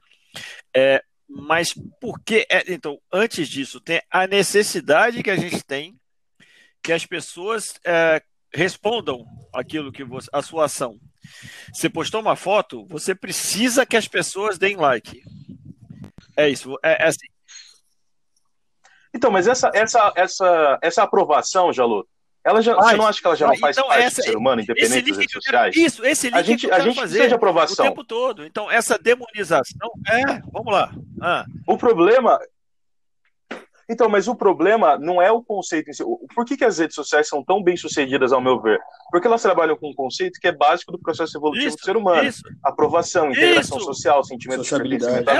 É, 0.74 1.02
mas 1.28 1.74
por 2.00 2.20
que. 2.20 2.46
é, 2.50 2.72
então, 2.72 3.00
antes 3.12 3.48
disso, 3.48 3.80
tem 3.80 4.00
a 4.10 4.26
necessidade 4.26 5.22
que 5.22 5.30
a 5.30 5.36
gente 5.36 5.62
tem 5.64 5.98
que 6.82 6.92
as 6.92 7.04
pessoas 7.04 7.78
é, 7.84 8.22
respondam 8.54 9.26
aquilo 9.52 9.92
que 9.92 10.04
você. 10.04 10.28
a 10.32 10.42
sua 10.42 10.66
ação. 10.66 10.98
Você 11.72 11.90
postou 11.90 12.20
uma 12.20 12.36
foto, 12.36 12.86
você 12.86 13.14
precisa 13.14 13.84
que 13.84 13.96
as 13.96 14.08
pessoas 14.08 14.58
deem 14.58 14.76
like. 14.76 15.22
É 16.36 16.48
isso. 16.48 16.78
É, 16.82 17.04
é 17.04 17.08
assim. 17.08 17.26
Então, 19.14 19.30
mas 19.30 19.46
essa, 19.46 19.70
essa, 19.74 20.12
essa, 20.16 20.78
essa 20.80 21.02
aprovação, 21.02 21.72
Jalô, 21.72 22.06
ela 22.48 22.62
já, 22.62 22.74
Faz. 22.74 22.90
você 22.90 22.96
não 22.96 23.06
acha 23.06 23.20
que 23.20 23.26
ela 23.26 23.36
já 23.36 23.46
não 23.46 23.56
faz 23.56 23.76
Então, 23.76 23.88
parte 23.88 24.04
essa- 24.04 24.22
do 24.22 24.24
ser 24.24 24.36
humano, 24.36 24.60
Esse 24.62 24.70
independente 24.72 25.08
das 25.10 25.18
redes 25.18 25.34
eu 25.34 25.40
quero, 25.40 25.56
sociais? 25.56 25.76
isso, 25.76 26.04
esse 26.04 26.26
link 26.28 26.36
A 26.38 26.42
gente, 26.42 26.66
que 26.66 26.72
eu 26.72 26.74
a 26.76 26.80
gente 26.80 26.94
fazer 26.94 27.00
precisa 27.02 27.28
de 27.28 27.34
o 27.34 27.36
aprovação. 27.36 27.86
tempo 27.86 28.04
todo. 28.04 28.44
Então, 28.44 28.70
essa 28.70 28.98
demonização. 28.98 29.90
É, 30.08 30.40
vamos 30.52 30.72
lá. 30.72 30.90
Ah, 31.20 31.44
O 31.66 31.76
problema. 31.76 32.38
Então, 33.90 34.06
mas 34.06 34.28
o 34.28 34.34
problema 34.36 34.98
não 34.98 35.20
é 35.22 35.32
o 35.32 35.42
conceito 35.42 35.88
em 35.88 35.94
si. 35.94 36.04
Por 36.34 36.44
que, 36.44 36.58
que 36.58 36.64
as 36.64 36.78
redes 36.78 36.94
sociais 36.94 37.26
são 37.26 37.42
tão 37.42 37.62
bem 37.62 37.74
sucedidas, 37.74 38.32
ao 38.34 38.40
meu 38.40 38.60
ver? 38.60 38.78
Porque 39.10 39.26
elas 39.26 39.40
trabalham 39.40 39.76
com 39.78 39.88
um 39.88 39.94
conceito 39.94 40.38
que 40.38 40.46
é 40.46 40.52
básico 40.52 40.92
do 40.92 40.98
processo 40.98 41.38
evolutivo 41.38 41.68
Isso, 41.68 41.76
do 41.78 41.84
ser 41.84 41.96
humano: 41.96 42.22
isso. 42.28 42.42
aprovação, 42.62 43.30
integração 43.30 43.78
Isso. 43.78 43.86
social, 43.86 44.22
sentimento 44.22 44.62
de 44.62 44.68
pertencimento. 44.68 45.30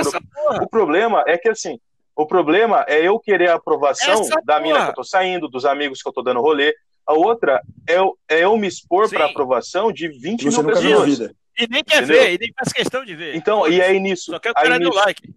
O 0.63 0.67
problema 0.67 1.23
é 1.27 1.37
que 1.37 1.47
assim, 1.47 1.79
o 2.15 2.25
problema 2.25 2.83
é 2.87 3.07
eu 3.07 3.19
querer 3.19 3.49
a 3.51 3.55
aprovação 3.55 4.19
Essa 4.21 4.41
da 4.43 4.59
mina 4.59 4.83
que 4.85 4.89
eu 4.89 4.95
tô 4.95 5.03
saindo, 5.03 5.47
dos 5.47 5.63
amigos 5.63 6.01
que 6.01 6.09
eu 6.09 6.13
tô 6.13 6.23
dando 6.23 6.41
rolê. 6.41 6.73
A 7.09 7.13
outra 7.13 7.59
é 7.87 7.97
eu, 7.97 8.15
é 8.29 8.43
eu 8.43 8.55
me 8.55 8.67
expor 8.67 9.09
para 9.09 9.25
aprovação 9.25 9.91
de 9.91 10.07
20 10.07 10.39
Que 10.41 10.51
você 10.51 10.61
mil 10.61 10.73
pessoas. 10.75 11.05
vida. 11.17 11.35
E 11.57 11.67
nem 11.67 11.83
quer 11.83 12.03
Entendeu? 12.03 12.21
ver, 12.21 12.33
e 12.33 12.37
nem 12.37 12.53
faz 12.53 12.71
questão 12.71 13.03
de 13.03 13.15
ver. 13.15 13.35
Então, 13.35 13.67
e 13.67 13.81
aí 13.81 13.99
nisso, 13.99 14.25
Só 14.31 14.37
quer 14.39 14.51
o 14.51 14.53
aí 14.55 14.63
cara 14.63 14.77
do 14.79 14.85
nisso, 14.89 14.99
like. 14.99 15.33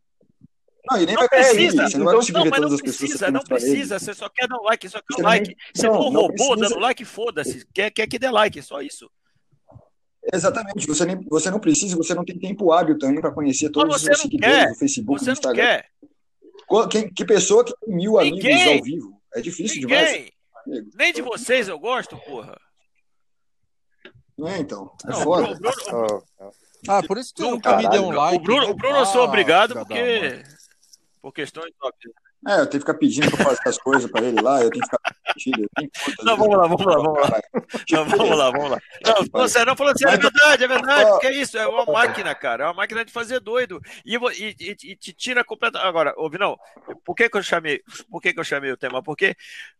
Não, 0.91 1.01
e 1.01 1.07
nem 1.07 1.15
Não 1.15 1.21
vai 1.23 1.29
conseguir. 1.31 1.55
precisa. 1.55 1.89
Você 1.89 1.97
não 1.97 2.05
vai 2.05 2.13
Então, 2.13 2.21
conseguir 2.21 2.37
Não, 2.39 2.45
ver 2.45 2.51
mas 2.51 2.61
todas 2.61 2.73
não 2.73 2.79
precisa, 2.79 3.25
que 3.27 3.33
não 3.33 3.41
precisa. 3.41 3.99
Você 3.99 4.15
só 4.15 4.29
quer 4.29 4.47
dar 4.49 4.57
um 4.59 4.63
like, 4.65 4.89
só 4.91 4.99
quer 5.01 5.21
um 5.21 5.25
like. 5.25 5.57
Se 5.75 5.87
for 5.87 5.97
um 5.97 6.11
robô 6.11 6.29
precisa. 6.29 6.57
dando 6.57 6.79
like, 6.79 7.05
foda-se. 7.07 7.67
Quer, 7.73 7.91
quer 7.91 8.07
que 8.07 8.19
dê 8.19 8.31
like, 8.31 8.61
só 8.63 8.83
isso. 8.83 9.11
Exatamente. 10.33 10.87
Você, 10.87 11.05
nem, 11.07 11.21
você 11.29 11.51
não 11.51 11.59
precisa, 11.59 11.97
você 11.97 12.15
não 12.15 12.25
tem 12.25 12.39
tempo 12.39 12.71
hábil 12.71 12.99
também 12.99 13.21
para 13.21 13.33
conhecer 13.33 13.71
todos 13.71 13.97
os 13.97 14.03
seguidores 14.21 14.69
do 14.69 14.75
Facebook, 14.79 15.19
Você 15.19 15.25
do 15.25 15.27
não 15.29 15.33
Instagram. 15.33 15.83
Quem, 16.91 17.09
que 17.13 17.25
pessoa 17.25 17.65
que 17.65 17.73
tem 17.81 17.95
mil 17.97 18.19
amigos 18.19 18.39
Ninguém. 18.45 18.79
ao 18.79 18.85
vivo? 18.85 19.21
É 19.35 19.41
difícil 19.41 19.81
demais. 19.81 20.29
Ninguém. 20.67 20.91
Nem 20.95 21.13
de 21.13 21.23
vocês 21.23 21.69
eu 21.69 21.79
gosto, 21.79 22.17
porra. 22.19 22.59
Não 24.37 24.49
é, 24.49 24.59
então? 24.59 24.95
É 25.07 25.11
Não, 25.11 25.23
foda. 25.23 25.55
Bruno, 25.55 25.61
Bruno- 25.61 26.25
Oh, 26.41 26.51
Ah, 26.89 27.03
por 27.07 27.17
isso 27.19 27.33
que 27.35 27.43
Não, 27.43 27.53
nunca 27.53 27.77
me 27.77 27.89
deu 27.89 28.03
um 28.05 28.11
like. 28.11 28.37
o 28.39 28.41
Bruno, 28.41 28.63
né? 28.67 28.71
o 28.71 28.75
Bruno 28.75 28.97
eu 28.99 29.07
sou 29.07 29.21
Ah, 29.23 29.25
obrigado 29.25 29.75
porque. 29.75 30.43
Por 31.21 31.33
questões 31.33 31.73
óbvias. 31.81 32.13
É, 32.49 32.55
eu 32.55 32.67
tenho 32.67 32.71
que 32.71 32.79
ficar 32.81 32.95
pedindo 32.95 33.31
pra 33.31 33.45
fazer 33.45 33.61
as 33.69 33.79
coisas 33.79 34.11
pra 34.11 34.21
ele 34.21 34.41
lá, 34.43 34.61
eu 34.61 34.69
tenho 34.71 34.83
que 34.85 34.91
ficar 34.91 35.01
pedindo. 35.33 35.69
que- 35.79 36.25
Não, 36.25 36.37
vamos 36.37 36.57
lá, 36.57 36.67
vamos 36.67 36.85
lá, 36.87 36.97
vamos 36.97 37.21
lá. 37.21 37.41
Não, 37.93 38.05
vamos 38.05 38.37
lá, 38.39 38.51
vamos 38.51 38.71
lá. 38.73 38.79
Não, 39.07 39.15
você 39.33 39.65
não 39.65 39.77
falou 39.77 39.93
assim, 39.93 40.07
é 40.09 40.17
verdade, 40.17 40.65
é 40.65 40.69
verdade. 40.69 41.11
Porque 41.11 41.27
é 41.29 41.33
isso, 41.33 41.57
é 41.57 41.67
uma 41.69 41.85
máquina, 41.87 42.35
cara. 42.35 42.65
É 42.65 42.67
uma 42.67 42.75
máquina 42.75 43.05
de 43.05 43.13
fazer 43.13 43.39
doido. 43.39 43.81
E, 44.05 44.17
e- 44.17 44.57
e- 44.59 44.97
te 44.97 45.13
tira 45.13 45.45
completamente. 45.45 45.89
Agora, 45.89 46.15
ouve, 46.17 46.37
não. 46.37 46.59
Por 47.05 47.15
que, 47.15 47.29
que 47.31 47.37
eu 47.39 47.43
chamei? 47.45 47.81
Por 48.11 48.21
que, 48.21 48.33
que 48.35 48.41
eu 48.41 48.45
chamei 48.45 48.73
o 48.73 48.77
tema? 48.77 49.01
Porque, 49.03 49.37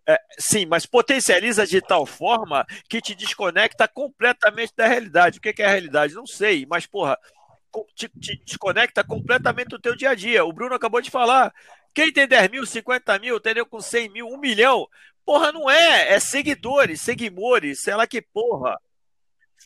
é, 0.09 0.19
sim, 0.39 0.65
mas 0.65 0.87
potencializa 0.87 1.67
de 1.67 1.81
tal 1.81 2.07
forma 2.07 2.65
que 2.89 3.01
te 3.01 3.15
desconecta 3.17 3.89
completamente 3.89 4.73
da 4.77 4.87
realidade. 4.87 5.39
O 5.39 5.41
que, 5.43 5.53
que 5.53 5.63
é 5.63 5.67
a 5.67 5.71
realidade? 5.71 6.15
Não 6.15 6.27
sei, 6.27 6.65
mas, 6.71 6.87
porra, 6.87 7.19
te, 7.97 8.09
te 8.21 8.41
desconecta 8.45 9.03
completamente 9.03 9.69
do 9.71 9.81
teu 9.81 9.97
dia 9.97 10.11
a 10.11 10.15
dia. 10.15 10.45
O 10.45 10.53
Bruno 10.53 10.77
acabou 10.77 11.01
de 11.01 11.11
falar. 11.11 11.53
Quem 11.95 12.13
tem 12.13 12.27
10 12.27 12.51
mil, 12.51 12.67
50 12.67 13.19
mil, 13.19 13.37
entendeu? 13.37 13.67
Com 13.67 13.81
100 13.81 14.09
mil, 14.11 14.27
1 14.27 14.39
milhão. 14.39 14.87
Porra, 15.25 15.53
não 15.53 15.71
é. 15.71 16.13
É 16.13 16.21
seguidores, 16.21 17.01
seguimores, 17.01 17.83
sei 17.83 17.95
lá 17.95 18.07
que 18.07 18.23
porra. 18.23 18.79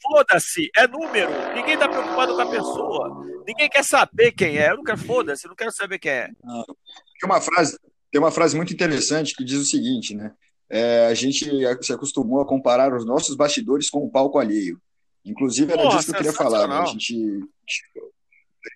Foda-se, 0.03 0.71
é 0.77 0.87
número. 0.87 1.31
Ninguém 1.55 1.79
tá 1.79 1.89
preocupado 1.89 2.35
com 2.35 2.41
a 2.43 2.51
pessoa. 2.51 3.25
Ninguém 3.47 3.69
quer 3.69 3.85
saber 3.85 4.33
quem 4.33 4.59
é. 4.59 4.71
Eu 4.71 4.77
não 4.77 4.85
quero, 4.85 4.99
foda-se, 4.99 5.49
não 5.49 5.55
quero 5.55 5.73
saber 5.73 5.99
quem 5.99 6.13
é. 6.13 6.27
Tem 6.27 7.31
uma 7.31 7.41
frase, 7.41 7.79
tem 8.11 8.21
uma 8.21 8.31
frase 8.31 8.57
muito 8.57 8.73
interessante 8.73 9.35
que 9.35 9.45
diz 9.45 9.59
o 9.59 9.65
seguinte, 9.65 10.15
né? 10.15 10.33
É, 10.69 11.07
a 11.07 11.15
gente 11.15 11.49
se 11.83 11.93
acostumou 11.93 12.41
a 12.41 12.47
comparar 12.47 12.95
os 12.95 13.07
nossos 13.07 13.37
bastidores 13.37 13.89
com 13.89 14.01
o 14.01 14.11
palco 14.11 14.39
alheio. 14.39 14.81
Inclusive, 15.25 15.73
era 15.73 15.83
Porra, 15.83 15.97
disso 15.97 16.11
que 16.11 16.13
eu 16.13 16.17
queria 16.17 16.33
falar. 16.33 16.69
Né? 16.69 16.75
A 16.77 16.85
gente 16.87 17.41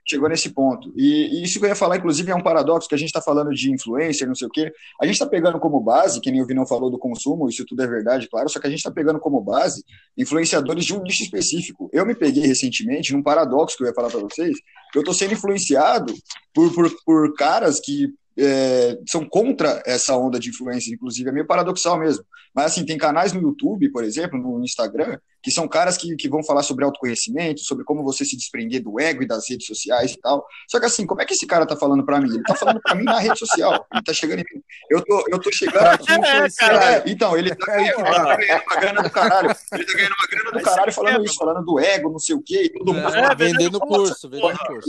chegou 0.07 0.29
nesse 0.29 0.51
ponto. 0.51 0.93
E, 0.97 1.39
e 1.39 1.43
isso 1.43 1.59
que 1.59 1.65
eu 1.65 1.69
ia 1.69 1.75
falar, 1.75 1.97
inclusive, 1.97 2.31
é 2.31 2.35
um 2.35 2.43
paradoxo, 2.43 2.89
que 2.89 2.95
a 2.95 2.99
gente 2.99 3.09
está 3.09 3.21
falando 3.21 3.53
de 3.53 3.73
influencer, 3.73 4.27
não 4.27 4.35
sei 4.35 4.49
o 4.49 4.51
quê. 4.51 4.73
A 5.01 5.07
gente 5.07 5.15
está 5.15 5.27
pegando 5.27 5.59
como 5.59 5.81
base, 5.81 6.21
que 6.21 6.31
nem 6.31 6.43
o 6.43 6.47
Vinão 6.47 6.67
falou 6.67 6.91
do 6.91 6.99
consumo, 6.99 7.49
isso 7.49 7.65
tudo 7.65 7.83
é 7.83 7.87
verdade, 7.87 8.29
claro, 8.29 8.49
só 8.49 8.61
que 8.61 8.67
a 8.67 8.71
gente 8.71 8.81
está 8.81 8.91
pegando 8.91 9.19
como 9.19 9.41
base 9.41 9.85
influenciadores 10.17 10.85
de 10.85 10.95
um 10.95 11.03
nicho 11.03 11.23
específico. 11.23 11.91
Eu 11.93 12.05
me 12.07 12.15
peguei 12.15 12.47
recentemente 12.47 13.13
num 13.13 13.23
paradoxo 13.23 13.77
que 13.77 13.83
eu 13.83 13.89
ia 13.89 13.95
falar 13.95 14.11
para 14.11 14.21
vocês, 14.21 14.57
que 14.93 14.99
eu 14.99 15.01
estou 15.01 15.15
sendo 15.15 15.35
influenciado 15.35 16.15
por, 16.55 16.73
por, 16.73 16.91
por 17.05 17.35
caras 17.35 17.81
que 17.81 18.09
é, 18.41 18.99
são 19.07 19.25
contra 19.25 19.83
essa 19.87 20.17
onda 20.17 20.39
de 20.39 20.49
influência, 20.49 20.93
inclusive, 20.93 21.29
é 21.29 21.33
meio 21.33 21.47
paradoxal 21.47 21.99
mesmo. 21.99 22.25
Mas, 22.55 22.73
assim, 22.73 22.85
tem 22.85 22.99
canais 22.99 23.33
no 23.33 23.41
YouTube, 23.41 23.91
por 23.91 24.03
exemplo, 24.03 24.39
no 24.39 24.65
Instagram, 24.65 25.19
que 25.43 25.51
são 25.51 25.69
caras 25.69 25.97
que, 25.97 26.17
que 26.17 26.29
vão 26.29 26.43
falar 26.43 26.63
sobre 26.63 26.85
autoconhecimento, 26.85 27.61
sobre 27.61 27.85
como 27.85 28.03
você 28.03 28.25
se 28.25 28.37
desprender 28.37 28.83
do 28.83 28.99
ego 29.01 29.23
e 29.23 29.27
das 29.27 29.49
redes 29.49 29.67
sociais 29.67 30.13
e 30.13 30.21
tal. 30.21 30.45
Só 30.69 30.81
que, 30.81 30.87
assim, 30.87 31.07
como 31.07 31.23
é 31.23 31.25
que 31.25 31.35
esse 31.35 31.47
cara 31.47 31.65
tá 31.65 31.77
falando 31.77 32.05
para 32.05 32.21
mim? 32.21 32.29
Ele 32.29 32.43
tá 32.43 32.55
falando 32.57 32.81
para 32.81 32.95
mim 32.95 33.05
na 33.05 33.21
rede 33.21 33.39
social. 33.39 33.87
Ele 33.93 34.03
tá 34.03 34.13
chegando 34.13 34.41
em 34.41 34.45
mim. 34.53 34.63
Eu 34.91 35.05
tô, 35.05 35.25
eu 35.31 35.39
tô 35.39 35.53
chegando 35.53 35.87
aqui. 35.87 36.13
É, 36.13 36.51
cara. 36.51 36.95
É, 36.97 37.03
então, 37.07 37.37
ele 37.39 37.55
tá, 37.55 37.81
ele 37.81 37.93
tá 37.93 38.03
ganhando 38.03 38.63
uma 38.67 38.81
grana 38.81 39.03
do 39.03 39.11
caralho. 39.11 39.57
Ele 39.73 39.85
tá 39.85 39.93
ganhando 39.95 40.15
uma 40.19 40.29
grana 40.29 40.59
do 40.59 40.65
caralho 40.65 40.93
você 40.93 40.97
falando 40.97 41.25
isso, 41.25 41.37
falando 41.37 41.65
do 41.65 41.79
ego, 41.79 42.11
não 42.11 42.19
sei 42.19 42.35
o 42.35 42.43
quê, 42.43 42.65
e 42.65 42.71
todo 42.71 42.93
mundo 42.93 43.15
É, 43.15 43.35
vendendo 43.35 43.71
vendendo 43.71 43.81
curso, 43.81 44.29
vendendo 44.29 44.59
curso. 44.59 44.89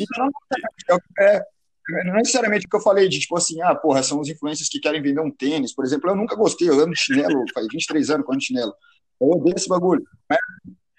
então, 0.83 0.99
é, 1.19 1.41
não 1.89 2.13
é 2.13 2.17
necessariamente 2.17 2.65
o 2.65 2.69
que 2.69 2.75
eu 2.75 2.81
falei 2.81 3.09
de 3.09 3.19
tipo 3.19 3.37
assim, 3.37 3.61
ah, 3.61 3.75
porra, 3.75 4.03
são 4.03 4.19
os 4.19 4.29
influencers 4.29 4.69
que 4.69 4.79
querem 4.79 5.01
vender 5.01 5.21
um 5.21 5.31
tênis, 5.31 5.73
por 5.73 5.83
exemplo. 5.83 6.09
Eu 6.09 6.15
nunca 6.15 6.35
gostei, 6.35 6.69
eu 6.69 6.79
ando 6.79 6.91
de 6.91 7.01
chinelo, 7.01 7.43
faz 7.53 7.67
23 7.71 8.09
anos 8.11 8.25
de 8.37 8.45
chinelo. 8.45 8.73
Eu 9.19 9.27
odeio 9.29 9.55
esse 9.55 9.67
bagulho. 9.67 10.03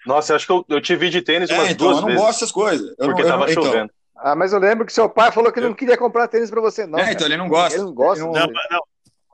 Nossa, 0.05 0.33
eu 0.33 0.35
acho 0.35 0.45
que 0.45 0.51
eu, 0.51 0.65
eu 0.69 0.81
te 0.81 0.95
vi 0.95 1.09
de 1.09 1.21
tênis 1.21 1.49
umas 1.49 1.69
É, 1.69 1.71
então, 1.71 1.87
duas 1.87 1.97
eu 1.97 2.01
não 2.01 2.07
vezes. 2.09 2.21
gosto 2.21 2.39
dessas 2.39 2.51
coisas. 2.51 2.87
Eu 2.99 3.07
porque 3.07 3.21
não, 3.21 3.29
eu 3.29 3.33
tava 3.33 3.45
não, 3.45 3.51
então, 3.51 3.63
chovendo. 3.63 3.91
Ah, 4.17 4.35
mas 4.35 4.53
eu 4.53 4.59
lembro 4.59 4.85
que 4.85 4.93
seu 4.93 5.09
pai 5.09 5.31
falou 5.31 5.51
que 5.51 5.59
não 5.59 5.73
queria 5.73 5.97
comprar 5.97 6.27
tênis 6.27 6.49
pra 6.49 6.61
você, 6.61 6.85
não. 6.85 6.99
é, 6.99 7.01
cara. 7.03 7.13
então 7.13 7.27
ele 7.27 7.37
não 7.37 7.47
gosta. 7.47 7.75
Ele 7.77 7.85
não 7.85 7.93
gosta. 7.93 8.23
Ele 8.23 8.31
Não, 8.31 8.47
mas 8.47 8.67
não. 8.71 8.81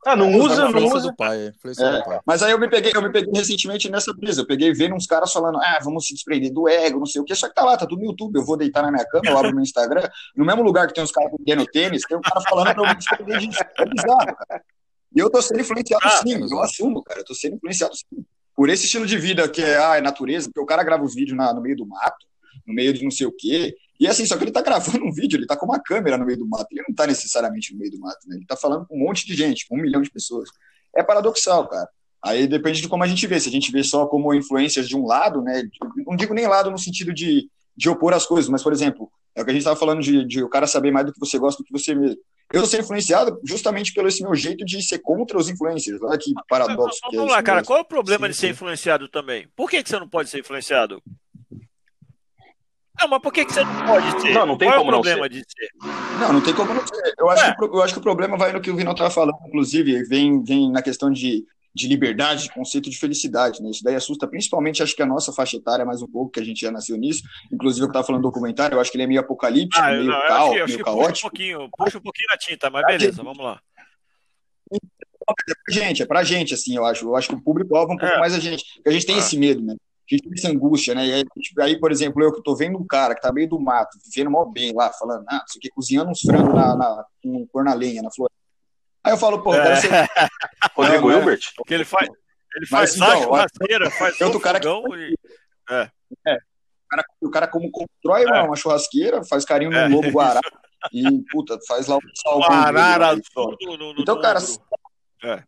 Ah, 0.05 0.15
não 0.15 0.27
É, 0.29 0.37
usa, 0.37 0.69
não 0.69 0.85
usa. 0.87 1.09
do 1.09 1.15
pai, 1.15 1.47
É, 1.47 1.51
do 1.51 2.03
pai. 2.05 2.19
mas 2.25 2.41
aí 2.41 2.51
eu 2.51 2.59
me 2.59 2.69
peguei, 2.69 2.91
eu 2.95 3.01
me 3.01 3.11
peguei 3.11 3.31
recentemente 3.33 3.89
nessa 3.89 4.13
brisa. 4.13 4.41
Eu 4.41 4.47
peguei 4.47 4.73
vendo 4.73 4.95
uns 4.95 5.05
caras 5.05 5.31
falando, 5.31 5.57
ah, 5.59 5.79
vamos 5.83 6.07
se 6.07 6.13
desprender 6.13 6.51
do 6.53 6.67
ego, 6.69 6.99
não 6.99 7.05
sei 7.05 7.21
o 7.21 7.25
quê. 7.25 7.35
Só 7.35 7.47
que 7.49 7.55
tá 7.55 7.63
lá, 7.63 7.75
tá 7.77 7.85
tudo 7.85 7.99
no 7.99 8.05
YouTube. 8.05 8.35
Eu 8.37 8.45
vou 8.45 8.55
deitar 8.57 8.81
na 8.81 8.91
minha 8.91 9.05
cama, 9.05 9.23
eu 9.29 9.37
abro 9.37 9.51
meu 9.53 9.61
Instagram. 9.63 10.07
No 10.35 10.45
mesmo 10.45 10.63
lugar 10.63 10.87
que 10.87 10.93
tem 10.93 11.03
uns 11.03 11.11
caras 11.11 11.31
vendendo 11.37 11.65
tênis, 11.65 12.03
tem 12.07 12.17
um 12.17 12.21
cara 12.21 12.41
falando 12.49 12.73
pra 12.73 12.83
eu 12.83 12.87
me 12.89 12.95
desprender 12.95 13.39
disso. 13.39 13.59
É 13.77 13.85
bizarro, 13.85 14.35
cara. 14.35 14.61
E 15.15 15.19
eu 15.19 15.29
tô 15.29 15.41
sendo 15.41 15.59
influenciado 15.61 16.01
Ah, 16.05 16.21
sim, 16.21 16.47
eu 16.51 16.59
assumo, 16.61 17.03
cara. 17.03 17.19
Eu 17.21 17.25
tô 17.25 17.33
sendo 17.33 17.55
influenciado 17.55 17.95
sim. 17.95 18.05
Por 18.55 18.69
esse 18.69 18.85
estilo 18.85 19.05
de 19.05 19.17
vida 19.17 19.47
que 19.49 19.61
é, 19.61 19.77
ah, 19.77 19.97
é 19.97 20.01
natureza, 20.01 20.47
porque 20.49 20.59
o 20.59 20.65
cara 20.65 20.83
grava 20.83 21.03
os 21.03 21.15
vídeos 21.15 21.37
na- 21.37 21.53
no 21.53 21.61
meio 21.61 21.75
do 21.77 21.85
mato, 21.85 22.25
no 22.67 22.73
meio 22.73 22.93
de 22.93 23.03
não 23.03 23.11
sei 23.11 23.25
o 23.25 23.31
quê. 23.31 23.73
E 23.99 24.07
assim, 24.07 24.25
só 24.25 24.37
que 24.37 24.43
ele 24.45 24.51
tá 24.51 24.61
gravando 24.61 25.03
um 25.03 25.11
vídeo, 25.11 25.37
ele 25.37 25.45
tá 25.45 25.57
com 25.57 25.65
uma 25.65 25.79
câmera 25.79 26.17
no 26.17 26.25
meio 26.25 26.39
do 26.39 26.47
mato. 26.47 26.67
Ele 26.71 26.85
não 26.87 26.95
tá 26.95 27.05
necessariamente 27.05 27.73
no 27.73 27.79
meio 27.79 27.91
do 27.91 27.99
mato, 27.99 28.27
né? 28.27 28.37
Ele 28.37 28.45
tá 28.45 28.55
falando 28.55 28.85
com 28.85 28.95
um 28.95 29.05
monte 29.05 29.25
de 29.25 29.35
gente, 29.35 29.67
com 29.67 29.75
um 29.75 29.81
milhão 29.81 30.01
de 30.01 30.09
pessoas. 30.09 30.49
É 30.95 31.03
paradoxal, 31.03 31.67
cara. 31.67 31.89
Aí 32.23 32.47
depende 32.47 32.81
de 32.81 32.87
como 32.87 33.03
a 33.03 33.07
gente 33.07 33.25
vê. 33.27 33.39
Se 33.39 33.49
a 33.49 33.51
gente 33.51 33.71
vê 33.71 33.83
só 33.83 34.05
como 34.05 34.33
influências 34.33 34.87
de 34.87 34.95
um 34.95 35.05
lado, 35.05 35.41
né? 35.41 35.63
Não 36.07 36.15
digo 36.15 36.33
nem 36.33 36.47
lado 36.47 36.71
no 36.71 36.77
sentido 36.77 37.13
de, 37.13 37.49
de 37.75 37.89
opor 37.89 38.13
as 38.13 38.25
coisas, 38.25 38.49
mas, 38.49 38.63
por 38.63 38.71
exemplo, 38.71 39.11
é 39.35 39.41
o 39.41 39.45
que 39.45 39.51
a 39.51 39.53
gente 39.53 39.61
estava 39.61 39.79
falando 39.79 40.01
de, 40.01 40.25
de 40.25 40.43
o 40.43 40.49
cara 40.49 40.67
saber 40.67 40.91
mais 40.91 41.05
do 41.05 41.13
que 41.13 41.19
você 41.19 41.37
gosta 41.37 41.61
do 41.61 41.65
que 41.65 41.71
você 41.71 41.93
mesmo. 41.93 42.17
Eu 42.51 42.65
sou 42.65 42.79
influenciado 42.79 43.39
justamente 43.43 43.93
pelo 43.93 44.07
esse 44.07 44.23
meu 44.23 44.33
jeito 44.33 44.65
de 44.65 44.81
ser 44.81 44.99
contra 44.99 45.37
os 45.37 45.49
influencers. 45.49 46.01
Olha 46.01 46.17
que 46.17 46.33
paradoxo 46.47 46.99
que 47.09 47.15
é 47.15 47.19
Vamos 47.19 47.31
lá, 47.31 47.43
cara. 47.43 47.57
negócio. 47.57 47.67
Qual 47.67 47.79
é 47.79 47.81
o 47.81 47.85
problema 47.85 48.25
Sim, 48.27 48.31
de 48.31 48.37
ser 48.37 48.47
sim. 48.47 48.53
influenciado 48.53 49.07
também? 49.07 49.47
Por 49.55 49.69
que, 49.69 49.83
que 49.83 49.89
você 49.89 49.99
não 49.99 50.09
pode 50.09 50.29
ser 50.29 50.39
influenciado? 50.39 51.01
Não, 52.99 53.07
mas 53.07 53.21
por 53.21 53.31
que, 53.33 53.45
que 53.45 53.53
você 53.53 53.63
não 53.63 53.85
pode 53.85 54.21
ser? 54.21 54.33
Não, 54.33 54.45
não 54.45 54.57
tem 54.57 54.67
Qual 54.69 54.79
como 54.79 54.91
é 54.91 54.93
o 54.93 54.97
não 54.97 55.01
problema 55.01 55.29
de 55.29 55.39
ser? 55.39 55.69
Não, 56.19 56.33
não 56.33 56.41
tem 56.41 56.53
como 56.53 56.73
não 56.73 56.85
ser. 56.85 57.13
Eu 57.17 57.29
acho, 57.29 57.43
Ué. 57.45 57.55
que, 57.55 57.63
eu 57.65 57.81
acho 57.81 57.93
que 57.93 57.99
o 57.99 58.03
problema 58.03 58.37
vai 58.37 58.51
no 58.51 58.61
que 58.61 58.69
o 58.71 58.75
Vinão 58.75 58.91
estava 58.91 59.09
falando, 59.09 59.37
inclusive, 59.47 60.03
vem, 60.03 60.43
vem 60.43 60.71
na 60.71 60.81
questão 60.81 61.09
de, 61.11 61.45
de 61.73 61.87
liberdade, 61.87 62.43
de 62.43 62.53
conceito 62.53 62.89
de 62.89 62.97
felicidade, 62.97 63.61
né? 63.61 63.69
Isso 63.69 63.83
daí 63.83 63.95
assusta 63.95 64.27
principalmente, 64.27 64.83
acho 64.83 64.95
que 64.95 65.01
a 65.01 65.05
nossa 65.05 65.31
faixa 65.31 65.55
etária 65.57 65.85
mais 65.85 66.01
um 66.01 66.07
pouco, 66.07 66.31
que 66.31 66.39
a 66.39 66.43
gente 66.43 66.59
já 66.61 66.71
nasceu 66.71 66.97
nisso. 66.97 67.23
Inclusive, 67.51 67.85
eu 67.85 67.87
estava 67.87 68.05
falando 68.05 68.21
do 68.21 68.27
documentário, 68.29 68.75
eu 68.75 68.81
acho 68.81 68.91
que 68.91 68.97
ele 68.97 69.03
é 69.03 69.07
meio 69.07 69.21
apocalíptico, 69.21 69.81
Ah, 69.81 69.91
meio, 69.91 70.03
não, 70.05 70.15
acho 70.15 70.27
que, 70.27 70.35
acho 70.35 70.53
meio 70.53 70.65
que 70.65 70.83
puxa 70.83 70.91
um 70.91 70.99
caótico. 70.99 71.21
pouquinho, 71.29 71.69
puxa 71.77 71.97
um 71.97 72.01
pouquinho 72.01 72.27
na 72.31 72.37
tinta, 72.37 72.69
mas 72.69 72.85
beleza, 72.85 73.23
vamos 73.23 73.43
lá. 73.43 73.59
É 74.71 74.77
pra 75.65 75.73
gente, 75.73 76.01
é 76.01 76.05
pra 76.05 76.23
gente, 76.23 76.53
assim, 76.53 76.75
eu 76.75 76.85
acho. 76.85 77.05
Eu 77.05 77.15
acho 77.15 77.29
que 77.29 77.35
o 77.35 77.41
público 77.41 77.75
alvo 77.75 77.93
um 77.93 77.97
pouco 77.97 78.13
É. 78.15 78.19
mais 78.19 78.33
a 78.33 78.39
gente. 78.39 78.63
Porque 78.75 78.89
a 78.89 78.91
gente 78.91 79.05
tem 79.05 79.15
É. 79.15 79.19
esse 79.19 79.37
medo, 79.37 79.61
né? 79.61 79.75
A 80.11 80.15
gente 80.15 80.23
tem 80.23 80.33
essa 80.37 80.49
angústia, 80.49 80.95
né? 80.95 81.05
E 81.05 81.13
aí, 81.13 81.23
tipo, 81.39 81.61
aí, 81.61 81.79
por 81.79 81.91
exemplo, 81.91 82.23
eu 82.23 82.33
que 82.33 82.41
tô 82.41 82.55
vendo 82.55 82.77
um 82.79 82.85
cara 82.87 83.13
que 83.13 83.21
tá 83.21 83.31
meio 83.31 83.47
do 83.47 83.59
mato, 83.59 83.97
vivendo 84.05 84.31
mó 84.31 84.43
bem 84.45 84.73
lá, 84.73 84.91
falando, 84.91 85.23
ah, 85.29 85.43
isso 85.47 85.57
aqui, 85.59 85.69
cozinhando 85.69 86.09
uns 86.09 86.21
frangos 86.21 86.53
na, 86.53 86.75
na, 86.75 87.05
com 87.23 87.45
pôr 87.47 87.63
na 87.63 87.73
lenha, 87.73 88.01
na 88.01 88.09
floresta. 88.11 88.35
Aí 89.03 89.13
eu 89.13 89.17
falo, 89.17 89.41
pô, 89.43 89.53
eu 89.53 89.61
quero 89.63 89.81
ser. 89.81 89.89
Rodrigo 90.75 91.01
Não, 91.01 91.09
não 91.09 91.11
é. 91.11 91.19
Hilbert? 91.19 91.41
Porque 91.55 91.73
ele 91.73 91.85
faz, 91.85 92.07
ele 92.07 92.67
Mas, 92.69 92.69
faz 92.69 92.95
então, 92.95 93.07
a 93.09 93.17
churrasqueira, 93.23 93.91
faz 93.91 94.21
outro 94.21 94.39
o 94.39 94.41
cara 94.41 94.59
que- 94.59 94.67
e... 94.67 95.15
O 96.11 96.15
cara, 96.89 97.05
o 97.21 97.29
cara 97.29 97.47
como 97.47 97.69
constrói 97.71 98.25
uma, 98.25 98.37
É. 98.37 98.41
uma 98.41 98.55
churrasqueira, 98.55 99.23
faz 99.23 99.45
carinho 99.45 99.69
no 99.71 99.77
É, 99.77 99.87
lobo 99.87 100.09
guará 100.11 100.41
e, 100.91 101.21
puta, 101.31 101.59
faz 101.67 101.85
lá 101.85 101.97
o 101.97 101.99
O 101.99 103.77
no, 103.77 103.93
no 103.93 104.01
Então, 104.01 104.19
cara, 104.19 104.39
ombro. 104.39 105.43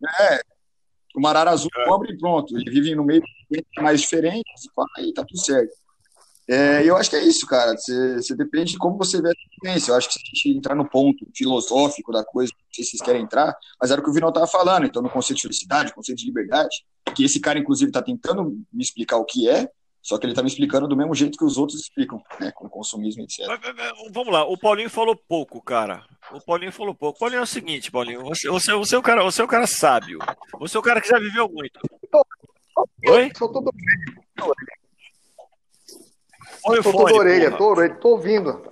O 1.16 1.22
marara 1.22 1.51
azul 1.51 1.70
É. 1.76 1.86
cobre 1.86 2.14
e 2.14 2.18
pronto. 2.18 2.57
Ele 2.57 2.70
vive 2.70 2.95
no 2.95 3.03
meio 3.03 3.22
mais 3.80 4.01
diferentes, 4.01 4.66
e 4.66 5.01
aí 5.01 5.14
tá 5.14 5.24
tudo 5.26 5.39
certo. 5.39 5.72
É, 6.49 6.84
eu 6.84 6.97
acho 6.97 7.09
que 7.09 7.16
é 7.16 7.24
isso, 7.24 7.45
cara. 7.47 7.76
Você, 7.78 8.36
depende 8.36 8.74
de 8.74 8.78
como 8.78 8.97
você 8.97 9.22
vê 9.22 9.30
a 9.30 9.32
experiência. 9.32 9.91
Eu 9.91 9.95
acho 9.95 10.07
que 10.07 10.14
se 10.16 10.20
a 10.20 10.26
gente 10.26 10.57
entrar 10.57 10.76
no 10.76 10.89
ponto 10.89 11.26
filosófico 11.34 12.12
da 12.12 12.26
coisa, 12.26 12.51
não 12.53 12.74
sei 12.74 12.84
se 12.84 12.91
vocês 12.91 13.01
querem 13.01 13.22
entrar, 13.22 13.55
mas 13.80 13.89
era 13.89 14.01
o 14.01 14.03
que 14.03 14.09
o 14.09 14.14
Vinal 14.14 14.30
estava 14.30 14.47
falando. 14.47 14.86
Então, 14.86 15.01
no 15.01 15.09
conceito 15.09 15.38
de 15.38 15.43
felicidade, 15.43 15.93
conceito 15.93 16.18
de 16.18 16.26
liberdade, 16.26 16.84
que 17.16 17.24
esse 17.24 17.39
cara, 17.39 17.57
inclusive, 17.59 17.89
está 17.89 18.01
tentando 18.01 18.57
me 18.74 18.84
explicar 18.84 19.18
o 19.18 19.24
que 19.26 19.47
é, 19.47 19.70
só 20.02 20.18
que 20.18 20.26
ele 20.26 20.32
está 20.32 20.41
me 20.41 20.49
explicando 20.49 20.88
do 20.88 20.97
mesmo 20.97 21.14
jeito 21.14 21.38
que 21.38 21.45
os 21.45 21.58
outros 21.58 21.80
explicam, 21.80 22.22
né? 22.39 22.52
Com 22.52 22.68
consumismo, 22.68 23.24
etc. 23.24 23.45
Vamos 24.12 24.34
lá, 24.34 24.43
o 24.45 24.58
Paulinho 24.58 24.89
falou 24.89 25.16
pouco, 25.16 25.62
cara. 25.62 26.04
O 26.32 26.41
Paulinho 26.41 26.72
falou 26.72 26.95
pouco. 26.95 27.20
Paulinho 27.20 27.39
é 27.39 27.43
o 27.43 27.47
seguinte, 27.47 27.91
Paulinho, 27.91 28.24
você, 28.24 28.49
você, 28.49 28.74
você, 28.74 28.95
é, 28.95 28.97
o 28.97 29.04
cara, 29.04 29.24
você 29.24 29.41
é 29.41 29.45
o 29.45 29.47
cara 29.47 29.68
sábio. 29.68 30.20
Você 30.60 30.76
é 30.76 30.80
o 30.80 30.84
cara 30.84 30.99
que 30.99 31.08
já 31.08 31.20
viveu 31.20 31.47
muito. 31.49 31.80
Oi? 33.08 33.32
Sou 33.38 33.52
todo 33.52 33.72
Põe 36.64 36.80
o 36.80 36.84
fone, 36.84 37.14
orelha, 37.14 37.58
tô, 37.58 37.72
orelha, 37.72 37.95
tô 37.95 38.10
ouvindo. 38.10 38.72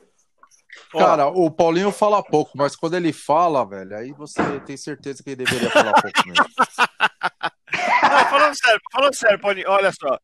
Cara, 0.91 1.27
o 1.27 1.51
Paulinho 1.51 1.91
fala 1.91 2.23
pouco, 2.23 2.51
mas 2.55 2.75
quando 2.75 2.95
ele 2.95 3.13
fala, 3.13 3.65
velho, 3.65 3.95
aí 3.95 4.11
você 4.11 4.59
tem 4.61 4.75
certeza 4.75 5.23
que 5.23 5.29
ele 5.31 5.43
deveria 5.43 5.69
falar 5.69 5.93
pouco 5.93 6.27
mesmo. 6.27 6.45
Não, 8.09 8.25
falando 8.25 8.55
sério, 8.55 8.81
falando 8.91 9.13
sério, 9.13 9.39
Paulinho, 9.39 9.69
olha 9.69 9.91
só. 9.91 10.19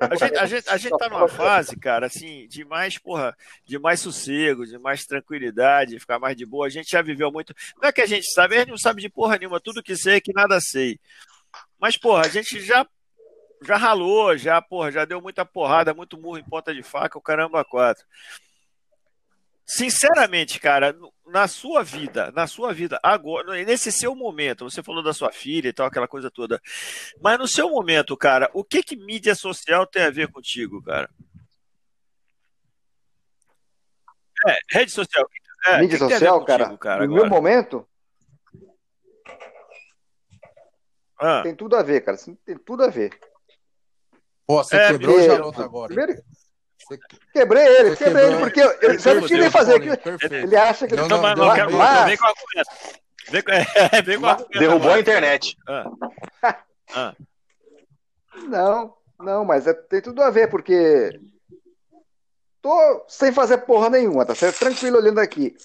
A 0.00 0.14
gente, 0.14 0.36
a, 0.36 0.46
gente, 0.46 0.68
a 0.68 0.76
gente 0.76 0.98
tá 0.98 1.08
numa 1.08 1.28
fase, 1.28 1.76
cara, 1.76 2.06
assim, 2.06 2.46
de 2.48 2.64
mais, 2.64 2.98
porra, 2.98 3.36
de 3.64 3.78
mais 3.78 4.00
sossego, 4.00 4.66
de 4.66 4.78
mais 4.78 5.04
tranquilidade, 5.06 5.98
ficar 5.98 6.18
mais 6.18 6.36
de 6.36 6.44
boa. 6.44 6.66
A 6.66 6.70
gente 6.70 6.90
já 6.90 7.00
viveu 7.00 7.32
muito. 7.32 7.54
Não 7.80 7.88
é 7.88 7.92
que 7.92 8.00
a 8.00 8.06
gente 8.06 8.30
sabe, 8.32 8.56
a 8.56 8.58
gente 8.60 8.70
não 8.70 8.78
sabe 8.78 9.00
de 9.00 9.08
porra 9.08 9.38
nenhuma, 9.38 9.60
tudo 9.60 9.82
que 9.82 9.96
sei 9.96 10.16
é 10.16 10.20
que 10.20 10.32
nada 10.32 10.60
sei. 10.60 10.98
Mas, 11.78 11.96
porra, 11.96 12.26
a 12.26 12.28
gente 12.28 12.60
já 12.60 12.86
já 13.62 13.76
ralou, 13.76 14.36
já, 14.38 14.60
porra, 14.62 14.90
já 14.90 15.04
deu 15.04 15.20
muita 15.20 15.44
porrada, 15.44 15.92
muito 15.92 16.18
murro 16.18 16.38
em 16.38 16.44
ponta 16.44 16.74
de 16.74 16.82
faca, 16.82 17.18
o 17.18 17.22
caramba 17.22 17.64
quatro. 17.64 18.04
Sinceramente, 19.72 20.58
cara, 20.58 20.96
na 21.24 21.46
sua 21.46 21.84
vida, 21.84 22.32
na 22.32 22.48
sua 22.48 22.74
vida, 22.74 22.98
agora, 23.04 23.52
nesse 23.64 23.92
seu 23.92 24.16
momento, 24.16 24.68
você 24.68 24.82
falou 24.82 25.00
da 25.00 25.12
sua 25.12 25.30
filha 25.30 25.68
e 25.68 25.72
tal, 25.72 25.86
aquela 25.86 26.08
coisa 26.08 26.28
toda, 26.28 26.60
mas 27.22 27.38
no 27.38 27.46
seu 27.46 27.70
momento, 27.70 28.16
cara, 28.16 28.50
o 28.52 28.64
que 28.64 28.82
que 28.82 28.96
mídia 28.96 29.32
social 29.36 29.86
tem 29.86 30.02
a 30.02 30.10
ver 30.10 30.26
contigo, 30.26 30.82
cara? 30.82 31.08
É, 34.48 34.58
rede 34.70 34.90
social. 34.90 35.24
É, 35.64 35.78
mídia 35.78 35.98
que 35.98 36.04
social, 36.04 36.44
que 36.44 36.46
contigo, 36.46 36.46
cara, 36.46 36.78
cara, 36.78 37.06
no 37.06 37.14
agora? 37.14 37.22
meu 37.22 37.30
momento, 37.30 37.88
ah. 41.16 41.42
tem 41.44 41.54
tudo 41.54 41.76
a 41.76 41.82
ver, 41.84 42.00
cara, 42.00 42.18
tem 42.44 42.58
tudo 42.58 42.82
a 42.82 42.88
ver. 42.88 43.16
Pô, 44.48 44.64
você 44.64 44.74
é, 44.74 44.88
quebrou 44.88 45.16
o 45.16 45.22
Jaroto 45.22 45.62
agora. 45.62 45.94
Primeiro, 45.94 46.20
Quebrei 47.32 47.66
ele, 47.66 47.90
você 47.90 48.04
quebrei 48.04 48.26
ele, 48.26 48.38
porque 48.38 48.60
eu, 48.60 48.70
eu 48.82 49.20
não 49.20 49.28
queria 49.28 49.50
fazer 49.50 49.76
aquilo. 49.76 49.96
Ele 50.30 50.56
acha 50.56 50.86
que 50.86 50.94
ele 50.94 51.02
não, 51.02 51.08
não, 51.08 51.34
não, 51.34 51.54
quero, 51.54 51.72
mas... 51.72 52.06
vem 52.06 52.16
com 52.16 52.26
a 52.26 52.34
Vem 53.30 53.42
com, 53.42 53.52
é, 53.52 54.02
vem 54.02 54.20
com 54.20 54.26
a 54.26 54.34
Derrubou 54.34 54.92
a 54.92 55.00
internet. 55.00 55.56
Ah. 55.68 56.56
Ah. 56.92 57.14
Não, 58.48 58.94
não, 59.18 59.44
mas 59.44 59.66
é, 59.66 59.72
tem 59.72 60.00
tudo 60.00 60.22
a 60.22 60.30
ver, 60.30 60.48
porque 60.50 61.20
tô 62.60 63.04
sem 63.08 63.32
fazer 63.32 63.58
porra 63.58 63.88
nenhuma, 63.88 64.26
tá 64.26 64.34
certo? 64.34 64.58
Tranquilo 64.58 64.98
olhando 64.98 65.20
aqui. 65.20 65.56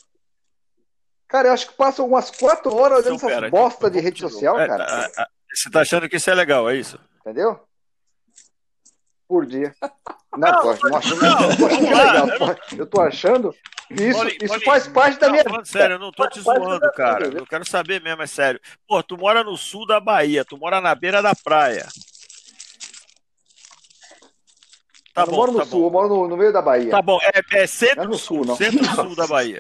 Cara, 1.28 1.48
eu 1.48 1.54
acho 1.54 1.70
que 1.70 1.74
passo 1.74 2.06
umas 2.06 2.30
quatro 2.30 2.74
horas 2.76 3.00
olhando 3.00 3.16
então, 3.16 3.30
essas 3.30 3.50
bosta 3.50 3.90
de 3.90 4.00
rede 4.00 4.20
social, 4.20 4.60
é, 4.60 4.68
cara. 4.68 4.84
A, 4.84 5.24
a, 5.24 5.28
você 5.52 5.70
tá 5.70 5.82
achando 5.82 6.08
que 6.08 6.18
isso 6.18 6.30
é 6.30 6.36
legal, 6.36 6.70
é 6.70 6.76
isso? 6.76 7.00
Entendeu? 7.22 7.65
Por 9.28 9.46
dia. 9.46 9.76
Não, 10.38 10.52
não, 10.52 10.78
não, 10.90 10.98
achando, 10.98 11.22
não, 11.22 11.56
tô 11.56 11.66
achando 11.66 11.96
legal. 11.96 12.28
Eu 12.78 12.86
tô 12.86 13.02
achando. 13.02 13.56
Isso, 13.90 14.28
isso 14.44 14.60
faz 14.66 14.86
parte 14.86 15.18
da 15.18 15.30
minha 15.30 15.44
vida. 15.44 15.64
Sério, 15.64 15.94
eu 15.96 16.00
não 16.00 16.12
tô 16.12 16.28
te 16.28 16.42
zoando, 16.42 16.92
cara. 16.92 17.28
Eu 17.28 17.46
quero 17.46 17.66
saber 17.66 18.02
mesmo, 18.02 18.22
é 18.22 18.28
sério. 18.28 18.60
Pô, 18.86 19.02
tu 19.02 19.18
mora 19.18 19.46
no 19.46 19.56
sul 19.56 19.88
da 19.88 19.98
Bahia, 19.98 20.44
tu 20.44 20.58
mora 20.58 20.82
na 20.82 20.94
beira 20.94 21.22
da 21.22 21.34
praia. 21.34 21.88
Tá 25.14 25.22
eu 25.22 25.28
bom, 25.28 25.36
moro 25.38 25.52
no 25.54 25.60
tá 25.60 25.66
sul, 25.66 25.80
bom. 25.80 25.88
eu 25.88 25.92
moro 25.92 26.10
no, 26.10 26.28
no, 26.28 26.36
meio 26.36 26.52
da 26.52 26.62
Bahia. 26.62 26.92
Tá 26.92 27.02
bom, 27.02 27.18
é, 27.22 27.62
é 27.62 27.66
centro-sul, 27.66 28.44
é 28.52 28.56
centro-sul 28.58 29.16
da 29.16 29.28
Bahia. 29.28 29.60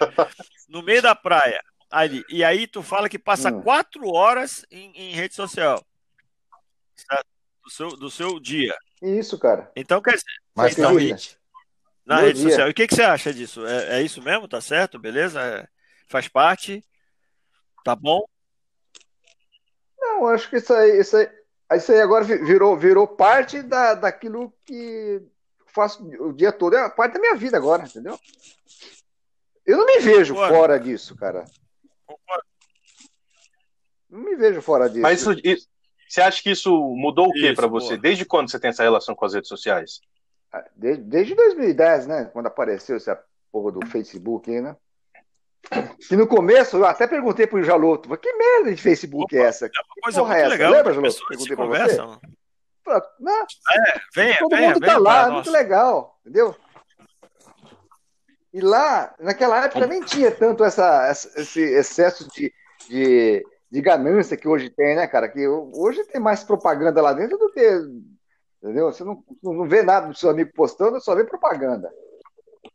No 0.67 0.83
meio 0.83 1.01
da 1.01 1.15
praia. 1.15 1.63
Ali. 1.89 2.25
E 2.27 2.43
aí 2.43 2.67
tu 2.67 2.81
fala 2.81 3.07
que 3.07 3.17
passa 3.17 3.49
hum. 3.49 3.61
quatro 3.61 4.13
horas 4.13 4.65
em, 4.69 4.91
em 4.93 5.11
rede 5.13 5.33
social. 5.33 5.81
Do 7.65 7.71
seu, 7.71 7.89
do 7.89 8.11
seu 8.11 8.39
dia. 8.39 8.75
Isso, 9.01 9.39
cara. 9.39 9.71
Então, 9.75 10.01
quer 10.01 10.11
dizer, 10.11 10.25
Mas 10.53 10.77
então, 10.77 10.93
na 12.05 12.19
rede 12.19 12.39
dia. 12.39 12.49
social. 12.49 12.67
E 12.67 12.71
o 12.71 12.73
que, 12.73 12.87
que 12.87 12.95
você 12.95 13.01
acha 13.01 13.33
disso? 13.33 13.65
É, 13.65 13.99
é 13.99 14.01
isso 14.03 14.21
mesmo? 14.21 14.47
Tá 14.47 14.61
certo? 14.61 14.99
Beleza? 14.99 15.41
É, 15.41 15.67
faz 16.07 16.27
parte? 16.27 16.85
Tá 17.83 17.95
bom? 17.95 18.23
Não, 19.99 20.27
acho 20.27 20.49
que 20.49 20.57
isso 20.57 20.71
aí, 20.73 20.99
isso 20.99 21.17
aí, 21.17 21.27
isso 21.73 21.91
aí 21.91 21.99
agora 21.99 22.23
virou, 22.23 22.77
virou 22.77 23.07
parte 23.07 23.63
da, 23.63 23.95
daquilo 23.95 24.53
que 24.63 25.21
faço 25.65 26.03
o 26.21 26.31
dia 26.31 26.51
todo. 26.51 26.75
É 26.75 26.87
parte 26.89 27.13
da 27.13 27.19
minha 27.19 27.35
vida 27.35 27.57
agora, 27.57 27.83
entendeu? 27.83 28.19
Eu 29.65 29.77
não 29.77 29.85
me 29.87 29.99
vejo 29.99 30.35
Concordo. 30.35 30.55
fora 30.55 30.79
disso, 30.79 31.15
cara. 31.15 31.45
Concordo. 32.05 32.45
Não 34.09 34.19
me 34.19 34.35
vejo 34.35 34.61
fora 34.61 34.87
disso. 34.87 35.01
Mas 35.01 35.21
isso, 35.21 35.33
isso, 35.43 35.67
você 36.07 36.21
acha 36.21 36.41
que 36.41 36.51
isso 36.51 36.71
mudou 36.95 37.27
o 37.27 37.33
que 37.33 37.53
para 37.53 37.67
você? 37.67 37.97
Desde 37.97 38.25
quando 38.25 38.49
você 38.49 38.59
tem 38.59 38.69
essa 38.69 38.83
relação 38.83 39.15
com 39.15 39.25
as 39.25 39.33
redes 39.33 39.49
sociais? 39.49 40.01
Ah, 40.51 40.63
desde, 40.75 41.03
desde 41.03 41.35
2010, 41.35 42.07
né? 42.07 42.29
Quando 42.31 42.47
apareceu 42.47 42.95
essa 42.95 43.21
porra 43.51 43.71
do 43.71 43.85
Facebook 43.87 44.49
aí, 44.49 44.61
né? 44.61 44.75
E 46.11 46.15
no 46.15 46.27
começo 46.27 46.77
eu 46.77 46.85
até 46.85 47.07
perguntei 47.07 47.47
pro 47.47 47.63
Jaloto, 47.63 48.15
que 48.17 48.33
merda 48.33 48.73
de 48.73 48.81
Facebook 48.81 49.35
Opa, 49.35 49.43
é 49.43 49.47
essa? 49.47 49.67
Que 49.67 49.79
é 49.79 50.01
coisa 50.01 50.19
porra 50.21 50.37
é 50.37 50.41
essa? 50.41 50.49
Legal, 50.49 50.71
Lembra, 50.71 50.93
Jaloto? 50.93 51.27
Perguntei 51.27 51.55
pra 51.55 51.65
você. 51.65 51.97
Não, 53.19 53.41
é, 53.41 53.99
vem, 54.13 54.37
todo 54.37 54.55
venha, 54.55 54.69
mundo 54.69 54.79
venha, 54.79 54.93
tá 54.93 54.99
lá, 54.99 55.27
é 55.27 55.31
muito 55.31 55.49
legal, 55.49 56.19
entendeu? 56.21 56.55
E 58.53 58.61
lá, 58.61 59.13
naquela 59.19 59.65
época, 59.65 59.87
nem 59.87 60.01
tinha 60.01 60.31
tanto 60.31 60.63
essa, 60.63 61.11
esse 61.11 61.59
excesso 61.59 62.29
de, 62.31 62.53
de 62.87 63.43
de 63.71 63.81
ganância 63.81 64.37
que 64.37 64.47
hoje 64.47 64.69
tem, 64.69 64.95
né, 64.95 65.07
cara? 65.07 65.27
Que 65.27 65.47
hoje 65.47 66.03
tem 66.05 66.21
mais 66.21 66.43
propaganda 66.43 67.01
lá 67.01 67.13
dentro 67.13 67.37
do 67.37 67.51
que. 67.51 67.81
Entendeu? 68.61 68.91
Você 68.91 69.03
não, 69.03 69.23
não 69.43 69.67
vê 69.67 69.83
nada 69.83 70.07
do 70.07 70.17
seu 70.17 70.29
amigo 70.29 70.51
postando, 70.53 70.99
só 70.99 71.15
vê 71.15 71.23
propaganda. 71.23 71.91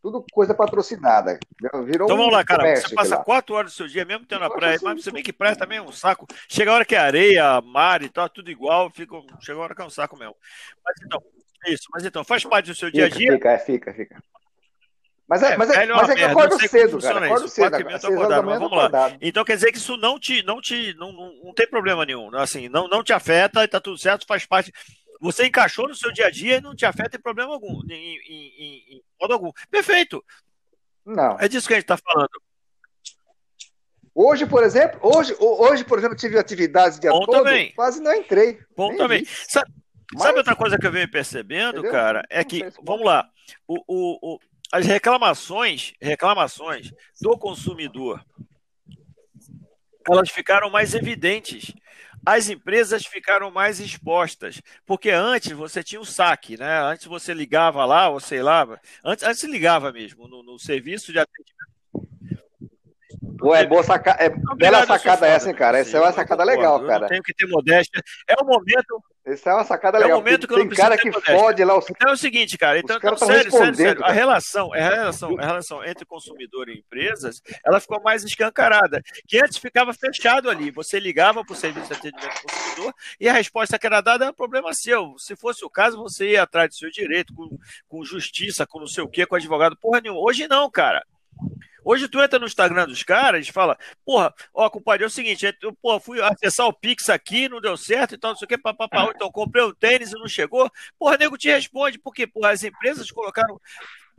Tudo 0.03 0.25
coisa 0.33 0.55
patrocinada. 0.55 1.39
Virou 1.85 2.07
então 2.07 2.17
vamos 2.17 2.33
lá, 2.33 2.45
cara. 2.45 2.77
Você 2.77 2.95
passa 2.95 3.19
quatro 3.19 3.55
horas 3.55 3.73
do 3.73 3.77
seu 3.77 3.87
dia, 3.87 4.05
mesmo 4.05 4.25
tendo 4.25 4.45
a 4.45 4.51
praia, 4.51 4.79
mas 4.83 5.03
você 5.03 5.11
vê 5.11 5.23
que 5.23 5.33
praia 5.33 5.57
também 5.57 5.79
é 5.79 5.83
um 5.83 5.93
saco. 5.93 6.27
Chega 6.49 6.71
a 6.71 6.75
hora 6.75 6.85
que 6.85 6.95
é 6.95 6.99
areia, 6.99 7.61
mar 7.61 8.03
e 8.03 8.09
tal, 8.09 8.29
tudo 8.29 8.51
igual, 8.51 8.89
fica, 8.91 9.17
chega 9.41 9.59
a 9.59 9.63
hora 9.63 9.75
que 9.75 9.83
é 9.83 9.85
um 9.85 9.91
saco 9.91 10.17
mesmo. 10.17 10.35
Mas 10.85 10.95
então, 11.05 11.23
isso, 11.67 11.89
mas 11.93 12.05
então, 12.05 12.25
faz 12.25 12.45
parte 12.45 12.67
do 12.67 12.75
seu 12.75 12.91
dia 12.91 13.07
a 13.07 13.09
dia. 13.09 13.33
Fica, 13.33 13.59
fica, 13.59 13.93
fica. 13.93 14.23
Mas 15.31 15.45
é, 15.45 15.53
é, 15.53 15.57
mas 15.57 15.71
é, 15.71 15.85
é 15.85 15.87
mas 15.87 16.09
é 16.09 16.15
que 16.17 16.23
eu 16.23 16.29
acordo 16.29 16.59
cedo, 16.69 16.99
cara. 16.99 17.27
Acordo 17.27 17.47
isso. 17.47 17.55
cedo. 17.55 17.77
Agora, 17.77 17.97
acordado, 17.97 18.47
mas 18.47 18.59
vamos 18.59 18.77
lá. 18.77 19.17
Então 19.21 19.45
quer 19.45 19.55
dizer 19.55 19.71
que 19.71 19.79
isso 19.79 19.97
não 19.97 20.19
te, 20.19 20.43
não 20.43 20.61
te, 20.61 20.93
não, 20.95 21.13
não, 21.13 21.33
não 21.45 21.55
tem 21.55 21.69
problema 21.71 22.05
nenhum. 22.05 22.35
Assim, 22.37 22.69
não, 22.69 22.89
não 22.89 23.05
te 23.05 23.13
afeta 23.13 23.69
tá 23.69 23.81
tudo 23.81 23.97
certo, 23.97 24.27
faz 24.27 24.45
parte. 24.45 24.73
Você 25.21 25.47
encaixou 25.47 25.87
no 25.87 25.95
seu 25.95 26.11
dia 26.11 26.27
a 26.27 26.31
dia 26.31 26.57
e 26.57 26.61
não 26.61 26.75
te 26.75 26.85
afeta 26.85 27.17
em 27.17 27.21
problema 27.21 27.53
algum, 27.53 27.81
em, 27.89 27.93
em, 27.93 28.55
em, 28.59 28.97
em 28.97 29.03
modo 29.21 29.33
algum. 29.35 29.53
Perfeito. 29.71 30.21
Não. 31.07 31.39
É 31.39 31.47
disso 31.47 31.69
que 31.69 31.75
a 31.75 31.77
gente 31.77 31.85
está 31.85 31.97
falando. 31.97 32.31
Hoje, 34.13 34.47
por 34.47 34.65
exemplo, 34.65 34.99
hoje, 35.01 35.37
hoje, 35.39 35.85
por 35.85 35.99
exemplo, 35.99 36.17
tive 36.17 36.41
atividades 36.41 36.99
de 36.99 37.09
Bom 37.09 37.25
todo, 37.25 37.45
também. 37.45 37.73
quase 37.77 38.03
não 38.03 38.13
entrei. 38.13 38.59
Bom 38.77 38.97
também. 38.97 39.25
Sabe, 39.25 39.71
Mas... 40.13 40.23
sabe, 40.25 40.39
outra 40.39 40.57
coisa 40.57 40.77
que 40.77 40.87
eu 40.89 40.91
venho 40.91 41.09
percebendo, 41.09 41.79
Entendeu? 41.79 41.93
cara? 41.93 42.25
É 42.29 42.43
que, 42.43 42.69
vamos 42.83 43.07
lá, 43.07 43.31
o, 43.69 43.77
o, 43.87 44.35
o, 44.35 44.41
as 44.73 44.87
reclamações, 44.87 45.95
reclamações 46.01 46.93
do 47.21 47.37
consumidor, 47.37 48.25
elas 50.09 50.31
ficaram 50.31 50.71
mais 50.71 50.95
evidentes. 50.95 51.73
As 52.25 52.51
empresas 52.51 53.07
ficaram 53.07 53.51
mais 53.51 53.81
expostas, 53.81 54.61
porque 54.85 55.11
antes 55.11 55.53
você 55.53 55.83
tinha 55.83 56.01
o 56.01 56.05
saque, 56.05 56.59
né? 56.59 56.81
Antes 56.83 57.07
você 57.07 57.33
ligava 57.33 57.85
lá, 57.87 58.11
ou 58.11 58.21
sei 58.21 58.43
lá, 58.43 58.79
antes, 59.03 59.25
antes 59.25 59.43
ligava 59.45 59.91
mesmo 59.91 60.29
no, 60.29 60.43
no 60.43 60.59
serviço 60.59 61.13
de 61.13 61.19
atendimento. 61.19 61.80
Pô, 63.41 63.55
é 63.55 63.67
boa 63.67 63.83
saca... 63.83 64.17
é 64.19 64.29
bela 64.57 64.85
sacada 64.87 65.27
essa, 65.27 65.49
hein, 65.49 65.55
cara? 65.55 65.79
Essa 65.79 65.97
é 65.97 66.01
uma 66.01 66.13
sacada 66.13 66.45
legal, 66.45 66.85
cara. 66.87 67.09
Tenho 67.09 67.23
que 67.23 67.33
ter 67.35 67.47
modéstia. 67.47 68.03
É 68.29 68.35
o 68.41 68.45
momento, 68.45 69.03
Essa 69.25 69.51
é 69.51 69.55
uma 69.55 69.65
sacada 69.65 69.97
É 69.97 70.01
o 70.01 70.03
legal. 70.05 70.19
momento 70.19 70.47
que 70.47 70.53
eu 70.53 70.59
tem 70.59 70.67
não 70.67 70.77
cara 70.77 70.99
que 70.99 71.11
modéstia. 71.11 71.39
fode 71.39 71.65
lá 71.65 71.79
os. 71.79 71.89
Então 71.91 72.11
é 72.11 72.13
o 72.13 72.17
seguinte, 72.17 72.59
cara. 72.59 72.79
Então, 72.79 72.99
então, 72.99 73.17
tão 73.17 73.29
sério, 73.29 73.51
sério, 73.51 73.75
sério. 73.75 74.05
A 74.05 74.13
relação, 74.13 74.73
a 74.75 74.77
relação, 74.77 75.39
a 75.39 75.47
relação 75.47 75.85
entre 75.85 76.05
consumidor 76.05 76.69
e 76.69 76.79
empresas, 76.79 77.41
ela 77.65 77.81
ficou 77.81 78.01
mais 78.03 78.23
escancarada. 78.25 79.03
Que 79.27 79.43
antes 79.43 79.57
ficava 79.57 79.95
fechado 79.95 80.51
ali. 80.51 80.71
Você 80.71 81.01
ligava 81.01 81.43
para 81.43 81.53
o 81.55 81.57
serviço 81.57 81.89
de 81.89 81.95
atendimento 81.95 82.37
ao 82.37 82.43
consumidor 82.43 82.95
e 83.19 83.29
a 83.29 83.33
resposta 83.33 83.79
que 83.79 83.87
era 83.87 84.03
dada 84.03 84.27
era 84.27 84.35
problema 84.35 84.75
seu. 84.75 85.15
Se 85.19 85.35
fosse 85.35 85.65
o 85.65 85.71
caso, 85.71 85.97
você 85.97 86.33
ia 86.33 86.43
atrás 86.43 86.69
do 86.69 86.75
seu 86.75 86.91
direito, 86.91 87.35
com, 87.35 87.49
com 87.89 88.05
justiça, 88.05 88.67
com 88.67 88.81
não 88.81 88.87
sei 88.87 89.03
o 89.03 89.09
quê, 89.09 89.25
com 89.25 89.35
advogado. 89.37 89.77
Porra 89.77 90.01
nenhuma. 90.01 90.21
Hoje 90.21 90.47
não, 90.47 90.71
cara. 90.71 91.03
Hoje 91.85 92.09
tu 92.09 92.21
entra 92.21 92.39
no 92.39 92.47
Instagram 92.47 92.87
dos 92.87 93.03
caras 93.03 93.47
e 93.47 93.53
fala, 93.53 93.79
porra, 94.05 94.35
ó, 94.53 94.69
compadre, 94.69 95.05
é 95.05 95.07
o 95.07 95.11
seguinte, 95.11 95.47
eu 95.63 95.73
porra, 95.83 96.01
fui 96.01 96.21
acessar 96.21 96.67
o 96.67 96.73
Pix 96.73 97.09
aqui, 97.09 97.49
não 97.49 97.61
deu 97.61 97.77
certo 97.77 98.15
e 98.15 98.19
tal, 98.19 98.31
não 98.33 98.37
sei 98.39 98.47
o 98.47 98.49
que, 98.49 98.59
papapá, 98.59 99.11
então 99.15 99.31
comprei 99.31 99.63
o 99.65 99.75
tênis 99.75 100.11
e 100.13 100.15
não 100.19 100.29
chegou. 100.29 100.71
Porra, 100.99 101.17
nego 101.17 101.39
te 101.39 101.49
responde, 101.49 101.99
porque, 101.99 102.27
porra, 102.27 102.51
as 102.51 102.63
empresas 102.65 103.11
colocaram, 103.11 103.61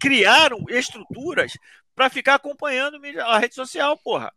criaram 0.01 0.57
estruturas 0.69 1.53
para 1.95 2.09
ficar 2.09 2.35
acompanhando 2.35 2.97
a 3.25 3.37
rede 3.39 3.53
social, 3.55 3.97
porra. 3.97 4.33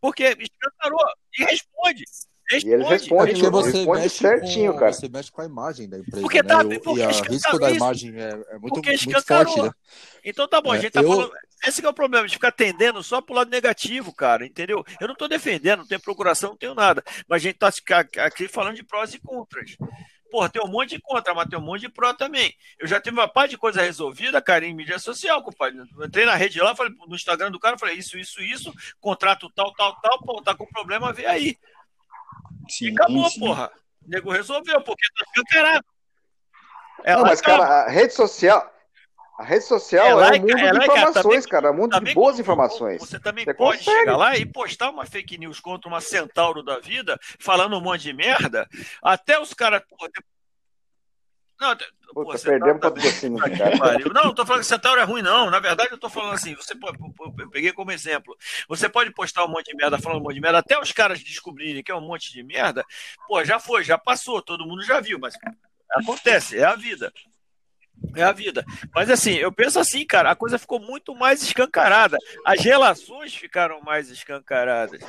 Porque 0.00 0.24
escancarou 0.24 0.98
e 1.38 1.44
responde. 1.44 2.04
E 2.52 2.68
eles 2.68 2.88
Responde. 2.88 3.30
É 3.30 3.34
porque 3.34 3.50
você 3.50 3.70
responde 3.78 4.02
mexe, 4.02 4.16
certinho, 4.18 4.72
com, 4.72 4.78
cara. 4.80 4.92
você 4.92 5.08
mexe 5.08 5.30
com 5.30 5.40
a 5.40 5.44
imagem 5.44 5.88
da 5.88 5.98
empresa. 5.98 6.20
Porque 6.22 6.42
né? 6.42 6.48
tá- 6.48 6.62
o- 6.62 6.80
porque 6.80 7.00
e 7.02 7.06
o 7.06 7.10
escancarou 7.10 7.32
risco 7.32 7.58
da 7.60 7.70
imagem 7.70 8.14
é, 8.16 8.30
é 8.30 8.58
muito, 8.58 8.74
Porque 8.74 8.88
muito 8.90 8.92
escancarou. 9.08 9.52
forte, 9.54 9.66
né? 9.68 9.72
Então 10.24 10.48
tá 10.48 10.60
bom, 10.60 10.72
a 10.72 10.76
É, 10.76 10.80
gente 10.80 10.92
tá 10.92 11.00
eu- 11.02 11.08
falando. 11.08 11.32
Esse 11.62 11.80
que 11.80 11.86
é 11.86 11.90
o 11.90 11.94
problema, 11.94 12.26
de 12.26 12.34
ficar 12.34 12.52
tendendo 12.52 13.02
só 13.02 13.20
pro 13.20 13.34
lado 13.34 13.50
negativo, 13.50 14.14
cara, 14.14 14.46
entendeu? 14.46 14.84
Eu 15.00 15.08
não 15.08 15.14
tô 15.14 15.28
defendendo, 15.28 15.80
não 15.80 15.86
tenho 15.86 16.00
procuração, 16.00 16.50
não 16.50 16.56
tenho 16.56 16.74
nada. 16.74 17.04
Mas 17.28 17.42
a 17.42 17.44
gente 17.44 17.58
tá 17.58 17.70
aqui 18.24 18.48
falando 18.48 18.76
de 18.76 18.82
prós 18.82 19.12
e 19.12 19.18
contras. 19.18 19.76
Porra, 20.30 20.48
tem 20.48 20.62
um 20.62 20.68
monte 20.68 20.90
de 20.90 21.00
contra, 21.00 21.34
mas 21.34 21.48
tem 21.48 21.58
um 21.58 21.62
monte 21.62 21.82
de 21.82 21.88
pró 21.88 22.14
também. 22.14 22.54
Eu 22.78 22.86
já 22.86 23.00
tive 23.00 23.18
uma 23.18 23.28
parte 23.28 23.50
de 23.50 23.58
coisa 23.58 23.82
resolvida, 23.82 24.40
cara, 24.40 24.64
em 24.64 24.72
mídia 24.72 24.98
social, 24.98 25.42
compadre. 25.42 25.78
Eu 25.78 26.06
entrei 26.06 26.24
na 26.24 26.36
rede 26.36 26.60
lá, 26.60 26.74
falei 26.74 26.94
no 27.06 27.16
Instagram 27.16 27.50
do 27.50 27.58
cara, 27.58 27.76
falei 27.76 27.96
isso, 27.96 28.16
isso, 28.16 28.40
isso, 28.40 28.72
contrato 29.00 29.50
tal, 29.50 29.72
tal, 29.74 30.00
tal, 30.00 30.20
pô, 30.20 30.40
tá 30.40 30.54
com 30.54 30.66
problema, 30.66 31.12
vê 31.12 31.26
aí. 31.26 31.58
E 32.68 32.72
Sim, 32.72 32.92
acabou, 32.92 33.28
sim. 33.28 33.40
porra. 33.40 33.70
O 34.06 34.08
nego 34.08 34.30
resolveu, 34.30 34.80
porque 34.82 35.02
tá 35.18 35.24
escancarado. 35.26 35.84
É 37.04 37.14
Não, 37.14 37.22
mas, 37.22 37.40
e 37.40 37.42
cá. 37.42 37.58
cara, 37.58 37.86
a 37.86 37.90
rede 37.90 38.14
social. 38.14 38.72
A 39.40 39.42
rede 39.42 39.64
social 39.64 40.06
É 40.06 40.10
é, 40.10 40.14
lá 40.14 40.36
e 40.36 40.38
um 40.38 40.42
mundo 40.42 40.50
é 40.58 40.70
de 40.70 40.76
lá 40.78 40.84
e 40.84 40.86
cá, 40.86 40.96
informações, 40.98 41.46
cara. 41.46 41.68
É 41.68 41.70
um 41.70 41.74
mundo 41.74 41.92
de 41.92 41.98
Também 41.98 42.14
boas 42.14 42.38
informações. 42.38 43.00
Você 43.00 43.18
também 43.18 43.42
Você 43.46 43.54
pode 43.54 43.78
consegue. 43.78 43.98
chegar 44.00 44.16
lá 44.18 44.36
e 44.36 44.44
postar 44.44 44.90
uma 44.90 45.06
fake 45.06 45.38
news 45.38 45.58
contra 45.60 45.88
uma 45.88 45.98
centauro 46.02 46.62
da 46.62 46.78
vida, 46.78 47.18
falando 47.38 47.74
um 47.74 47.80
monte 47.80 48.02
de 48.02 48.12
merda, 48.12 48.68
até 49.02 49.40
os 49.40 49.54
caras. 49.54 49.80
pô, 49.88 50.06
de- 50.08 50.22
Não, 51.58 51.74
pô, 52.12 52.24
Puta, 52.26 52.36
Centauro 52.36 52.60
perdemos 52.60 52.80
também, 52.82 53.02
patrocínio, 53.02 53.38
puta 53.38 53.50
que 53.50 53.56
cara. 53.56 53.78
pariu. 53.78 54.12
Não, 54.12 54.24
não 54.24 54.34
tô 54.34 54.44
falando 54.44 54.60
que 54.60 54.66
centauro 54.68 55.00
é 55.00 55.04
ruim, 55.04 55.22
não. 55.22 55.48
Na 55.48 55.58
verdade, 55.58 55.90
eu 55.90 55.98
tô 55.98 56.10
falando 56.10 56.34
assim, 56.34 56.54
você 56.54 56.74
pode, 56.74 56.98
eu 57.00 57.48
peguei 57.48 57.72
como 57.72 57.90
exemplo. 57.92 58.36
Você 58.68 58.90
pode 58.90 59.10
postar 59.14 59.46
um 59.46 59.48
monte 59.48 59.70
de 59.70 59.74
merda, 59.74 59.98
falando 59.98 60.20
um 60.20 60.24
monte 60.24 60.34
de 60.34 60.40
merda, 60.42 60.58
até 60.58 60.78
os 60.78 60.92
caras 60.92 61.22
descobrirem 61.24 61.82
que 61.82 61.90
é 61.90 61.94
um 61.94 62.00
monte 62.06 62.30
de 62.30 62.42
merda, 62.42 62.84
pô, 63.26 63.42
já 63.42 63.58
foi, 63.58 63.84
já 63.84 63.96
passou, 63.96 64.42
todo 64.42 64.66
mundo 64.66 64.82
já 64.82 65.00
viu, 65.00 65.18
mas 65.18 65.34
acontece, 65.92 66.58
é 66.58 66.64
a 66.64 66.74
vida. 66.76 67.10
É 68.14 68.22
a 68.22 68.32
vida. 68.32 68.64
Mas 68.94 69.10
assim, 69.10 69.34
eu 69.34 69.52
penso 69.52 69.78
assim, 69.78 70.04
cara, 70.04 70.30
a 70.30 70.36
coisa 70.36 70.58
ficou 70.58 70.80
muito 70.80 71.14
mais 71.14 71.42
escancarada. 71.42 72.16
As 72.44 72.60
relações 72.60 73.34
ficaram 73.34 73.80
mais 73.82 74.10
escancaradas. 74.10 75.00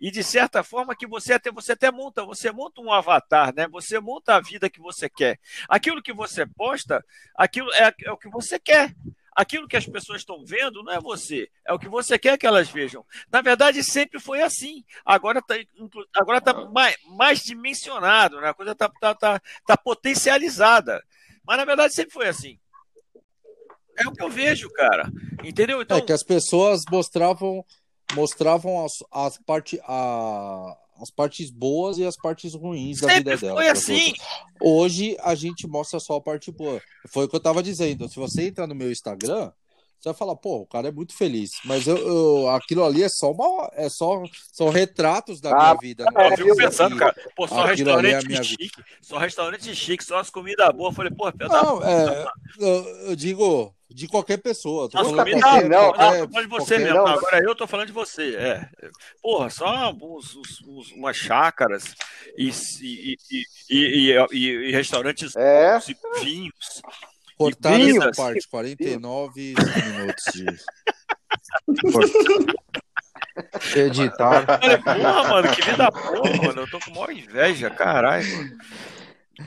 E 0.00 0.10
de 0.10 0.22
certa 0.22 0.62
forma 0.62 0.94
que 0.94 1.06
você 1.06 1.32
até 1.32 1.50
você 1.50 1.72
até 1.72 1.90
monta, 1.90 2.24
você 2.24 2.50
monta 2.52 2.80
um 2.80 2.92
avatar, 2.92 3.54
né? 3.54 3.66
Você 3.68 3.98
monta 4.00 4.34
a 4.34 4.40
vida 4.40 4.68
que 4.68 4.80
você 4.80 5.08
quer. 5.08 5.38
Aquilo 5.68 6.02
que 6.02 6.12
você 6.12 6.44
posta, 6.46 7.04
aquilo 7.36 7.72
é, 7.72 7.94
é 8.04 8.12
o 8.12 8.16
que 8.16 8.28
você 8.28 8.58
quer. 8.58 8.94
Aquilo 9.34 9.68
que 9.68 9.76
as 9.76 9.86
pessoas 9.86 10.20
estão 10.20 10.44
vendo 10.44 10.82
não 10.82 10.92
é 10.92 11.00
você, 11.00 11.48
é 11.64 11.72
o 11.72 11.78
que 11.78 11.88
você 11.88 12.18
quer 12.18 12.36
que 12.36 12.46
elas 12.46 12.68
vejam. 12.68 13.06
Na 13.30 13.40
verdade, 13.40 13.82
sempre 13.82 14.20
foi 14.20 14.42
assim. 14.42 14.84
Agora 15.04 15.38
está 15.38 15.54
agora 16.14 16.40
tá 16.40 16.52
mais, 16.66 16.96
mais 17.06 17.42
dimensionado, 17.42 18.40
né? 18.40 18.48
a 18.48 18.54
coisa 18.54 18.72
está 18.72 18.88
tá, 19.00 19.14
tá, 19.14 19.40
tá 19.66 19.76
potencializada. 19.76 21.02
Mas 21.46 21.56
na 21.56 21.64
verdade 21.64 21.94
sempre 21.94 22.12
foi 22.12 22.28
assim. 22.28 22.58
É 23.98 24.08
o 24.08 24.12
que 24.12 24.22
eu 24.22 24.30
vejo, 24.30 24.70
cara. 24.70 25.10
Entendeu? 25.44 25.82
Então, 25.82 25.98
É 25.98 26.00
que 26.00 26.12
as 26.12 26.22
pessoas 26.22 26.82
mostravam 26.90 27.64
mostravam 28.14 28.84
as, 28.84 28.92
as, 29.10 29.38
parte, 29.38 29.80
a, 29.84 30.76
as 31.00 31.10
partes 31.10 31.50
boas 31.50 31.98
e 31.98 32.04
as 32.04 32.16
partes 32.16 32.54
ruins 32.54 33.00
da 33.00 33.08
sempre 33.08 33.34
vida 33.34 33.36
dela. 33.36 33.60
foi 33.60 33.68
assim. 33.68 34.12
Hoje 34.60 35.16
a 35.20 35.34
gente 35.34 35.66
mostra 35.66 36.00
só 36.00 36.16
a 36.16 36.20
parte 36.20 36.50
boa. 36.50 36.80
Foi 37.08 37.24
o 37.24 37.28
que 37.28 37.36
eu 37.36 37.40
tava 37.40 37.62
dizendo. 37.62 38.08
Se 38.08 38.16
você 38.16 38.48
entrar 38.48 38.66
no 38.66 38.74
meu 38.74 38.90
Instagram, 38.90 39.52
você 40.00 40.08
vai 40.08 40.14
falar, 40.14 40.34
pô, 40.36 40.56
o 40.60 40.66
cara 40.66 40.88
é 40.88 40.90
muito 40.90 41.14
feliz. 41.14 41.50
Mas 41.64 41.86
eu, 41.86 41.96
eu- 41.96 42.48
aquilo 42.50 42.84
ali 42.84 43.02
é 43.02 43.08
só 43.08 43.30
uma. 43.32 43.70
É 43.74 43.88
só, 43.88 44.22
são 44.52 44.68
retratos 44.70 45.40
da 45.40 45.50
Ah, 45.50 45.54
minha 45.58 45.74
vida. 45.80 46.04
né? 46.06 46.28
Eu 46.32 46.36
fico 46.36 46.56
pensando, 46.56 46.96
cara, 46.96 47.14
pô, 47.36 47.46
só 47.46 47.66
Aquilo 47.66 47.90
é 47.90 47.94
restaurante 47.94 48.26
minha 48.26 48.42
chique, 48.42 48.70
só 49.02 49.18
restaurante 49.18 49.74
chique, 49.74 50.02
só 50.04 50.18
as 50.18 50.30
comidas 50.30 50.68
boas. 50.74 50.92
Eu 50.92 50.96
falei, 50.96 51.12
pô, 51.12 51.28
eu 51.28 51.32
tava 51.48 51.62
Não, 51.62 51.82
é, 51.84 52.26
eu, 52.58 52.84
eu 53.08 53.16
digo 53.16 53.74
de 53.90 54.06
qualquer 54.08 54.36
pessoa. 54.38 54.88
Tô 54.88 54.96
As 54.98 55.04
falando 55.08 55.18
comidas 55.18 55.42
qualquer- 55.42 55.68
não, 55.68 55.82
não, 55.86 55.92
qualquer- 55.92 56.20
tô 56.26 56.28
falando 56.32 56.42
de 56.48 56.48
você 56.48 56.78
mesmo. 56.78 56.94
não. 56.94 57.04
Não, 57.04 57.12
agora 57.12 57.38
eu 57.44 57.54
tô 57.56 57.66
falando 57.66 57.86
de 57.88 57.92
você. 57.92 58.36
É. 58.36 58.68
Porra, 59.20 59.50
só 59.50 59.90
uns, 59.92 60.36
uns- 60.36 60.62
uns- 60.66 60.92
umas 60.92 61.16
chácaras 61.16 61.94
e, 62.38 62.48
e, 62.48 63.16
e, 63.30 63.44
e, 63.68 64.12
e- 64.12 64.26
e- 64.32 64.68
e 64.68 64.72
restaurantes 64.72 65.34
É. 65.36 65.78
e 65.88 66.20
vinhos. 66.24 66.80
Cortar 67.40 67.80
E 67.80 67.96
essa 67.96 68.12
parte, 68.12 68.46
49 68.50 69.54
minutos 69.86 70.24
de. 70.34 70.44
Editar. 73.80 74.44
Porra, 74.84 75.24
mano, 75.26 75.54
que 75.54 75.62
vida 75.62 75.90
boa, 75.90 76.36
mano. 76.36 76.60
Eu 76.60 76.70
tô 76.70 76.78
com 76.80 76.90
maior 76.90 77.10
inveja, 77.10 77.70
caralho. 77.70 78.26
mano. 78.36 78.58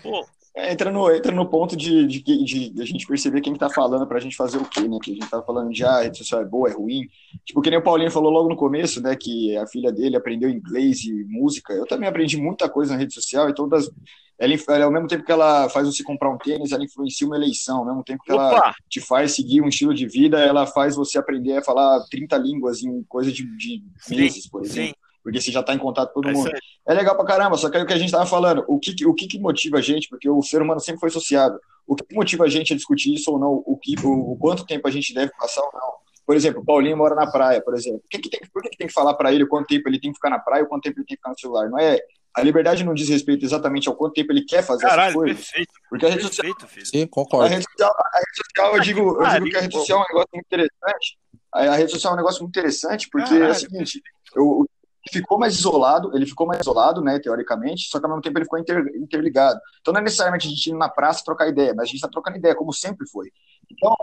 Pô, 0.01 0.27
entra, 0.55 0.91
no, 0.91 1.11
entra 1.11 1.31
no 1.31 1.49
ponto 1.49 1.75
de, 1.75 2.05
de, 2.05 2.21
de, 2.21 2.69
de 2.69 2.81
a 2.81 2.85
gente 2.85 3.07
perceber 3.07 3.41
quem 3.41 3.53
que 3.53 3.59
tá 3.59 3.69
falando 3.69 4.05
pra 4.05 4.19
gente 4.19 4.35
fazer 4.35 4.57
o 4.57 4.65
quê, 4.65 4.81
né? 4.81 4.97
Que 5.01 5.11
a 5.11 5.13
gente 5.15 5.29
tá 5.29 5.41
falando 5.41 5.71
de 5.71 5.83
ah, 5.83 5.97
a 5.97 6.01
rede 6.03 6.17
social 6.17 6.41
é 6.41 6.45
boa, 6.45 6.69
é 6.69 6.73
ruim. 6.73 7.07
Tipo, 7.43 7.61
que 7.61 7.69
nem 7.69 7.79
o 7.79 7.83
Paulinho 7.83 8.11
falou 8.11 8.31
logo 8.31 8.49
no 8.49 8.55
começo, 8.55 9.01
né? 9.01 9.15
Que 9.15 9.57
a 9.57 9.65
filha 9.65 9.91
dele 9.91 10.15
aprendeu 10.15 10.49
inglês 10.49 11.03
e 11.05 11.23
música. 11.25 11.73
Eu 11.73 11.87
também 11.87 12.07
aprendi 12.07 12.37
muita 12.37 12.69
coisa 12.69 12.93
na 12.93 12.99
rede 12.99 13.13
social 13.13 13.49
e 13.49 13.55
todas. 13.55 13.89
Ela, 14.37 14.53
ela, 14.69 14.85
ao 14.85 14.91
mesmo 14.91 15.07
tempo 15.07 15.23
que 15.23 15.31
ela 15.31 15.69
faz 15.69 15.87
você 15.87 16.03
comprar 16.03 16.29
um 16.29 16.37
tênis, 16.37 16.71
ela 16.71 16.83
influencia 16.83 17.25
uma 17.25 17.35
eleição. 17.35 17.79
Ao 17.79 17.85
mesmo 17.85 18.03
tempo 18.03 18.23
que 18.23 18.31
ela 18.31 18.51
opa, 18.51 18.75
te 18.89 19.01
faz 19.01 19.33
seguir 19.33 19.61
um 19.61 19.67
estilo 19.67 19.93
de 19.93 20.07
vida, 20.07 20.39
ela 20.39 20.67
faz 20.67 20.95
você 20.95 21.17
aprender 21.17 21.57
a 21.57 21.63
falar 21.63 22.03
30 22.11 22.37
línguas 22.37 22.83
em 22.83 23.03
coisa 23.03 23.31
de, 23.31 23.43
de 23.57 23.83
meses, 24.09 24.47
por 24.47 24.63
exemplo. 24.63 24.89
sim, 24.89 25.02
Porque 25.23 25.39
você 25.39 25.51
já 25.51 25.61
está 25.61 25.73
em 25.73 25.77
contato 25.77 26.13
com 26.13 26.21
todo 26.21 26.31
é 26.31 26.33
mundo. 26.33 26.51
É 26.85 26.93
legal 26.93 27.15
pra 27.15 27.25
caramba, 27.25 27.57
só 27.57 27.69
que 27.69 27.77
aí 27.77 27.83
o 27.83 27.87
que 27.87 27.93
a 27.93 27.97
gente 27.97 28.11
tava 28.11 28.25
falando, 28.25 28.63
o 28.67 28.77
que, 28.77 29.05
o 29.05 29.13
que, 29.13 29.27
que 29.27 29.39
motiva 29.39 29.77
a 29.77 29.81
gente, 29.81 30.09
porque 30.09 30.29
o 30.29 30.41
ser 30.41 30.61
humano 30.61 30.81
sempre 30.81 30.99
foi 30.99 31.09
sociável, 31.09 31.57
o 31.87 31.95
que 31.95 32.13
motiva 32.13 32.43
a 32.43 32.49
gente 32.49 32.73
a 32.73 32.75
discutir 32.75 33.13
isso 33.13 33.31
ou 33.31 33.39
não, 33.39 33.63
o, 33.65 33.77
que, 33.77 33.95
o, 34.05 34.33
o 34.33 34.37
quanto 34.37 34.65
tempo 34.65 34.87
a 34.87 34.91
gente 34.91 35.13
deve 35.13 35.31
passar 35.37 35.61
ou 35.61 35.71
não. 35.73 35.93
Por 36.25 36.35
exemplo, 36.35 36.61
o 36.61 36.65
Paulinho 36.65 36.97
mora 36.97 37.15
na 37.15 37.29
praia, 37.29 37.61
por 37.61 37.75
exemplo. 37.75 38.01
Que 38.09 38.17
que 38.17 38.29
tem, 38.29 38.39
por 38.51 38.61
que, 38.61 38.69
que 38.69 38.77
tem 38.77 38.87
que 38.87 38.93
falar 38.93 39.13
para 39.13 39.33
ele 39.33 39.45
quanto 39.45 39.67
tempo 39.67 39.89
ele 39.89 39.99
tem 39.99 40.11
que 40.11 40.15
ficar 40.15 40.29
na 40.29 40.39
praia 40.39 40.63
ou 40.63 40.69
quanto 40.69 40.83
tempo 40.83 40.99
ele 40.99 41.05
tem 41.05 41.17
que 41.17 41.21
ficar 41.21 41.31
no 41.31 41.39
celular? 41.39 41.69
Não 41.69 41.79
é. 41.79 41.99
A 42.35 42.41
liberdade 42.41 42.83
não 42.83 42.93
diz 42.93 43.09
respeito 43.09 43.45
exatamente 43.45 43.87
ao 43.87 43.95
quanto 43.95 44.13
tempo 44.13 44.31
ele 44.31 44.43
quer 44.43 44.63
fazer 44.63 44.85
essas 44.85 44.95
Caralho, 44.95 45.13
coisas. 45.13 45.37
perfeito, 45.37 45.71
Porque 45.87 46.05
a 46.05 46.09
rede 46.09 46.23
social, 46.23 46.55
perfeito, 46.55 46.67
filho. 46.67 46.85
Sim, 46.87 47.03
a 47.03 47.07
concordo. 47.07 47.47
rede 47.47 47.65
social, 47.69 47.91
a 47.91 48.17
rede 48.17 48.35
social 48.47 48.75
eu, 48.75 48.81
digo, 48.81 49.23
eu 49.23 49.29
digo 49.29 49.49
que 49.49 49.57
a 49.57 49.61
rede 49.61 49.75
social 49.75 49.99
é 49.99 50.01
um 50.01 50.07
negócio 50.07 50.29
muito 50.33 50.45
interessante. 50.45 51.17
A 51.53 51.59
a 51.59 51.75
rede 51.75 51.91
social 51.91 52.11
é 52.11 52.13
um 52.13 52.17
negócio 52.17 52.41
muito 52.41 52.57
interessante, 52.57 53.09
porque 53.11 53.33
é 53.33 53.37
Caralho, 53.37 53.51
o 53.51 53.55
seguinte, 53.55 54.01
eu, 54.35 54.65
ficou 55.11 55.37
mais 55.37 55.55
isolado, 55.55 56.15
ele 56.15 56.25
ficou 56.25 56.47
mais 56.47 56.61
isolado, 56.61 57.01
né, 57.01 57.19
teoricamente, 57.19 57.87
só 57.89 57.99
que 57.99 58.05
ao 58.05 58.09
mesmo 58.09 58.21
tempo 58.21 58.37
ele 58.37 58.45
ficou 58.45 58.59
inter- 58.59 58.85
interligado. 58.95 59.59
Então 59.81 59.93
não 59.93 59.99
é 60.01 60.03
necessariamente 60.03 60.47
a 60.47 60.49
gente 60.49 60.67
ir 60.69 60.73
na 60.73 60.89
praça 60.89 61.23
trocar 61.25 61.47
ideia, 61.47 61.73
mas 61.75 61.83
a 61.83 61.85
gente 61.85 61.95
está 61.95 62.07
trocando 62.09 62.37
ideia, 62.37 62.55
como 62.55 62.71
sempre 62.73 63.07
foi. 63.07 63.31
Então, 63.69 63.95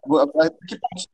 que 0.69 0.79
ponto 0.79 1.05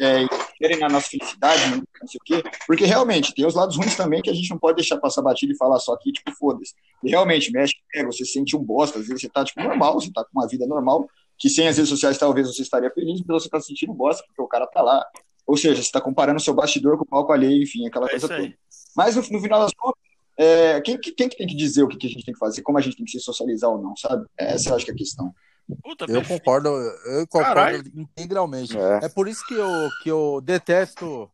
é, 0.00 0.26
querem 0.58 0.78
na 0.78 0.88
nossa 0.88 1.08
felicidade, 1.08 1.70
não 1.70 1.76
não 2.00 2.08
sei 2.08 2.18
o 2.18 2.24
quê, 2.24 2.50
porque 2.66 2.84
realmente 2.84 3.34
tem 3.34 3.46
os 3.46 3.54
lados 3.54 3.76
ruins 3.76 3.96
também 3.96 4.22
que 4.22 4.30
a 4.30 4.34
gente 4.34 4.48
não 4.50 4.58
pode 4.58 4.76
deixar 4.76 4.96
passar 4.98 5.22
batido 5.22 5.52
e 5.52 5.56
falar 5.56 5.78
só 5.78 5.92
aqui, 5.92 6.12
tipo, 6.12 6.32
foda-se. 6.32 6.72
E 7.02 7.10
realmente, 7.10 7.50
mexe, 7.52 7.74
é, 7.94 8.04
você 8.04 8.24
se 8.24 8.32
sente 8.32 8.56
um 8.56 8.62
bosta, 8.62 8.98
às 8.98 9.06
vezes 9.06 9.22
você 9.22 9.28
tá, 9.28 9.44
tipo, 9.44 9.62
normal, 9.62 9.94
você 9.94 10.10
tá 10.12 10.24
com 10.24 10.30
uma 10.38 10.46
vida 10.48 10.66
normal, 10.66 11.08
que 11.38 11.50
sem 11.50 11.68
as 11.68 11.76
redes 11.76 11.90
sociais 11.90 12.16
talvez 12.16 12.46
você 12.46 12.62
estaria 12.62 12.90
feliz, 12.90 13.20
mas 13.26 13.42
você 13.42 13.48
tá 13.48 13.60
se 13.60 13.66
sentindo 13.66 13.92
bosta, 13.92 14.22
porque 14.26 14.40
o 14.40 14.48
cara 14.48 14.66
tá 14.66 14.80
lá. 14.80 15.04
Ou 15.46 15.56
seja, 15.56 15.82
você 15.82 15.90
tá 15.92 16.00
comparando 16.00 16.38
o 16.38 16.42
seu 16.42 16.54
bastidor 16.54 16.96
com 16.96 17.04
o 17.04 17.06
palco 17.06 17.32
alheio, 17.32 17.62
enfim, 17.62 17.86
aquela 17.86 18.06
É 18.06 18.10
coisa 18.10 18.28
toda. 18.28 18.54
Mas 18.96 19.14
no, 19.16 19.22
no 19.22 19.40
final 19.40 19.60
das 19.60 19.72
contas, 19.74 20.00
é, 20.38 20.80
quem, 20.80 20.98
que- 20.98 21.12
quem 21.12 21.28
que 21.28 21.36
tem 21.36 21.46
que 21.46 21.54
dizer 21.56 21.82
o 21.82 21.88
que, 21.88 21.96
que 21.96 22.06
a 22.06 22.10
gente 22.10 22.24
tem 22.24 22.32
que 22.34 22.40
fazer, 22.40 22.62
como 22.62 22.78
a 22.78 22.80
gente 22.80 22.96
tem 22.96 23.04
que 23.04 23.12
se 23.12 23.20
socializar 23.20 23.70
ou 23.70 23.80
não, 23.82 23.96
sabe? 23.96 24.26
Essa 24.38 24.70
eu 24.70 24.76
acho 24.76 24.84
que 24.84 24.90
é 24.90 24.94
a 24.94 24.96
questão. 24.96 25.34
Puta, 25.82 26.04
Eu 26.04 26.14
perfeito. 26.20 26.28
concordo, 26.44 26.68
eu 26.68 27.26
concordo 27.26 27.54
Caralho. 27.54 27.82
integralmente. 27.96 28.76
É. 28.78 29.06
É 29.06 29.08
por 29.08 29.26
isso 29.28 29.44
que 29.46 29.54
eu, 29.54 29.88
que 30.02 30.08
eu 30.10 30.40
detesto 30.42 31.30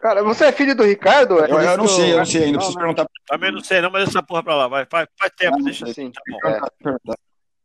Cara, 0.00 0.22
você 0.24 0.46
é 0.46 0.52
filho 0.52 0.74
do 0.74 0.82
Ricardo? 0.82 1.40
É 1.44 1.50
Eu, 1.50 1.58
isso 1.60 1.68
eu 1.68 1.76
não 1.76 1.86
sei, 1.88 2.12
eu 2.14 2.16
não 2.18 2.24
sei 2.24 2.44
ainda. 2.44 2.52
Não, 2.52 2.58
Preciso 2.58 2.78
não. 2.78 2.94
perguntar 2.94 3.06
Também 3.26 3.52
não 3.52 3.60
sei, 3.60 3.80
não, 3.82 3.90
mas 3.90 4.08
essa 4.08 4.22
porra 4.22 4.42
pra 4.42 4.56
lá. 4.56 4.66
Vai, 4.66 4.86
faz, 4.90 5.06
faz 5.18 5.30
tempo, 5.36 5.58
Não, 5.58 5.64
deixa 5.66 5.92
Sim. 5.92 6.10
Tá 6.10 6.22
bom. 6.26 6.38
É. 6.48 6.60
perguntar, 6.82 7.16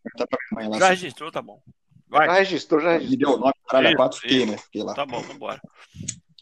perguntar 0.04 0.28
pra 0.28 0.40
minha 0.52 0.70
mãe 0.70 0.70
lá. 0.70 0.78
Já 0.80 0.90
registrou, 0.90 1.32
tá 1.32 1.42
bom. 1.42 1.62
Vai, 2.10 2.28
Já 2.28 2.34
registrou, 2.34 2.82
já 2.82 2.88
Me 2.90 2.94
registrou. 3.06 3.18
deu 3.32 3.38
o 3.38 3.40
nome, 3.40 3.54
caralho, 3.70 3.88
a 3.88 3.90
Isso, 3.92 3.98
quatro, 3.98 4.20
fiquei, 4.20 4.38
isso. 4.40 4.52
né? 4.52 4.58
Fiquei 4.58 4.84
lá. 4.84 4.94
tá 4.94 5.06
bom, 5.06 5.22
vambora. 5.22 5.62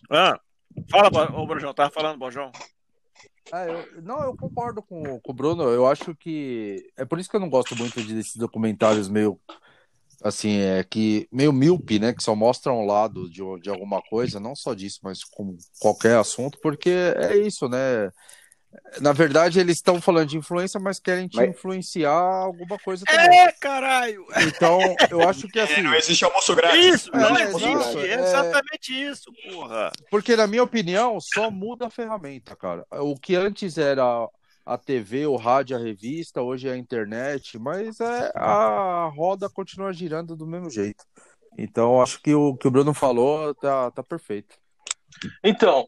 Ah, 0.10 0.40
fala, 0.90 1.32
ô 1.40 1.46
Brujão, 1.46 1.74
tava 1.76 1.92
falando, 1.92 2.18
Bojão. 2.18 2.52
Ah, 3.52 3.66
eu- 3.66 4.02
não, 4.02 4.24
eu 4.24 4.36
concordo 4.36 4.82
com, 4.82 5.20
com 5.20 5.32
o 5.32 5.34
Bruno. 5.36 5.64
Eu 5.64 5.86
acho 5.88 6.16
que. 6.16 6.90
É 6.98 7.06
por 7.06 7.20
isso 7.20 7.30
que 7.30 7.36
eu 7.36 7.40
não 7.40 7.50
gosto 7.50 7.76
muito 7.76 8.02
de- 8.04 8.14
desses 8.14 8.36
documentários 8.36 9.10
meio. 9.10 9.40
Assim, 10.24 10.58
é 10.60 10.84
que. 10.84 11.28
meio 11.32 11.52
míope, 11.54 12.00
né? 12.00 12.14
Que 12.14 12.24
só 12.24 12.36
mostram 12.36 12.82
um 12.82 12.86
lado 12.86 13.30
de, 13.30 13.42
de 13.62 13.70
alguma 13.70 14.02
coisa, 14.02 14.40
não 14.40 14.56
só 14.56 14.74
disso, 14.74 15.00
mas 15.04 15.24
com 15.24 15.58
qualquer 15.80 16.18
assunto, 16.18 16.58
porque 16.62 16.90
é 16.90 17.38
isso, 17.38 17.68
né? 17.70 18.10
Na 19.02 19.12
verdade, 19.14 19.60
eles 19.60 19.78
estão 19.78 20.02
falando 20.02 20.30
de 20.30 20.38
influência, 20.38 20.80
mas 20.80 21.00
querem 21.00 21.28
te 21.28 21.38
Mas- 21.38 21.50
influenciar 21.50 22.12
alguma 22.12 22.78
coisa 22.80 23.04
também. 23.06 23.40
É, 23.40 23.52
caralho! 23.54 24.26
Então, 24.48 24.80
eu 25.10 25.22
acho 25.28 25.48
que 25.48 25.60
assim. 25.60 25.82
Não 25.82 25.94
existe 25.94 26.24
almoço 26.26 26.56
grátis. 26.56 26.86
Isso, 26.86 27.12
É, 27.16 27.18
não 27.20 27.38
existe. 27.40 27.98
É 28.00 28.08
é. 28.14 28.20
exatamente 28.20 28.94
isso, 28.94 29.32
porra. 29.52 29.92
Porque, 30.12 30.36
na 30.36 30.48
minha 30.48 30.64
opinião, 30.64 31.18
só 31.20 31.50
muda 31.50 31.88
a 31.88 31.90
ferramenta, 31.90 32.56
cara. 32.56 32.86
O 32.92 33.16
que 33.16 33.36
antes 33.36 33.78
era 33.78 34.04
a 34.66 34.78
TV, 34.78 35.26
o 35.26 35.36
rádio, 35.36 35.76
a 35.76 35.80
revista, 35.80 36.42
hoje 36.42 36.68
é 36.70 36.72
a 36.74 36.78
internet, 36.78 37.58
mas 37.60 38.00
é, 38.00 38.32
a 38.36 39.12
roda 39.16 39.50
continua 39.50 39.92
girando 39.92 40.36
do 40.36 40.48
mesmo 40.48 40.70
jeito. 40.70 41.04
Então, 41.58 42.02
acho 42.02 42.22
que 42.22 42.34
o 42.34 42.56
que 42.56 42.68
o 42.68 42.72
Bruno 42.72 42.94
falou 42.94 43.54
tá, 43.56 43.92
tá 43.92 44.02
perfeito. 44.02 44.56
Então, 45.44 45.82
é, 45.82 45.86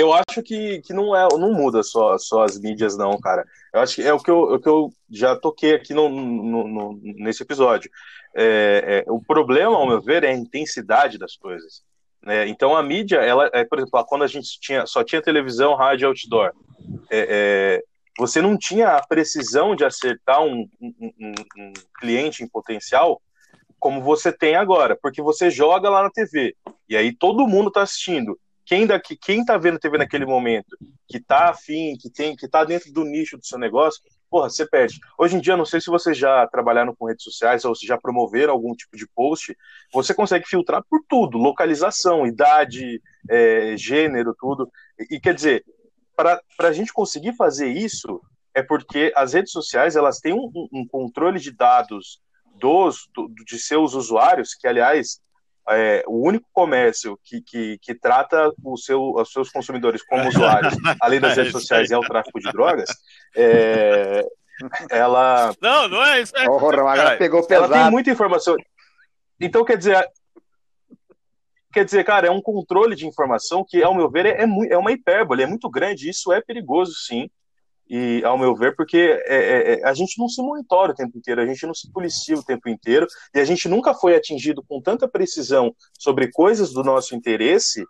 eu 0.00 0.12
acho 0.12 0.42
que, 0.42 0.80
que 0.82 0.92
não, 0.92 1.14
é, 1.14 1.26
não 1.38 1.52
muda 1.52 1.82
só, 1.82 2.16
só 2.18 2.44
as 2.44 2.58
mídias, 2.58 2.96
não, 2.96 3.18
cara. 3.18 3.44
Eu 3.72 3.80
acho 3.80 3.96
que 3.96 4.02
é 4.02 4.12
o 4.12 4.18
que 4.20 4.30
eu, 4.30 4.40
o 4.54 4.58
que 4.60 4.68
eu 4.68 4.92
já 5.10 5.36
toquei 5.36 5.74
aqui 5.74 5.92
no, 5.92 6.08
no- 6.08 6.68
no- 6.68 7.00
nesse 7.02 7.42
episódio. 7.42 7.90
É, 8.34 9.04
é, 9.06 9.10
o 9.10 9.20
problema, 9.20 9.76
ao 9.76 9.86
meu 9.86 10.00
ver, 10.00 10.22
é 10.24 10.28
a 10.28 10.34
intensidade 10.34 11.18
das 11.18 11.36
coisas. 11.36 11.82
né? 12.22 12.46
Então, 12.48 12.76
a 12.76 12.82
mídia, 12.82 13.16
ela, 13.18 13.48
é, 13.52 13.64
por 13.64 13.78
exemplo, 13.78 14.04
quando 14.06 14.24
a 14.24 14.26
gente 14.26 14.58
tinha, 14.60 14.86
só 14.86 15.02
tinha 15.04 15.22
televisão, 15.22 15.74
rádio 15.74 16.08
outdoor, 16.08 16.52
é, 17.10 17.26
é, 17.80 17.82
você 18.18 18.40
não 18.42 18.56
tinha 18.58 18.96
a 18.96 19.06
precisão 19.06 19.74
de 19.76 19.84
acertar 19.84 20.42
um, 20.42 20.68
um- 20.80 20.94
um- 21.20 21.34
um 21.58 21.72
cliente 22.00 22.42
em 22.42 22.48
potencial 22.48 23.20
como 23.78 24.02
você 24.02 24.32
tem 24.32 24.56
agora, 24.56 24.98
porque 25.00 25.22
você 25.22 25.50
joga 25.50 25.88
lá 25.88 26.02
na 26.02 26.10
TV 26.10 26.56
e 26.88 26.96
aí 26.96 27.12
todo 27.14 27.46
mundo 27.46 27.68
está 27.68 27.82
assistindo. 27.82 28.36
Quem 28.68 28.86
daqui, 28.86 29.16
quem 29.16 29.42
tá 29.44 29.56
vendo 29.56 29.78
TV 29.78 29.96
naquele 29.96 30.26
momento, 30.26 30.76
que 31.08 31.18
tá 31.18 31.48
afim, 31.48 31.96
que 31.98 32.10
tem, 32.10 32.36
que 32.36 32.46
tá 32.46 32.64
dentro 32.64 32.92
do 32.92 33.02
nicho 33.02 33.38
do 33.38 33.46
seu 33.46 33.58
negócio, 33.58 34.02
porra, 34.28 34.50
você 34.50 34.68
perde. 34.68 34.98
Hoje 35.18 35.36
em 35.36 35.40
dia, 35.40 35.56
não 35.56 35.64
sei 35.64 35.80
se 35.80 35.86
vocês 35.88 36.18
já 36.18 36.46
trabalharam 36.48 36.94
com 36.94 37.06
redes 37.06 37.24
sociais 37.24 37.64
ou 37.64 37.74
se 37.74 37.86
já 37.86 37.96
promoveram 37.96 38.52
algum 38.52 38.74
tipo 38.74 38.94
de 38.94 39.08
post, 39.14 39.56
você 39.90 40.12
consegue 40.12 40.46
filtrar 40.46 40.84
por 40.90 41.00
tudo, 41.08 41.38
localização, 41.38 42.26
idade, 42.26 43.00
é, 43.30 43.74
gênero, 43.74 44.36
tudo. 44.38 44.70
E, 44.98 45.16
e 45.16 45.20
quer 45.20 45.34
dizer, 45.34 45.64
para 46.14 46.38
a 46.58 46.72
gente 46.72 46.92
conseguir 46.92 47.32
fazer 47.36 47.68
isso, 47.68 48.20
é 48.54 48.62
porque 48.62 49.10
as 49.16 49.32
redes 49.32 49.50
sociais 49.50 49.96
elas 49.96 50.18
têm 50.18 50.34
um, 50.34 50.50
um- 50.54 50.68
um 50.80 50.86
controle 50.86 51.40
de 51.40 51.52
dados 51.52 52.20
dos 52.60 53.08
do- 53.14 53.28
de 53.46 53.58
seus 53.58 53.94
usuários, 53.94 54.52
que 54.54 54.66
aliás 54.68 55.20
é 55.70 56.02
o 56.06 56.26
único 56.26 56.48
comércio 56.52 57.18
que, 57.24 57.40
que, 57.42 57.78
que 57.78 57.94
trata 57.94 58.50
o 58.64 58.76
seu, 58.76 59.12
os 59.14 59.30
seus 59.32 59.50
consumidores 59.50 60.02
como 60.02 60.28
usuários, 60.28 60.74
além 61.00 61.20
das 61.20 61.32
É 61.32 61.42
redes 61.42 61.52
sociais, 61.52 61.90
é 61.90 61.96
o 61.96 62.00
tráfico 62.00 62.40
de 62.40 62.50
drogas. 62.50 62.88
é, 63.36 64.24
ela, 64.90 65.52
Não, 65.60 65.88
não 65.88 66.04
é 66.04 66.20
isso. 66.20 66.36
É, 66.36 66.44
cara, 67.04 67.16
pegou 67.16 67.38
ela 67.48 67.68
tem 67.68 67.76
pesado. 67.76 67.90
muita 67.90 68.10
informação. 68.10 68.56
Então, 69.40 69.64
quer 69.64 69.76
dizer, 69.76 70.04
quer 71.72 71.84
dizer, 71.84 72.04
cara, 72.04 72.26
é 72.26 72.30
um 72.30 72.40
controle 72.40 72.96
de 72.96 73.06
informação 73.06 73.64
que, 73.66 73.82
ao 73.82 73.94
meu 73.94 74.10
ver, 74.10 74.26
é, 74.26 74.42
é, 74.42 74.46
é 74.70 74.78
uma 74.78 74.92
hipérbole, 74.92 75.42
é 75.42 75.46
muito 75.46 75.70
grande. 75.70 76.08
Isso 76.08 76.32
é 76.32 76.40
perigoso, 76.40 76.92
sim. 76.94 77.30
E, 77.88 78.22
ao 78.24 78.38
meu 78.38 78.54
ver, 78.54 78.74
porque 78.76 79.20
é, 79.26 79.36
é, 79.36 79.72
é, 79.74 79.84
a 79.88 79.94
gente 79.94 80.18
não 80.18 80.28
se 80.28 80.42
monitora 80.42 80.92
o 80.92 80.94
tempo 80.94 81.16
inteiro, 81.16 81.40
a 81.40 81.46
gente 81.46 81.66
não 81.66 81.74
se 81.74 81.90
policia 81.90 82.36
o 82.36 82.44
tempo 82.44 82.68
inteiro, 82.68 83.06
e 83.34 83.40
a 83.40 83.44
gente 83.44 83.68
nunca 83.68 83.94
foi 83.94 84.14
atingido 84.14 84.62
com 84.62 84.80
tanta 84.80 85.08
precisão 85.08 85.74
sobre 85.98 86.30
coisas 86.30 86.72
do 86.72 86.82
nosso 86.82 87.14
interesse 87.14 87.84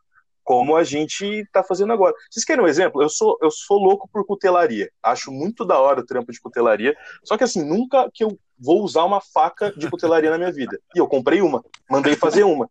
como 0.48 0.76
a 0.76 0.82
gente 0.82 1.26
está 1.26 1.62
fazendo 1.62 1.92
agora. 1.92 2.14
Vocês 2.30 2.42
querem 2.42 2.64
um 2.64 2.66
exemplo? 2.66 3.02
Eu 3.02 3.10
sou, 3.10 3.36
eu 3.42 3.50
sou 3.50 3.76
louco 3.76 4.08
por 4.10 4.24
cutelaria. 4.24 4.90
Acho 5.02 5.30
muito 5.30 5.62
da 5.62 5.78
hora 5.78 6.00
o 6.00 6.06
trampo 6.06 6.32
de 6.32 6.40
cutelaria. 6.40 6.96
Só 7.22 7.36
que 7.36 7.44
assim, 7.44 7.62
nunca 7.62 8.08
que 8.14 8.24
eu 8.24 8.38
vou 8.58 8.82
usar 8.82 9.04
uma 9.04 9.20
faca 9.20 9.70
de 9.76 9.90
cutelaria 9.90 10.30
na 10.30 10.38
minha 10.38 10.50
vida. 10.50 10.80
E 10.96 10.98
eu 10.98 11.06
comprei 11.06 11.42
uma, 11.42 11.62
mandei 11.90 12.16
fazer 12.16 12.44
uma. 12.44 12.66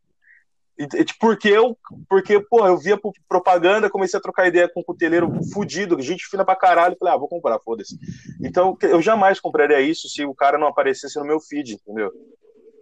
Tipo, 0.78 1.20
porque 1.20 1.48
eu, 1.50 1.76
porque, 2.08 2.40
pô, 2.40 2.66
eu 2.68 2.78
via 2.78 2.98
pro- 3.00 3.12
propaganda, 3.28 3.90
comecei 3.90 4.18
a 4.18 4.22
trocar 4.22 4.48
ideia 4.48 4.70
com 4.72 4.82
um 4.82 4.84
cuteleiro 4.84 5.32
fudido, 5.52 6.00
gente 6.02 6.28
fina 6.28 6.46
pra 6.46 6.56
caralho, 6.56 6.96
falei, 7.00 7.16
ah, 7.16 7.18
vou 7.18 7.28
comprar, 7.28 7.60
foda-se. 7.60 7.98
Então, 8.44 8.78
eu 8.84 9.02
jamais 9.02 9.40
compraria 9.40 9.82
isso 9.82 10.08
se 10.08 10.24
o 10.24 10.36
cara 10.36 10.58
não 10.58 10.68
aparecesse 10.68 11.18
no 11.18 11.26
meu 11.26 11.40
feed, 11.40 11.74
entendeu? 11.74 12.12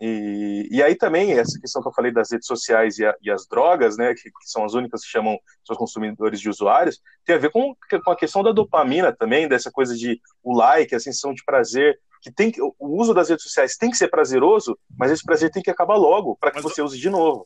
E, 0.02 0.68
e 0.72 0.84
aí 0.84 0.94
também, 0.96 1.32
essa 1.40 1.58
questão 1.60 1.82
que 1.82 1.88
eu 1.88 1.94
falei 1.94 2.12
das 2.12 2.30
redes 2.30 2.48
sociais 2.48 2.98
e, 2.98 3.06
a- 3.06 3.16
e 3.22 3.32
as 3.32 3.48
drogas, 3.48 3.96
né, 3.98 4.14
que, 4.14 4.24
que 4.24 4.32
são 4.46 4.66
as 4.66 4.74
únicas 4.74 5.02
que 5.02 5.08
chamam 5.10 5.40
seus 5.66 5.78
consumidores 5.80 6.42
de 6.42 6.50
usuários, 6.50 7.00
tem 7.26 7.36
a 7.36 7.40
ver 7.40 7.50
com, 7.50 7.74
com 8.04 8.12
a 8.12 8.16
questão 8.16 8.44
da 8.44 8.52
dopamina 8.52 9.14
também, 9.16 9.48
dessa 9.48 9.72
coisa 9.72 9.96
de 9.96 10.20
o 10.44 10.54
like, 10.56 10.94
a 10.94 11.00
sensação 11.00 11.34
de 11.34 11.44
prazer, 11.46 11.98
que 12.22 12.30
tem 12.32 12.52
que, 12.52 12.62
o 12.62 12.74
uso 12.80 13.14
das 13.14 13.30
redes 13.30 13.44
sociais 13.44 13.78
tem 13.78 13.90
que 13.90 13.98
ser 13.98 14.10
prazeroso, 14.10 14.78
mas 14.98 15.12
esse 15.12 15.24
prazer 15.24 15.50
tem 15.50 15.64
que 15.64 15.72
acabar 15.72 15.96
logo, 15.96 16.36
para 16.36 16.52
que 16.52 16.58
Mas 16.58 16.64
você 16.66 16.82
use 16.82 17.00
de 17.00 17.10
novo. 17.10 17.46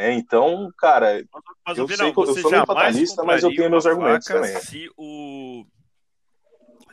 É, 0.00 0.12
então, 0.12 0.72
cara, 0.78 1.22
Mas, 1.66 1.76
Eu 1.78 1.86
sei 1.88 2.12
que 2.12 2.18
eu- 2.20 2.26
sou 2.26 2.34
meio 2.36 2.50
jamais 2.50 2.66
fatalista, 2.66 3.22
mas 3.22 3.42
eu 3.42 3.54
tenho 3.54 3.70
meus 3.70 3.86
argumentos 3.86 4.26
também. 4.26 4.56
Se 4.60 4.90
o, 4.96 5.66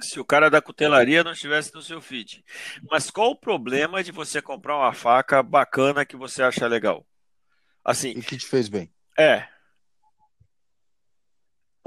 se 0.01 0.19
o 0.19 0.25
cara 0.25 0.49
da 0.49 0.61
cutelaria 0.61 1.23
não 1.23 1.31
estivesse 1.31 1.73
no 1.73 1.81
seu 1.81 2.01
feed. 2.01 2.43
Mas 2.91 3.09
qual 3.09 3.31
o 3.31 3.35
problema 3.39 4.03
de 4.03 4.11
você 4.11 4.41
comprar 4.41 4.77
uma 4.77 4.93
faca 4.93 5.41
bacana 5.41 6.05
que 6.05 6.15
você 6.17 6.43
acha 6.43 6.67
legal? 6.67 7.05
Assim, 7.83 8.09
E 8.09 8.21
que 8.21 8.37
te 8.37 8.45
fez 8.45 8.67
bem. 8.67 8.91
é. 9.17 9.47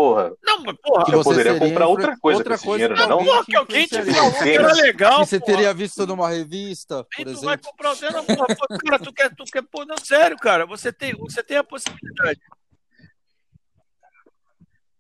Porra, 0.01 0.33
Não, 0.43 0.63
mas 0.65 0.77
porra. 0.83 1.05
Que 1.05 1.13
eu 1.13 1.19
você 1.19 1.31
poderia 1.31 1.59
comprar 1.59 1.87
outra 1.87 2.07
influ- 2.13 2.21
coisa 2.21 2.39
outra 2.39 2.51
com 2.51 2.55
esse 2.57 2.65
coisa 2.65 2.89
dinheiro, 2.89 2.95
pra 2.95 3.07
não? 3.07 3.19
alguém 3.19 3.31
Porra, 3.33 3.45
que 3.45 3.57
alguém 3.57 3.87
te 3.87 4.03
falou 4.05 4.33
que 4.33 4.49
era 4.49 4.73
legal. 4.73 5.21
Que 5.21 5.27
você 5.27 5.41
porra. 5.41 5.53
teria 5.53 5.75
visto 5.75 6.07
numa 6.07 6.29
revista, 6.29 7.05
por 7.05 7.25
tu 7.27 7.41
vai 7.41 7.55
exemplo. 7.55 7.71
comprar 7.71 7.93
o 7.93 7.97
tênis, 7.97 8.27
porra, 8.27 8.47
pô, 8.57 8.67
cara, 8.79 8.99
tu 8.99 9.13
quer, 9.13 9.35
tu 9.35 9.45
quer, 9.45 9.63
pô, 9.63 9.85
não, 9.85 9.97
sério, 9.99 10.37
cara, 10.39 10.65
você 10.67 10.93
tem, 10.93 11.15
você 11.15 11.43
tem 11.43 11.57
a 11.59 11.65
possibilidade. 11.65 12.41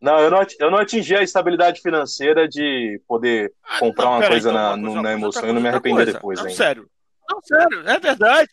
Não, 0.00 0.18
eu 0.18 0.30
não, 0.30 0.46
eu 0.58 0.70
não 0.70 0.78
atingi 0.78 1.14
a 1.14 1.22
estabilidade 1.22 1.80
financeira 1.82 2.48
de 2.48 3.00
poder 3.06 3.52
Ah, 3.62 3.78
comprar 3.80 4.04
não, 4.06 4.12
uma 4.12 4.26
coisa 4.26 4.48
então, 4.50 4.52
na, 4.62 4.74
uma 4.74 4.86
coisa, 4.86 5.02
na 5.02 5.12
emoção 5.12 5.42
coisa, 5.42 5.52
e 5.52 5.54
não 5.54 5.60
me 5.60 5.68
outra 5.68 5.70
arrepender 5.76 5.96
coisa. 5.96 6.12
depois 6.12 6.38
Não, 6.38 6.46
ainda. 6.46 6.56
sério. 6.56 6.90
Não, 7.28 7.40
sério, 7.42 7.88
é 7.88 7.98
verdade. 8.00 8.50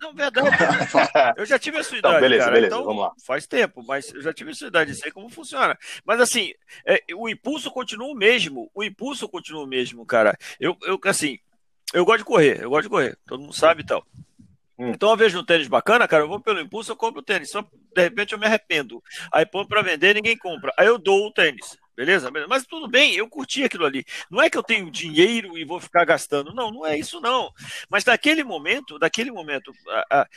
Não, 0.00 0.14
verdade. 0.14 0.48
Eu 1.36 1.46
já 1.46 1.58
tive 1.58 1.78
a 1.78 1.84
sua 1.84 1.98
idade, 1.98 2.14
Não, 2.14 2.20
beleza, 2.20 2.44
cara. 2.44 2.54
beleza, 2.54 2.74
então, 2.74 2.84
vamos 2.84 3.02
lá. 3.02 3.12
Faz 3.24 3.46
tempo, 3.46 3.82
mas 3.86 4.12
eu 4.12 4.20
já 4.20 4.32
tive 4.32 4.50
a 4.50 4.54
sua 4.54 4.68
idade, 4.68 4.94
sei 4.94 5.10
como 5.10 5.28
funciona. 5.28 5.76
Mas 6.04 6.20
assim, 6.20 6.52
é, 6.86 7.02
o 7.14 7.28
impulso 7.28 7.70
continua 7.70 8.08
o 8.08 8.14
mesmo. 8.14 8.70
O 8.74 8.84
impulso 8.84 9.28
continua 9.28 9.64
o 9.64 9.66
mesmo, 9.66 10.04
cara. 10.06 10.36
Eu, 10.60 10.76
eu 10.82 10.98
assim, 11.04 11.38
eu 11.92 12.04
gosto 12.04 12.18
de 12.18 12.24
correr, 12.24 12.62
eu 12.62 12.70
gosto 12.70 12.84
de 12.84 12.88
correr. 12.88 13.18
Todo 13.26 13.40
mundo 13.40 13.52
sabe 13.52 13.82
e 13.82 13.86
tal. 13.86 14.04
Hum. 14.78 14.90
Então 14.90 15.10
eu 15.10 15.16
vejo 15.16 15.38
um 15.40 15.44
tênis 15.44 15.66
bacana, 15.66 16.06
cara, 16.06 16.22
eu 16.22 16.28
vou 16.28 16.40
pelo 16.40 16.60
impulso, 16.60 16.92
eu 16.92 16.96
compro 16.96 17.20
o 17.20 17.24
tênis. 17.24 17.50
Só 17.50 17.62
de 17.62 18.02
repente 18.02 18.32
eu 18.32 18.38
me 18.38 18.46
arrependo. 18.46 19.02
Aí 19.32 19.44
põe 19.44 19.66
pra 19.66 19.82
vender, 19.82 20.14
ninguém 20.14 20.36
compra. 20.36 20.72
Aí 20.78 20.86
eu 20.86 20.98
dou 20.98 21.26
o 21.26 21.32
tênis. 21.32 21.76
Beleza? 21.98 22.30
Mas 22.48 22.64
tudo 22.64 22.86
bem, 22.86 23.16
eu 23.16 23.28
curti 23.28 23.64
aquilo 23.64 23.84
ali. 23.84 24.04
Não 24.30 24.40
é 24.40 24.48
que 24.48 24.56
eu 24.56 24.62
tenho 24.62 24.88
dinheiro 24.88 25.58
e 25.58 25.64
vou 25.64 25.80
ficar 25.80 26.04
gastando. 26.04 26.54
Não, 26.54 26.70
não 26.70 26.86
é 26.86 26.96
isso, 26.96 27.20
não. 27.20 27.50
Mas 27.90 28.04
naquele 28.04 28.44
momento, 28.44 29.00
naquele 29.00 29.32
momento, 29.32 29.72
a- 29.88 30.06
a- 30.20 30.28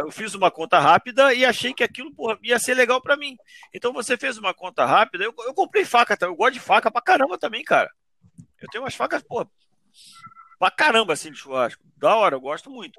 eu 0.00 0.10
fiz 0.10 0.34
uma 0.34 0.50
conta 0.50 0.78
rápida 0.78 1.34
e 1.34 1.44
achei 1.44 1.74
que 1.74 1.84
aquilo 1.84 2.10
porra, 2.14 2.38
ia 2.42 2.58
ser 2.58 2.72
legal 2.72 2.98
pra 2.98 3.14
mim. 3.14 3.36
Então 3.74 3.92
você 3.92 4.16
fez 4.16 4.38
uma 4.38 4.54
conta 4.54 4.86
rápida, 4.86 5.22
eu, 5.22 5.34
eu 5.40 5.52
comprei 5.52 5.84
faca, 5.84 6.16
tá? 6.16 6.24
eu 6.24 6.34
gosto 6.34 6.54
de 6.54 6.60
faca 6.60 6.90
pra 6.90 7.02
caramba 7.02 7.36
também, 7.36 7.62
cara. 7.62 7.90
Eu 8.58 8.68
tenho 8.70 8.82
umas 8.82 8.94
facas, 8.94 9.22
porra, 9.22 9.46
pra 10.58 10.70
caramba 10.70 11.12
assim 11.12 11.30
de 11.30 11.36
churrasco. 11.36 11.82
Da 11.94 12.16
hora, 12.16 12.36
eu 12.36 12.40
gosto 12.40 12.70
muito. 12.70 12.98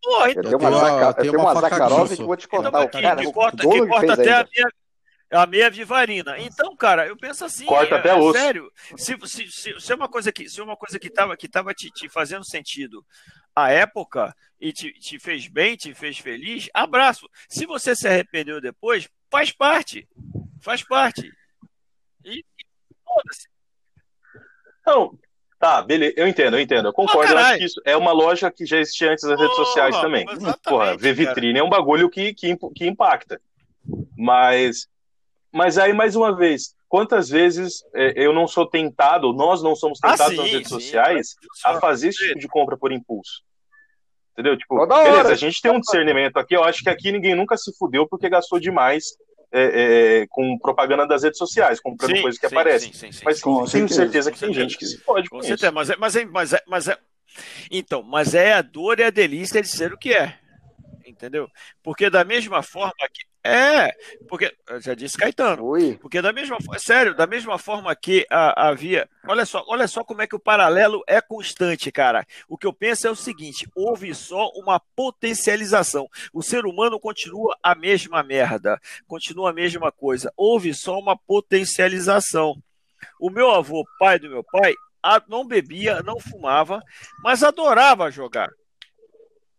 Porra, 0.00 0.26
Eu 0.26 0.30
então, 0.30 0.42
tenho 0.44 0.58
uma, 0.58 0.68
tenho 0.70 0.70
uma- 0.70 0.90
Zaca- 0.90 1.02
eu 1.02 1.08
eu 1.08 1.14
tenho 1.14 1.32
uma 1.34 1.42
uma 1.52 1.54
faca 1.60 1.68
Zakharov 1.76 2.14
que 2.16 2.22
eu 2.22 2.26
vou 2.26 2.36
te 2.36 2.46
então 2.46 2.62
contar. 2.62 2.78
O 2.78 2.82
aqui, 2.82 3.02
cara, 3.02 3.20
que 3.20 3.26
o 3.26 3.32
corta, 3.32 3.56
que 3.56 3.86
corta 3.88 4.12
até 4.12 4.30
a 4.32 4.36
ainda. 4.38 4.72
Meia, 5.32 5.42
a 5.42 5.46
meia 5.46 5.70
vivarina. 5.70 6.38
Então, 6.38 6.76
cara, 6.76 7.06
eu 7.06 7.16
penso 7.16 7.44
assim, 7.44 7.64
Corta 7.64 7.94
é, 7.94 7.98
até 7.98 8.10
é 8.10 8.14
osso. 8.14 8.38
sério. 8.38 8.72
Se, 8.96 9.16
se, 9.24 9.50
se, 9.50 9.80
se 9.80 9.92
é 9.92 9.94
uma 9.94 10.08
coisa 10.08 10.30
que, 10.30 10.48
se 10.48 10.60
é 10.60 10.62
uma 10.62 10.76
coisa 10.76 10.98
que 10.98 11.10
tava, 11.10 11.36
que 11.36 11.48
tava 11.48 11.72
te, 11.72 11.90
te 11.90 12.08
fazendo 12.08 12.44
sentido, 12.44 13.04
a 13.54 13.70
época 13.70 14.34
e 14.60 14.72
te, 14.72 14.92
te 14.92 15.18
fez 15.18 15.48
bem, 15.48 15.76
te 15.76 15.94
fez 15.94 16.18
feliz, 16.18 16.68
abraço. 16.72 17.28
Se 17.48 17.66
você 17.66 17.96
se 17.96 18.06
arrependeu 18.06 18.60
depois, 18.60 19.08
faz 19.30 19.50
parte. 19.50 20.06
Faz 20.60 20.82
parte. 20.86 21.32
E, 22.24 22.38
e 22.38 22.44
foda-se. 23.04 23.48
Não, 24.86 25.18
tá, 25.58 25.80
beleza, 25.82 26.14
eu 26.16 26.26
entendo, 26.26 26.56
eu 26.56 26.60
entendo, 26.60 26.88
eu 26.88 26.92
concordo. 26.92 27.32
eu 27.32 27.38
acho 27.38 27.58
que 27.58 27.64
isso 27.64 27.80
é 27.84 27.96
uma 27.96 28.10
loja 28.12 28.50
que 28.50 28.66
já 28.66 28.78
existia 28.78 29.12
antes 29.12 29.24
das 29.24 29.38
redes 29.38 29.56
sociais 29.56 30.00
também. 30.00 30.26
Porra, 30.64 30.96
ver 30.96 31.14
vitrine 31.14 31.54
cara. 31.54 31.64
é 31.64 31.66
um 31.66 31.70
bagulho 31.70 32.10
que, 32.10 32.34
que, 32.34 32.56
que 32.74 32.86
impacta. 32.86 33.40
Mas, 34.16 34.88
mas 35.52 35.78
aí, 35.78 35.92
mais 35.92 36.16
uma 36.16 36.34
vez, 36.34 36.74
quantas 36.88 37.28
vezes 37.28 37.84
é, 37.94 38.12
eu 38.16 38.32
não 38.32 38.46
sou 38.48 38.66
tentado, 38.66 39.32
nós 39.32 39.62
não 39.62 39.76
somos 39.76 39.98
tentados 39.98 40.26
ah, 40.26 40.30
sim, 40.30 40.36
nas 40.36 40.50
redes 40.50 40.68
sim, 40.68 40.74
sociais 40.74 41.34
a 41.64 41.78
fazer 41.78 42.08
esse 42.08 42.26
tipo 42.26 42.38
de 42.38 42.48
compra 42.48 42.76
por 42.76 42.92
impulso? 42.92 43.42
Entendeu? 44.32 44.56
Tipo, 44.56 44.78
Toda 44.78 45.02
beleza, 45.02 45.18
hora. 45.18 45.28
a 45.28 45.34
gente 45.34 45.60
tem 45.60 45.70
um 45.70 45.80
discernimento 45.80 46.38
aqui, 46.38 46.56
eu 46.56 46.64
acho 46.64 46.82
que 46.82 46.88
aqui 46.88 47.12
ninguém 47.12 47.34
nunca 47.34 47.56
se 47.56 47.70
fudeu 47.76 48.08
porque 48.08 48.30
gastou 48.30 48.58
demais 48.58 49.04
é, 49.52 50.20
é, 50.22 50.26
com 50.30 50.58
propaganda 50.58 51.06
das 51.06 51.22
redes 51.22 51.36
sociais, 51.36 51.78
comprando 51.78 52.16
sim, 52.16 52.22
coisas 52.22 52.40
que 52.40 52.48
sim, 52.48 52.54
aparecem. 52.54 52.92
Sim, 52.94 53.10
mas 53.22 53.40
com 53.40 53.56
tenho 53.66 53.88
certeza, 53.88 53.94
certeza 53.94 54.32
que 54.32 54.38
tem 54.38 54.54
gente 54.54 54.78
que 54.78 54.86
se 54.86 54.98
pode 54.98 55.28
com, 55.28 55.36
com 55.36 55.42
certeza, 55.42 55.66
isso. 55.66 55.74
Mas 55.74 55.90
é, 55.90 55.96
mas, 55.96 56.16
é, 56.16 56.24
mas, 56.24 56.52
é, 56.54 56.62
mas 56.66 56.88
é, 56.88 56.98
então, 57.70 58.02
mas 58.02 58.34
é 58.34 58.54
a 58.54 58.62
dor 58.62 58.98
e 58.98 59.04
a 59.04 59.10
delícia 59.10 59.60
de 59.60 59.68
ser 59.68 59.92
o 59.92 59.98
que 59.98 60.14
é. 60.14 60.38
Entendeu? 61.06 61.48
Porque 61.82 62.08
da 62.08 62.24
mesma 62.24 62.62
forma 62.62 62.94
que 63.12 63.31
é, 63.44 63.92
porque 64.28 64.54
já 64.80 64.94
disse 64.94 65.18
Caetano. 65.18 65.64
Oi. 65.64 65.98
Porque 66.00 66.22
da 66.22 66.32
mesma 66.32 66.58
sério, 66.78 67.14
da 67.14 67.26
mesma 67.26 67.58
forma 67.58 67.94
que 67.96 68.24
havia, 68.30 69.08
olha 69.26 69.44
só, 69.44 69.64
olha 69.66 69.88
só 69.88 70.04
como 70.04 70.22
é 70.22 70.26
que 70.26 70.36
o 70.36 70.40
paralelo 70.40 71.02
é 71.08 71.20
constante, 71.20 71.90
cara. 71.90 72.24
O 72.48 72.56
que 72.56 72.66
eu 72.66 72.72
penso 72.72 73.08
é 73.08 73.10
o 73.10 73.16
seguinte: 73.16 73.68
houve 73.74 74.14
só 74.14 74.48
uma 74.54 74.78
potencialização. 74.78 76.08
O 76.32 76.42
ser 76.42 76.66
humano 76.66 77.00
continua 77.00 77.56
a 77.62 77.74
mesma 77.74 78.22
merda, 78.22 78.80
continua 79.08 79.50
a 79.50 79.54
mesma 79.54 79.90
coisa. 79.90 80.32
Houve 80.36 80.72
só 80.72 80.98
uma 80.98 81.16
potencialização. 81.16 82.54
O 83.18 83.28
meu 83.28 83.50
avô, 83.50 83.84
pai 83.98 84.18
do 84.20 84.30
meu 84.30 84.44
pai, 84.44 84.74
não 85.28 85.46
bebia, 85.46 86.00
não 86.02 86.20
fumava, 86.20 86.80
mas 87.22 87.42
adorava 87.42 88.10
jogar. 88.10 88.50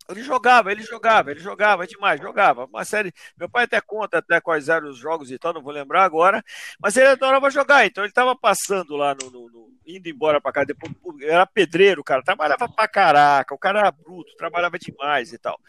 Ele 0.09 0.21
jogava, 0.21 0.71
ele 0.71 0.83
jogava, 0.83 1.31
ele 1.31 1.39
jogava 1.39 1.87
demais, 1.87 2.19
jogava. 2.19 2.65
Uma 2.65 2.83
série. 2.83 3.13
Meu 3.37 3.49
pai 3.49 3.63
até 3.63 3.79
conta 3.79 4.17
até 4.17 4.41
quais 4.41 4.67
eram 4.67 4.89
os 4.89 4.97
jogos 4.97 5.31
e 5.31 5.37
tal, 5.37 5.53
não 5.53 5.61
vou 5.61 5.71
lembrar 5.71 6.03
agora. 6.03 6.43
Mas 6.79 6.97
ele 6.97 7.07
adorava 7.07 7.49
jogar, 7.49 7.85
então 7.85 8.03
ele 8.03 8.11
estava 8.11 8.35
passando 8.35 8.95
lá 8.95 9.15
no, 9.15 9.31
no, 9.31 9.49
no 9.49 9.73
indo 9.85 10.09
embora 10.09 10.41
para 10.41 10.51
cá. 10.51 10.63
Depois, 10.63 10.93
era 11.21 11.45
pedreiro, 11.45 12.03
cara, 12.03 12.21
trabalhava 12.21 12.67
pra 12.67 12.87
caraca, 12.87 13.55
o 13.55 13.57
cara 13.57 13.79
era 13.79 13.91
bruto, 13.91 14.35
trabalhava 14.35 14.77
demais 14.77 15.31
e 15.31 15.37
tal. 15.37 15.59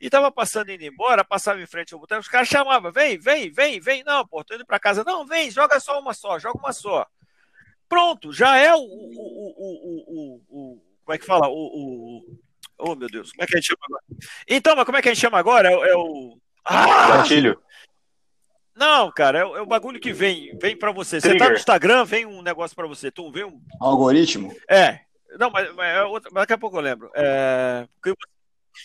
E 0.00 0.08
tava 0.08 0.32
passando 0.32 0.70
indo 0.70 0.84
embora, 0.84 1.24
passava 1.24 1.60
em 1.60 1.66
frente 1.66 1.92
ao 1.92 2.00
boteco, 2.00 2.22
os 2.22 2.28
caras 2.28 2.48
chamavam, 2.48 2.90
vem, 2.90 3.18
vem, 3.18 3.50
vem, 3.50 3.80
vem. 3.80 4.02
Não, 4.04 4.26
pô, 4.26 4.42
tô 4.42 4.54
indo 4.54 4.66
para 4.66 4.78
casa. 4.78 5.04
Não, 5.04 5.26
vem, 5.26 5.50
joga 5.50 5.78
só 5.78 6.00
uma 6.00 6.14
só, 6.14 6.38
joga 6.38 6.58
uma 6.58 6.72
só. 6.72 7.06
Pronto, 7.88 8.32
já 8.32 8.56
é 8.56 8.74
o, 8.74 8.78
o, 8.78 9.54
o, 9.58 10.42
o 10.48 10.82
como 11.04 11.14
é 11.14 11.18
que 11.18 11.26
fala? 11.26 11.48
o 11.48 12.43
Oh, 12.78 12.94
meu 12.94 13.08
Deus, 13.08 13.30
como 13.32 13.44
é 13.44 13.46
que 13.46 13.54
a 13.54 13.60
gente 13.60 13.68
chama 13.68 13.84
agora? 13.86 14.02
Então, 14.48 14.76
mas 14.76 14.84
como 14.84 14.98
é 14.98 15.02
que 15.02 15.08
a 15.08 15.14
gente 15.14 15.20
chama 15.20 15.38
agora? 15.38 15.70
É, 15.70 15.90
é 15.90 15.96
o. 15.96 16.38
Ah! 16.64 17.18
Gatilho. 17.18 17.60
Não, 18.74 19.10
cara, 19.12 19.38
é, 19.38 19.42
é, 19.42 19.60
o 19.60 19.66
bagulho 19.66 20.00
que 20.00 20.12
vem, 20.12 20.56
vem 20.58 20.76
para 20.76 20.90
você. 20.90 21.20
Você 21.20 21.36
tá 21.36 21.48
no 21.48 21.54
Instagram, 21.54 22.04
vem 22.04 22.26
um 22.26 22.42
negócio 22.42 22.74
para 22.74 22.86
você. 22.86 23.10
Tu 23.10 23.30
vê 23.30 23.44
um. 23.44 23.60
Algoritmo? 23.80 24.54
É. 24.68 25.00
Não, 25.38 25.50
mas, 25.50 25.72
mas, 25.74 25.96
é 25.96 26.02
outra, 26.02 26.30
mas 26.32 26.42
daqui 26.42 26.52
a 26.52 26.58
pouco 26.58 26.76
eu 26.76 26.80
lembro. 26.80 27.10
É, 27.14 27.86
que, 28.02 28.14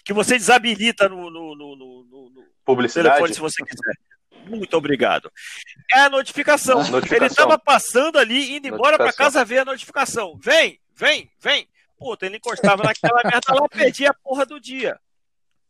que 0.05 0.13
você 0.13 0.37
desabilita 0.37 1.09
no, 1.09 1.29
no, 1.29 1.55
no, 1.55 1.75
no, 1.75 2.45
Publicidade. 2.63 3.15
telefone 3.15 3.33
se 3.33 3.39
você 3.39 3.63
quiser. 3.65 3.93
Muito 4.45 4.75
obrigado. 4.77 5.31
É 5.91 6.01
a 6.01 6.09
notificação. 6.09 6.77
notificação. 6.89 7.17
Ele 7.17 7.25
estava 7.25 7.57
passando 7.57 8.17
ali, 8.19 8.55
indo 8.55 8.67
embora 8.67 8.97
para 8.97 9.11
casa 9.11 9.43
ver 9.43 9.59
a 9.59 9.65
notificação. 9.65 10.37
Vem, 10.41 10.79
vem, 10.95 11.31
vem. 11.39 11.67
Puta, 11.99 12.25
ele 12.25 12.37
encostava 12.37 12.81
naquela 12.81 13.21
merda 13.23 13.53
lá, 13.53 13.67
perdia 13.67 14.11
a 14.11 14.13
porra 14.13 14.45
do 14.45 14.59
dia. 14.59 14.99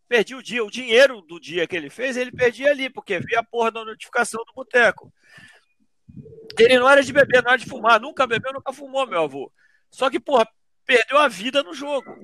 Perdia 0.08 0.38
o 0.38 0.44
dia, 0.44 0.64
o 0.64 0.72
dinheiro 0.72 1.22
do 1.22 1.40
dia 1.40 1.68
que 1.68 1.76
ele 1.76 1.90
fez, 1.90 2.16
ele 2.16 2.32
perdia 2.32 2.70
ali, 2.70 2.90
porque 2.90 3.20
via 3.20 3.40
a 3.40 3.44
porra 3.44 3.72
da 3.72 3.84
notificação 3.84 4.44
do 4.46 4.54
boteco. 4.54 5.12
Ele 6.58 6.78
não 6.78 6.90
era 6.90 7.04
de 7.04 7.12
beber, 7.12 7.44
não 7.44 7.52
era 7.52 7.58
de 7.58 7.66
fumar, 7.66 8.00
nunca 8.00 8.28
bebeu, 8.28 8.54
nunca 8.54 8.72
fumou, 8.72 9.08
meu 9.08 9.24
avô. 9.24 9.52
Só 9.90 10.10
que, 10.10 10.20
porra, 10.20 10.48
perdeu 10.86 11.18
a 11.18 11.28
vida 11.28 11.64
no 11.64 11.74
jogo. 11.74 12.16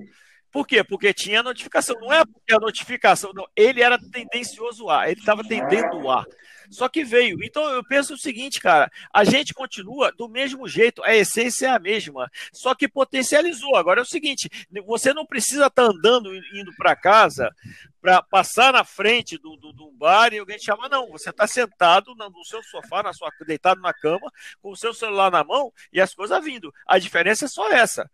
Por 0.56 0.66
quê? 0.66 0.82
Porque 0.82 1.12
tinha 1.12 1.42
notificação. 1.42 2.00
Não 2.00 2.10
é 2.10 2.24
porque 2.24 2.54
a 2.54 2.58
notificação, 2.58 3.30
não. 3.34 3.46
Ele 3.54 3.82
era 3.82 3.98
tendencioso 3.98 4.88
a, 4.88 5.06
ele 5.06 5.20
estava 5.20 5.44
tendendo 5.46 6.10
a. 6.10 6.24
Só 6.70 6.88
que 6.88 7.04
veio. 7.04 7.44
Então 7.44 7.62
eu 7.68 7.84
penso 7.84 8.14
o 8.14 8.18
seguinte, 8.18 8.58
cara, 8.58 8.90
a 9.12 9.22
gente 9.22 9.52
continua 9.52 10.10
do 10.12 10.30
mesmo 10.30 10.66
jeito, 10.66 11.04
a 11.04 11.14
essência 11.14 11.66
é 11.66 11.68
a 11.68 11.78
mesma, 11.78 12.30
só 12.54 12.74
que 12.74 12.88
potencializou. 12.88 13.76
Agora 13.76 14.00
é 14.00 14.02
o 14.02 14.06
seguinte, 14.06 14.48
você 14.86 15.12
não 15.12 15.26
precisa 15.26 15.66
estar 15.66 15.84
tá 15.84 15.90
andando 15.90 16.34
indo 16.34 16.74
para 16.74 16.96
casa 16.96 17.54
para 18.00 18.22
passar 18.22 18.72
na 18.72 18.82
frente 18.82 19.36
do, 19.36 19.58
do, 19.58 19.74
do, 19.74 19.90
bar 19.90 20.32
e 20.32 20.38
alguém 20.38 20.56
te 20.56 20.64
chama, 20.64 20.88
não. 20.88 21.10
Você 21.10 21.28
está 21.28 21.46
sentado 21.46 22.14
no 22.14 22.44
seu 22.46 22.62
sofá, 22.62 23.02
na 23.02 23.12
sua, 23.12 23.30
deitado 23.46 23.82
na 23.82 23.92
cama, 23.92 24.32
com 24.62 24.70
o 24.70 24.76
seu 24.76 24.94
celular 24.94 25.30
na 25.30 25.44
mão 25.44 25.70
e 25.92 26.00
as 26.00 26.14
coisas 26.14 26.42
vindo. 26.42 26.72
A 26.86 26.98
diferença 26.98 27.44
é 27.44 27.48
só 27.48 27.70
essa. 27.70 28.10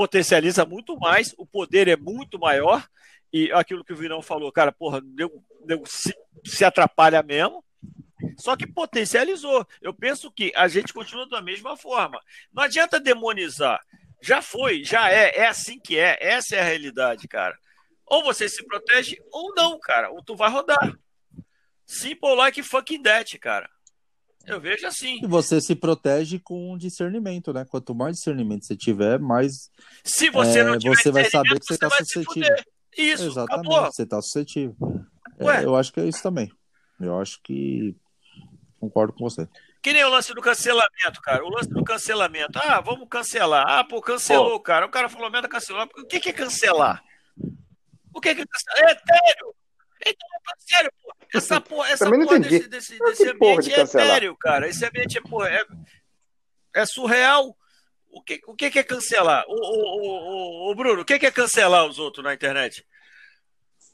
Potencializa 0.00 0.64
muito 0.64 0.98
mais, 0.98 1.34
o 1.36 1.44
poder 1.44 1.86
é 1.86 1.94
muito 1.94 2.38
maior, 2.38 2.88
e 3.30 3.52
aquilo 3.52 3.84
que 3.84 3.92
o 3.92 3.96
Virão 3.96 4.22
falou, 4.22 4.50
cara, 4.50 4.72
porra, 4.72 5.02
deu, 5.02 5.44
deu, 5.66 5.82
se, 5.84 6.14
se 6.42 6.64
atrapalha 6.64 7.22
mesmo, 7.22 7.62
só 8.38 8.56
que 8.56 8.66
potencializou. 8.66 9.66
Eu 9.82 9.92
penso 9.92 10.32
que 10.32 10.52
a 10.56 10.68
gente 10.68 10.94
continua 10.94 11.28
da 11.28 11.42
mesma 11.42 11.76
forma. 11.76 12.18
Não 12.50 12.62
adianta 12.62 12.98
demonizar. 12.98 13.78
Já 14.22 14.40
foi, 14.40 14.82
já 14.84 15.10
é, 15.10 15.40
é 15.40 15.46
assim 15.46 15.78
que 15.78 15.98
é. 15.98 16.16
Essa 16.18 16.56
é 16.56 16.60
a 16.60 16.64
realidade, 16.64 17.28
cara. 17.28 17.54
Ou 18.06 18.22
você 18.22 18.48
se 18.48 18.64
protege 18.64 19.18
ou 19.30 19.54
não, 19.54 19.78
cara. 19.78 20.10
Ou 20.10 20.24
tu 20.24 20.34
vai 20.34 20.50
rodar. 20.50 20.96
Simple 21.84 22.36
like 22.36 22.62
fucking 22.62 23.02
that, 23.02 23.38
cara. 23.38 23.68
Eu 24.46 24.60
vejo 24.60 24.86
assim. 24.86 25.20
E 25.22 25.26
você 25.26 25.60
se 25.60 25.74
protege 25.74 26.38
com 26.38 26.76
discernimento, 26.76 27.52
né? 27.52 27.64
Quanto 27.64 27.94
mais 27.94 28.16
discernimento 28.16 28.64
você 28.64 28.76
tiver, 28.76 29.18
mais. 29.18 29.70
Se 30.02 30.30
você 30.30 30.64
não 30.64 30.78
tiver 30.78 30.96
você 30.96 31.10
vai 31.10 31.24
saber 31.24 31.58
que 31.60 31.66
você 31.66 31.74
está 31.74 31.90
suscetível. 31.90 32.56
Isso, 32.96 33.24
Exatamente, 33.24 33.68
acabou. 33.68 33.92
você 33.92 34.02
está 34.02 34.20
suscetível. 34.20 34.76
É, 35.38 35.64
eu 35.64 35.76
acho 35.76 35.92
que 35.92 36.00
é 36.00 36.08
isso 36.08 36.22
também. 36.22 36.50
Eu 37.00 37.18
acho 37.18 37.40
que 37.42 37.94
concordo 38.78 39.12
com 39.12 39.24
você. 39.24 39.48
Que 39.82 39.92
nem 39.92 40.04
o 40.04 40.10
lance 40.10 40.34
do 40.34 40.42
cancelamento, 40.42 41.20
cara. 41.22 41.44
O 41.44 41.48
lance 41.48 41.68
do 41.68 41.82
cancelamento. 41.82 42.58
Ah, 42.58 42.80
vamos 42.80 43.08
cancelar. 43.08 43.64
Ah, 43.66 43.84
pô, 43.84 44.00
cancelou, 44.00 44.58
pô. 44.58 44.60
cara. 44.60 44.86
O 44.86 44.90
cara 44.90 45.08
falou 45.08 45.30
merda, 45.30 45.48
cancelou. 45.48 45.88
O 45.96 46.06
que, 46.06 46.20
que 46.20 46.28
é 46.28 46.32
cancelar? 46.32 47.02
O 48.12 48.20
que 48.20 48.30
é, 48.30 48.34
que 48.34 48.42
é 48.42 48.46
cancelar? 48.46 48.90
É 48.90 48.92
etéreo. 48.92 49.54
Então, 50.06 50.28
é 50.34 50.74
sério, 50.74 50.92
pô. 51.02 51.10
Essa 51.34 51.60
porra, 51.60 51.88
essa 51.90 52.10
porra 52.10 52.38
desse, 52.40 52.68
desse, 52.68 52.98
desse 52.98 53.28
ambiente 53.28 53.72
é 53.72 53.80
etéreo, 53.80 54.36
cara. 54.36 54.68
Esse 54.68 54.84
ambiente 54.84 55.18
é, 55.18 55.20
porra, 55.20 55.48
é, 55.48 55.64
é 56.74 56.86
surreal. 56.86 57.56
O 58.12 58.22
que, 58.22 58.40
o 58.46 58.54
que 58.56 58.78
é 58.78 58.82
cancelar? 58.82 59.44
O, 59.46 59.52
o, 59.52 60.68
o, 60.68 60.70
o, 60.72 60.74
Bruno, 60.74 61.02
o 61.02 61.04
que 61.04 61.14
é 61.14 61.30
cancelar 61.30 61.86
os 61.86 61.98
outros 61.98 62.24
na 62.24 62.34
internet? 62.34 62.84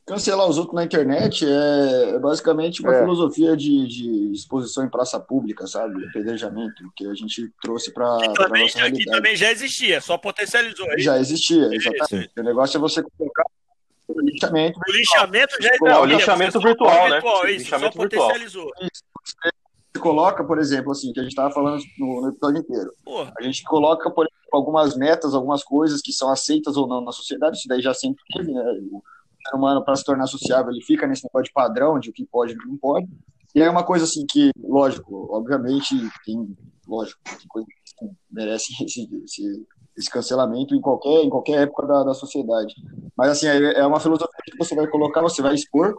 Cancelar 0.07 0.49
os 0.49 0.57
outros 0.57 0.75
na 0.75 0.85
internet 0.85 1.45
é, 1.45 2.15
é 2.15 2.19
basicamente 2.19 2.81
uma 2.81 2.95
é. 2.95 3.01
filosofia 3.01 3.57
de, 3.57 3.87
de, 3.87 4.33
exposição 4.33 4.85
em 4.85 4.89
praça 4.89 5.21
pública, 5.21 5.67
sabe? 5.67 6.07
Apedrejamento, 6.07 6.91
que 6.97 7.07
a 7.07 7.13
gente 7.13 7.53
trouxe 7.61 7.93
para 7.93 8.07
a 8.07 8.19
nossa 8.19 8.79
realidade. 8.79 9.05
Que 9.05 9.11
também 9.11 9.37
já 9.37 9.51
existia, 9.51 10.01
só 10.01 10.17
potencializou. 10.17 10.87
É 10.93 10.99
já 10.99 11.19
existia, 11.19 11.69
exatamente. 11.73 12.31
O 12.39 12.43
negócio 12.43 12.79
é 12.79 12.81
você 12.81 13.03
colocar 13.19 13.45
o 14.09 14.21
lixamento. 14.21 14.79
O 14.79 14.93
lixamento 14.93 15.55
já 15.61 15.71
é 15.71 15.99
o 15.99 16.05
lixamento 16.05 16.61
virtual, 16.61 17.09
né? 17.09 17.15
Virtual, 17.15 17.49
isso, 17.49 17.59
lixamento 17.59 17.93
só 17.93 18.03
potencializou. 18.03 18.71
Isso. 18.81 19.03
Você 19.93 20.01
coloca, 20.01 20.45
por 20.45 20.59
exemplo, 20.59 20.93
assim, 20.93 21.13
que 21.13 21.21
a 21.21 21.23
gente 21.23 21.33
estava 21.33 21.51
falando 21.51 21.83
no, 21.99 22.21
no, 22.23 22.29
episódio 22.29 22.61
inteiro. 22.61 22.91
Porra. 23.05 23.33
A 23.39 23.43
gente 23.43 23.63
coloca, 23.65 24.11
por 24.11 24.27
exemplo, 24.27 24.49
algumas 24.53 24.97
metas, 24.97 25.35
algumas 25.35 25.65
coisas 25.65 26.01
que 26.03 26.13
são 26.13 26.31
aceitas 26.31 26.77
ou 26.77 26.87
não 26.87 27.01
na 27.01 27.13
sociedade, 27.13 27.57
isso 27.57 27.69
daí 27.69 27.81
já 27.81 27.95
sempre 27.95 28.23
teve, 28.33 28.53
né? 28.53 28.63
ser 29.47 29.57
humano, 29.57 29.85
para 29.85 29.97
se 29.97 30.05
tornar 30.05 30.27
sociável, 30.27 30.73
ele 30.73 30.83
fica 30.83 31.07
nesse 31.07 31.25
negócio 31.25 31.45
de 31.45 31.53
padrão, 31.53 31.99
de 31.99 32.11
o 32.11 32.13
que 32.13 32.27
pode 32.27 32.53
e 32.53 32.57
o 32.57 32.59
que 32.59 32.69
não 32.69 32.77
pode. 32.77 33.07
E 33.55 33.63
é 33.63 33.71
uma 33.71 33.85
coisa 33.85 34.05
assim 34.05 34.27
que, 34.27 34.51
lógico, 34.59 35.29
obviamente, 35.31 35.95
tem, 36.25 36.57
lógico, 36.87 37.21
tem 37.25 37.49
coisas 37.49 37.71
que 37.99 38.07
merecem 38.31 38.77
esse, 38.85 39.09
esse, 39.25 39.67
esse, 39.97 40.11
cancelamento 40.11 40.75
em 40.75 40.81
qualquer, 40.81 41.23
em 41.23 41.31
qualquer 41.31 41.63
época 41.63 41.87
da, 41.87 42.05
da 42.05 42.15
sociedade. 42.15 42.75
Mas, 43.17 43.31
assim, 43.31 43.47
é, 43.47 43.81
é 43.81 43.87
uma 43.87 44.01
filosofia 44.01 44.35
que 44.45 44.59
você 44.59 44.75
vai 44.75 44.87
colocar, 44.87 45.23
você 45.23 45.43
vai 45.43 45.55
expor 45.55 45.97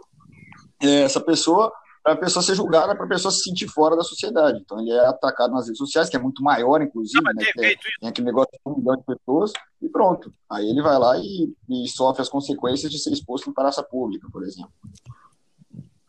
é, 0.82 1.02
essa 1.02 1.20
pessoa 1.20 1.72
para 2.02 2.14
a 2.14 2.16
pessoa 2.16 2.42
ser 2.42 2.54
julgada, 2.54 2.94
para 2.94 3.04
a 3.04 3.08
pessoa 3.08 3.30
se 3.30 3.42
sentir 3.42 3.68
fora 3.68 3.96
da 3.96 4.02
sociedade. 4.02 4.60
Então 4.64 4.80
ele 4.80 4.90
é 4.90 5.06
atacado 5.06 5.52
nas 5.52 5.66
redes 5.66 5.78
sociais, 5.78 6.08
que 6.08 6.16
é 6.16 6.18
muito 6.18 6.42
maior, 6.42 6.80
inclusive, 6.80 7.22
Não, 7.22 7.32
né, 7.34 7.44
tem 7.44 7.52
que 7.52 7.66
é, 7.66 7.76
tem 8.00 8.08
aquele 8.08 8.26
negócio 8.26 8.50
de 8.52 8.60
um 8.64 8.76
milhão 8.76 8.96
de 8.96 9.02
pessoas, 9.04 9.52
e 9.82 9.88
pronto. 9.88 10.32
Aí 10.48 10.68
ele 10.68 10.80
vai 10.80 10.98
lá 10.98 11.18
e, 11.18 11.52
e 11.68 11.88
sofre 11.88 12.22
as 12.22 12.28
consequências 12.28 12.90
de 12.90 12.98
ser 12.98 13.12
exposto 13.12 13.50
em 13.50 13.52
praça 13.52 13.82
pública, 13.82 14.26
por 14.32 14.42
exemplo. 14.42 14.72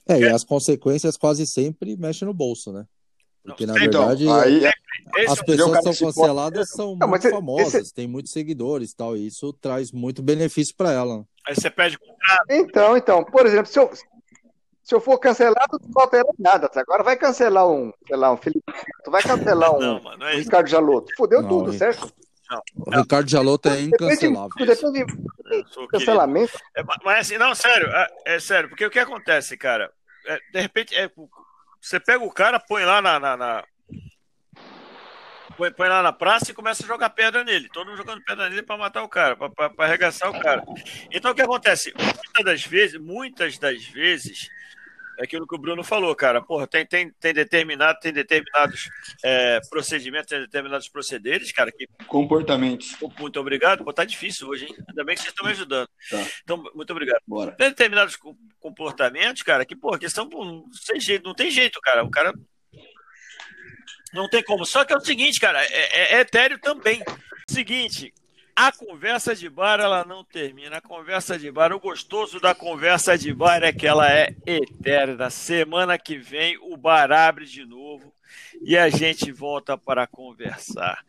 É, 0.08 0.20
e 0.20 0.28
as 0.28 0.44
consequências 0.44 1.18
quase 1.18 1.46
sempre 1.46 1.96
mexem 1.98 2.28
no 2.28 2.34
bolso, 2.34 2.72
né? 2.72 2.86
Porque, 3.44 3.66
na 3.66 3.74
Então, 3.74 4.08
verdade, 4.08 4.28
aí 4.30 4.66
Esse 5.16 5.32
as 5.32 5.40
é 5.40 5.44
pessoas 5.44 5.78
que 5.80 5.94
são 5.94 6.08
canceladas 6.08 6.70
são 6.70 6.96
Não, 6.96 7.08
muito 7.08 7.22
esse- 7.22 7.30
famosas, 7.32 7.92
têm 7.92 8.08
muitos 8.08 8.32
seguidores 8.32 8.92
e 8.92 8.96
tal, 8.96 9.18
e 9.18 9.26
isso 9.28 9.52
traz 9.54 9.92
muito 9.92 10.22
benefício 10.22 10.76
para 10.76 10.92
ela. 10.92 11.26
Aí 11.48 11.56
você 11.56 11.70
pede 11.70 11.98
Então, 12.50 12.96
então, 12.96 13.24
por 13.24 13.46
exemplo, 13.46 13.66
se 13.72 13.80
eu, 13.80 13.90
se 14.84 14.94
eu 14.96 15.00
for 15.00 15.18
cancelado, 15.18 15.80
não 15.82 16.02
altera 16.04 16.28
nada. 16.38 16.70
Agora 16.76 17.04
vai 17.04 17.18
cancelar 17.18 17.68
um, 17.68 17.92
sei 18.08 18.18
lá, 18.18 18.32
um 18.32 18.38
Felipe 18.38 18.62
Neto, 18.68 19.10
vai 19.12 19.24
cancelar 19.24 19.72
um, 19.76 19.80
Não, 19.80 20.04
mano, 20.04 20.18
não 20.20 20.28
é 20.28 20.36
um. 20.36 20.38
Ricardo 20.40 20.68
Jaloto. 20.68 21.12
Fudeu 21.18 21.42
Não, 21.42 21.50
tudo, 21.50 21.72
hein? 21.72 21.78
certo? 21.80 22.14
O 22.76 22.90
Ricardo 22.90 23.30
Jalota 23.30 23.70
é 23.70 23.82
incancelável. 23.82 24.50
depende 24.58 25.06
de 25.06 25.06
sou 25.72 25.88
querido. 25.88 25.90
cancelamento. 25.90 26.52
É, 26.76 26.82
ma- 26.84 26.98
mas 27.04 27.20
assim, 27.28 27.38
não, 27.38 27.54
sério, 27.54 27.88
é, 27.88 28.08
é 28.26 28.40
sério, 28.40 28.70
porque 28.70 28.86
o 28.86 28.90
que 28.90 28.98
acontece, 28.98 29.56
cara? 29.56 29.92
É, 30.26 30.40
de 30.52 30.60
repente, 30.62 30.96
é, 30.96 31.08
você 31.82 32.00
pega 32.00 32.24
o 32.24 32.32
cara, 32.32 32.60
põe 32.60 32.84
lá 32.86 33.02
na. 33.02 33.20
na- 33.20 33.38
na- 33.38 33.64
põe, 35.58 35.72
põe 35.72 35.90
lá 35.90 36.02
na 36.02 36.14
praça 36.14 36.52
e 36.52 36.54
começa 36.54 36.84
a 36.84 36.88
jogar 36.88 37.10
pedra 37.10 37.44
nele. 37.44 37.70
Todo 37.70 37.88
mundo 37.88 37.98
jogando 37.98 38.24
pedra 38.24 38.50
nele 38.50 38.64
pra 38.64 38.78
matar 38.78 39.04
o 39.04 39.10
cara, 39.10 39.36
pra 39.36 39.72
arregaçar 39.80 40.30
o 40.30 40.40
cara. 40.40 40.64
Então 41.12 41.32
o 41.32 41.36
que 41.36 41.42
acontece? 41.42 41.94
Muitas 41.98 42.46
das 42.46 42.64
vezes, 42.66 43.00
muitas 43.00 43.58
das 43.58 43.84
vezes, 43.86 44.50
é 45.20 45.24
aquilo 45.26 45.46
que 45.46 45.54
o 45.54 45.58
Bruno 45.60 45.84
falou, 45.84 46.16
cara. 46.16 46.42
Porra, 46.42 46.66
tem, 46.66 46.86
tem, 46.86 47.12
tem, 47.20 47.34
determinado, 47.34 48.00
tem 48.00 48.14
determinados 48.14 48.90
é, 49.24 49.60
procedimentos, 49.70 50.28
tem 50.30 50.40
determinados 50.40 50.88
procederes, 50.88 51.52
cara, 51.52 51.72
que 51.72 51.88
Comportamentos. 52.08 52.96
muito 53.20 53.40
obrigado. 53.40 53.84
Pô, 53.84 53.92
tá 53.92 54.06
difícil 54.06 54.48
hoje, 54.48 54.66
hein? 54.66 54.76
Ainda 54.88 55.04
bem 55.04 55.16
que 55.16 55.22
vocês 55.22 55.34
estão 55.34 55.46
me 55.46 55.52
ajudando. 55.52 55.90
Tá. 56.10 56.26
Então, 56.44 56.64
muito 56.74 56.92
obrigado. 56.92 57.22
Bora. 57.28 57.52
Tem 57.52 57.68
determinados 57.70 58.16
co- 58.16 58.38
comportamentos, 58.60 59.44
cara, 59.44 59.66
que, 59.66 59.76
pô, 59.76 59.98
que 59.98 60.10
são 60.10 60.28
não 60.30 60.66
tem 60.88 61.00
jeito, 61.00 61.24
não 61.26 61.36
tem 61.36 61.52
jeito, 61.52 61.80
cara. 61.82 62.04
O 62.04 62.10
cara 62.10 62.34
não 64.14 64.30
tem 64.30 64.42
como. 64.44 64.66
Só 64.66 64.86
que 64.86 64.94
é 64.94 64.98
o 64.98 65.02
seguinte, 65.02 65.40
cara, 65.40 65.64
é, 65.64 65.68
é, 66.14 66.16
é 66.16 66.20
etéreo 66.22 66.60
também. 66.60 67.04
Seguinte, 67.48 68.14
a 68.62 68.74
conversa 68.74 69.34
de 69.34 69.49
bar 69.49 69.80
ela 69.80 70.03
não 70.03 70.22
termina. 70.22 70.78
A 70.78 70.82
conversa 70.82 71.39
de 71.39 71.49
bar, 71.49 71.72
o 71.72 71.80
gostoso 71.80 72.41
da 72.41 72.53
conversa 72.53 73.18
de 73.18 73.34
bar 73.34 73.64
é 73.64 73.72
que 73.72 73.88
ela 73.88 74.12
é 74.12 74.36
eterna. 74.45 75.30
Semana 75.30 75.97
que 75.97 76.18
vem 76.18 76.57
o 76.57 76.76
bar 76.76 77.10
abre 77.10 77.45
de 77.45 77.64
novo 77.64 78.14
e 78.62 78.78
a 78.78 78.89
gente 78.89 79.32
volta 79.32 79.78
para 79.78 80.05
conversar. 80.05 81.05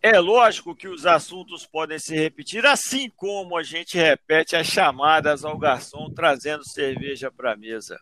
É 0.00 0.18
lógico 0.18 0.74
que 0.74 0.88
os 0.88 1.04
assuntos 1.04 1.66
podem 1.66 1.98
se 1.98 2.16
repetir, 2.16 2.64
assim 2.64 3.10
como 3.10 3.58
a 3.58 3.62
gente 3.62 3.98
repete 3.98 4.56
as 4.56 4.66
chamadas 4.66 5.44
ao 5.44 5.58
garçom 5.58 6.08
trazendo 6.08 6.66
cerveja 6.66 7.30
para 7.30 7.52
a 7.52 7.56
mesa. 7.56 8.00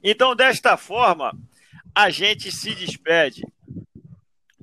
Então, 0.00 0.36
desta 0.36 0.76
forma, 0.76 1.36
a 1.92 2.08
gente 2.08 2.52
se 2.52 2.72
despede. 2.72 3.42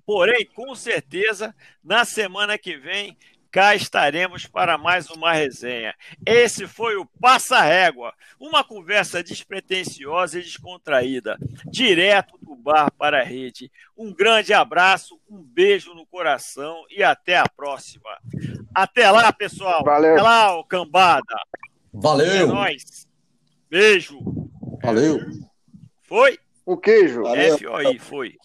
Porém, 0.08 0.46
com 0.56 0.74
certeza, 0.74 1.54
na 1.84 2.06
semana 2.06 2.58
que 2.58 2.78
vem, 2.78 3.18
cá 3.52 3.76
estaremos 3.76 4.46
para 4.46 4.78
mais 4.78 5.10
uma 5.10 5.34
resenha. 5.34 5.94
Esse 6.26 6.66
foi 6.66 6.96
o 6.96 7.06
Passa 7.06 7.60
Régua, 7.60 8.14
uma 8.40 8.64
conversa 8.64 9.22
despretensiosa 9.22 10.40
e 10.40 10.44
descontraída, 10.44 11.38
direto 11.66 12.38
do 12.42 12.56
bar 12.56 12.90
para 12.98 13.20
a 13.20 13.24
rede. 13.26 13.70
Um 13.98 14.14
grande 14.14 14.54
abraço, 14.54 15.20
um 15.30 15.44
beijo 15.44 15.94
no 15.94 16.06
coração 16.06 16.86
e 16.90 17.04
até 17.04 17.38
a 17.38 17.50
próxima. 17.50 18.18
Até 18.74 19.12
lá, 19.12 19.34
pessoal. 19.34 19.84
Valeu. 19.84 20.14
Até 20.14 20.22
lá, 20.22 20.58
ô 20.58 20.64
cambada. 20.64 21.36
É 21.36 21.68
Valeu! 21.92 22.48
nóis. 22.48 23.06
Beijo. 23.70 24.20
Valeu! 24.82 25.20
Foi? 26.04 26.40
O 26.66 26.78
queijo. 26.78 27.24
Valeu. 27.24 27.58
FOI, 27.58 28.00
foi. 28.00 28.38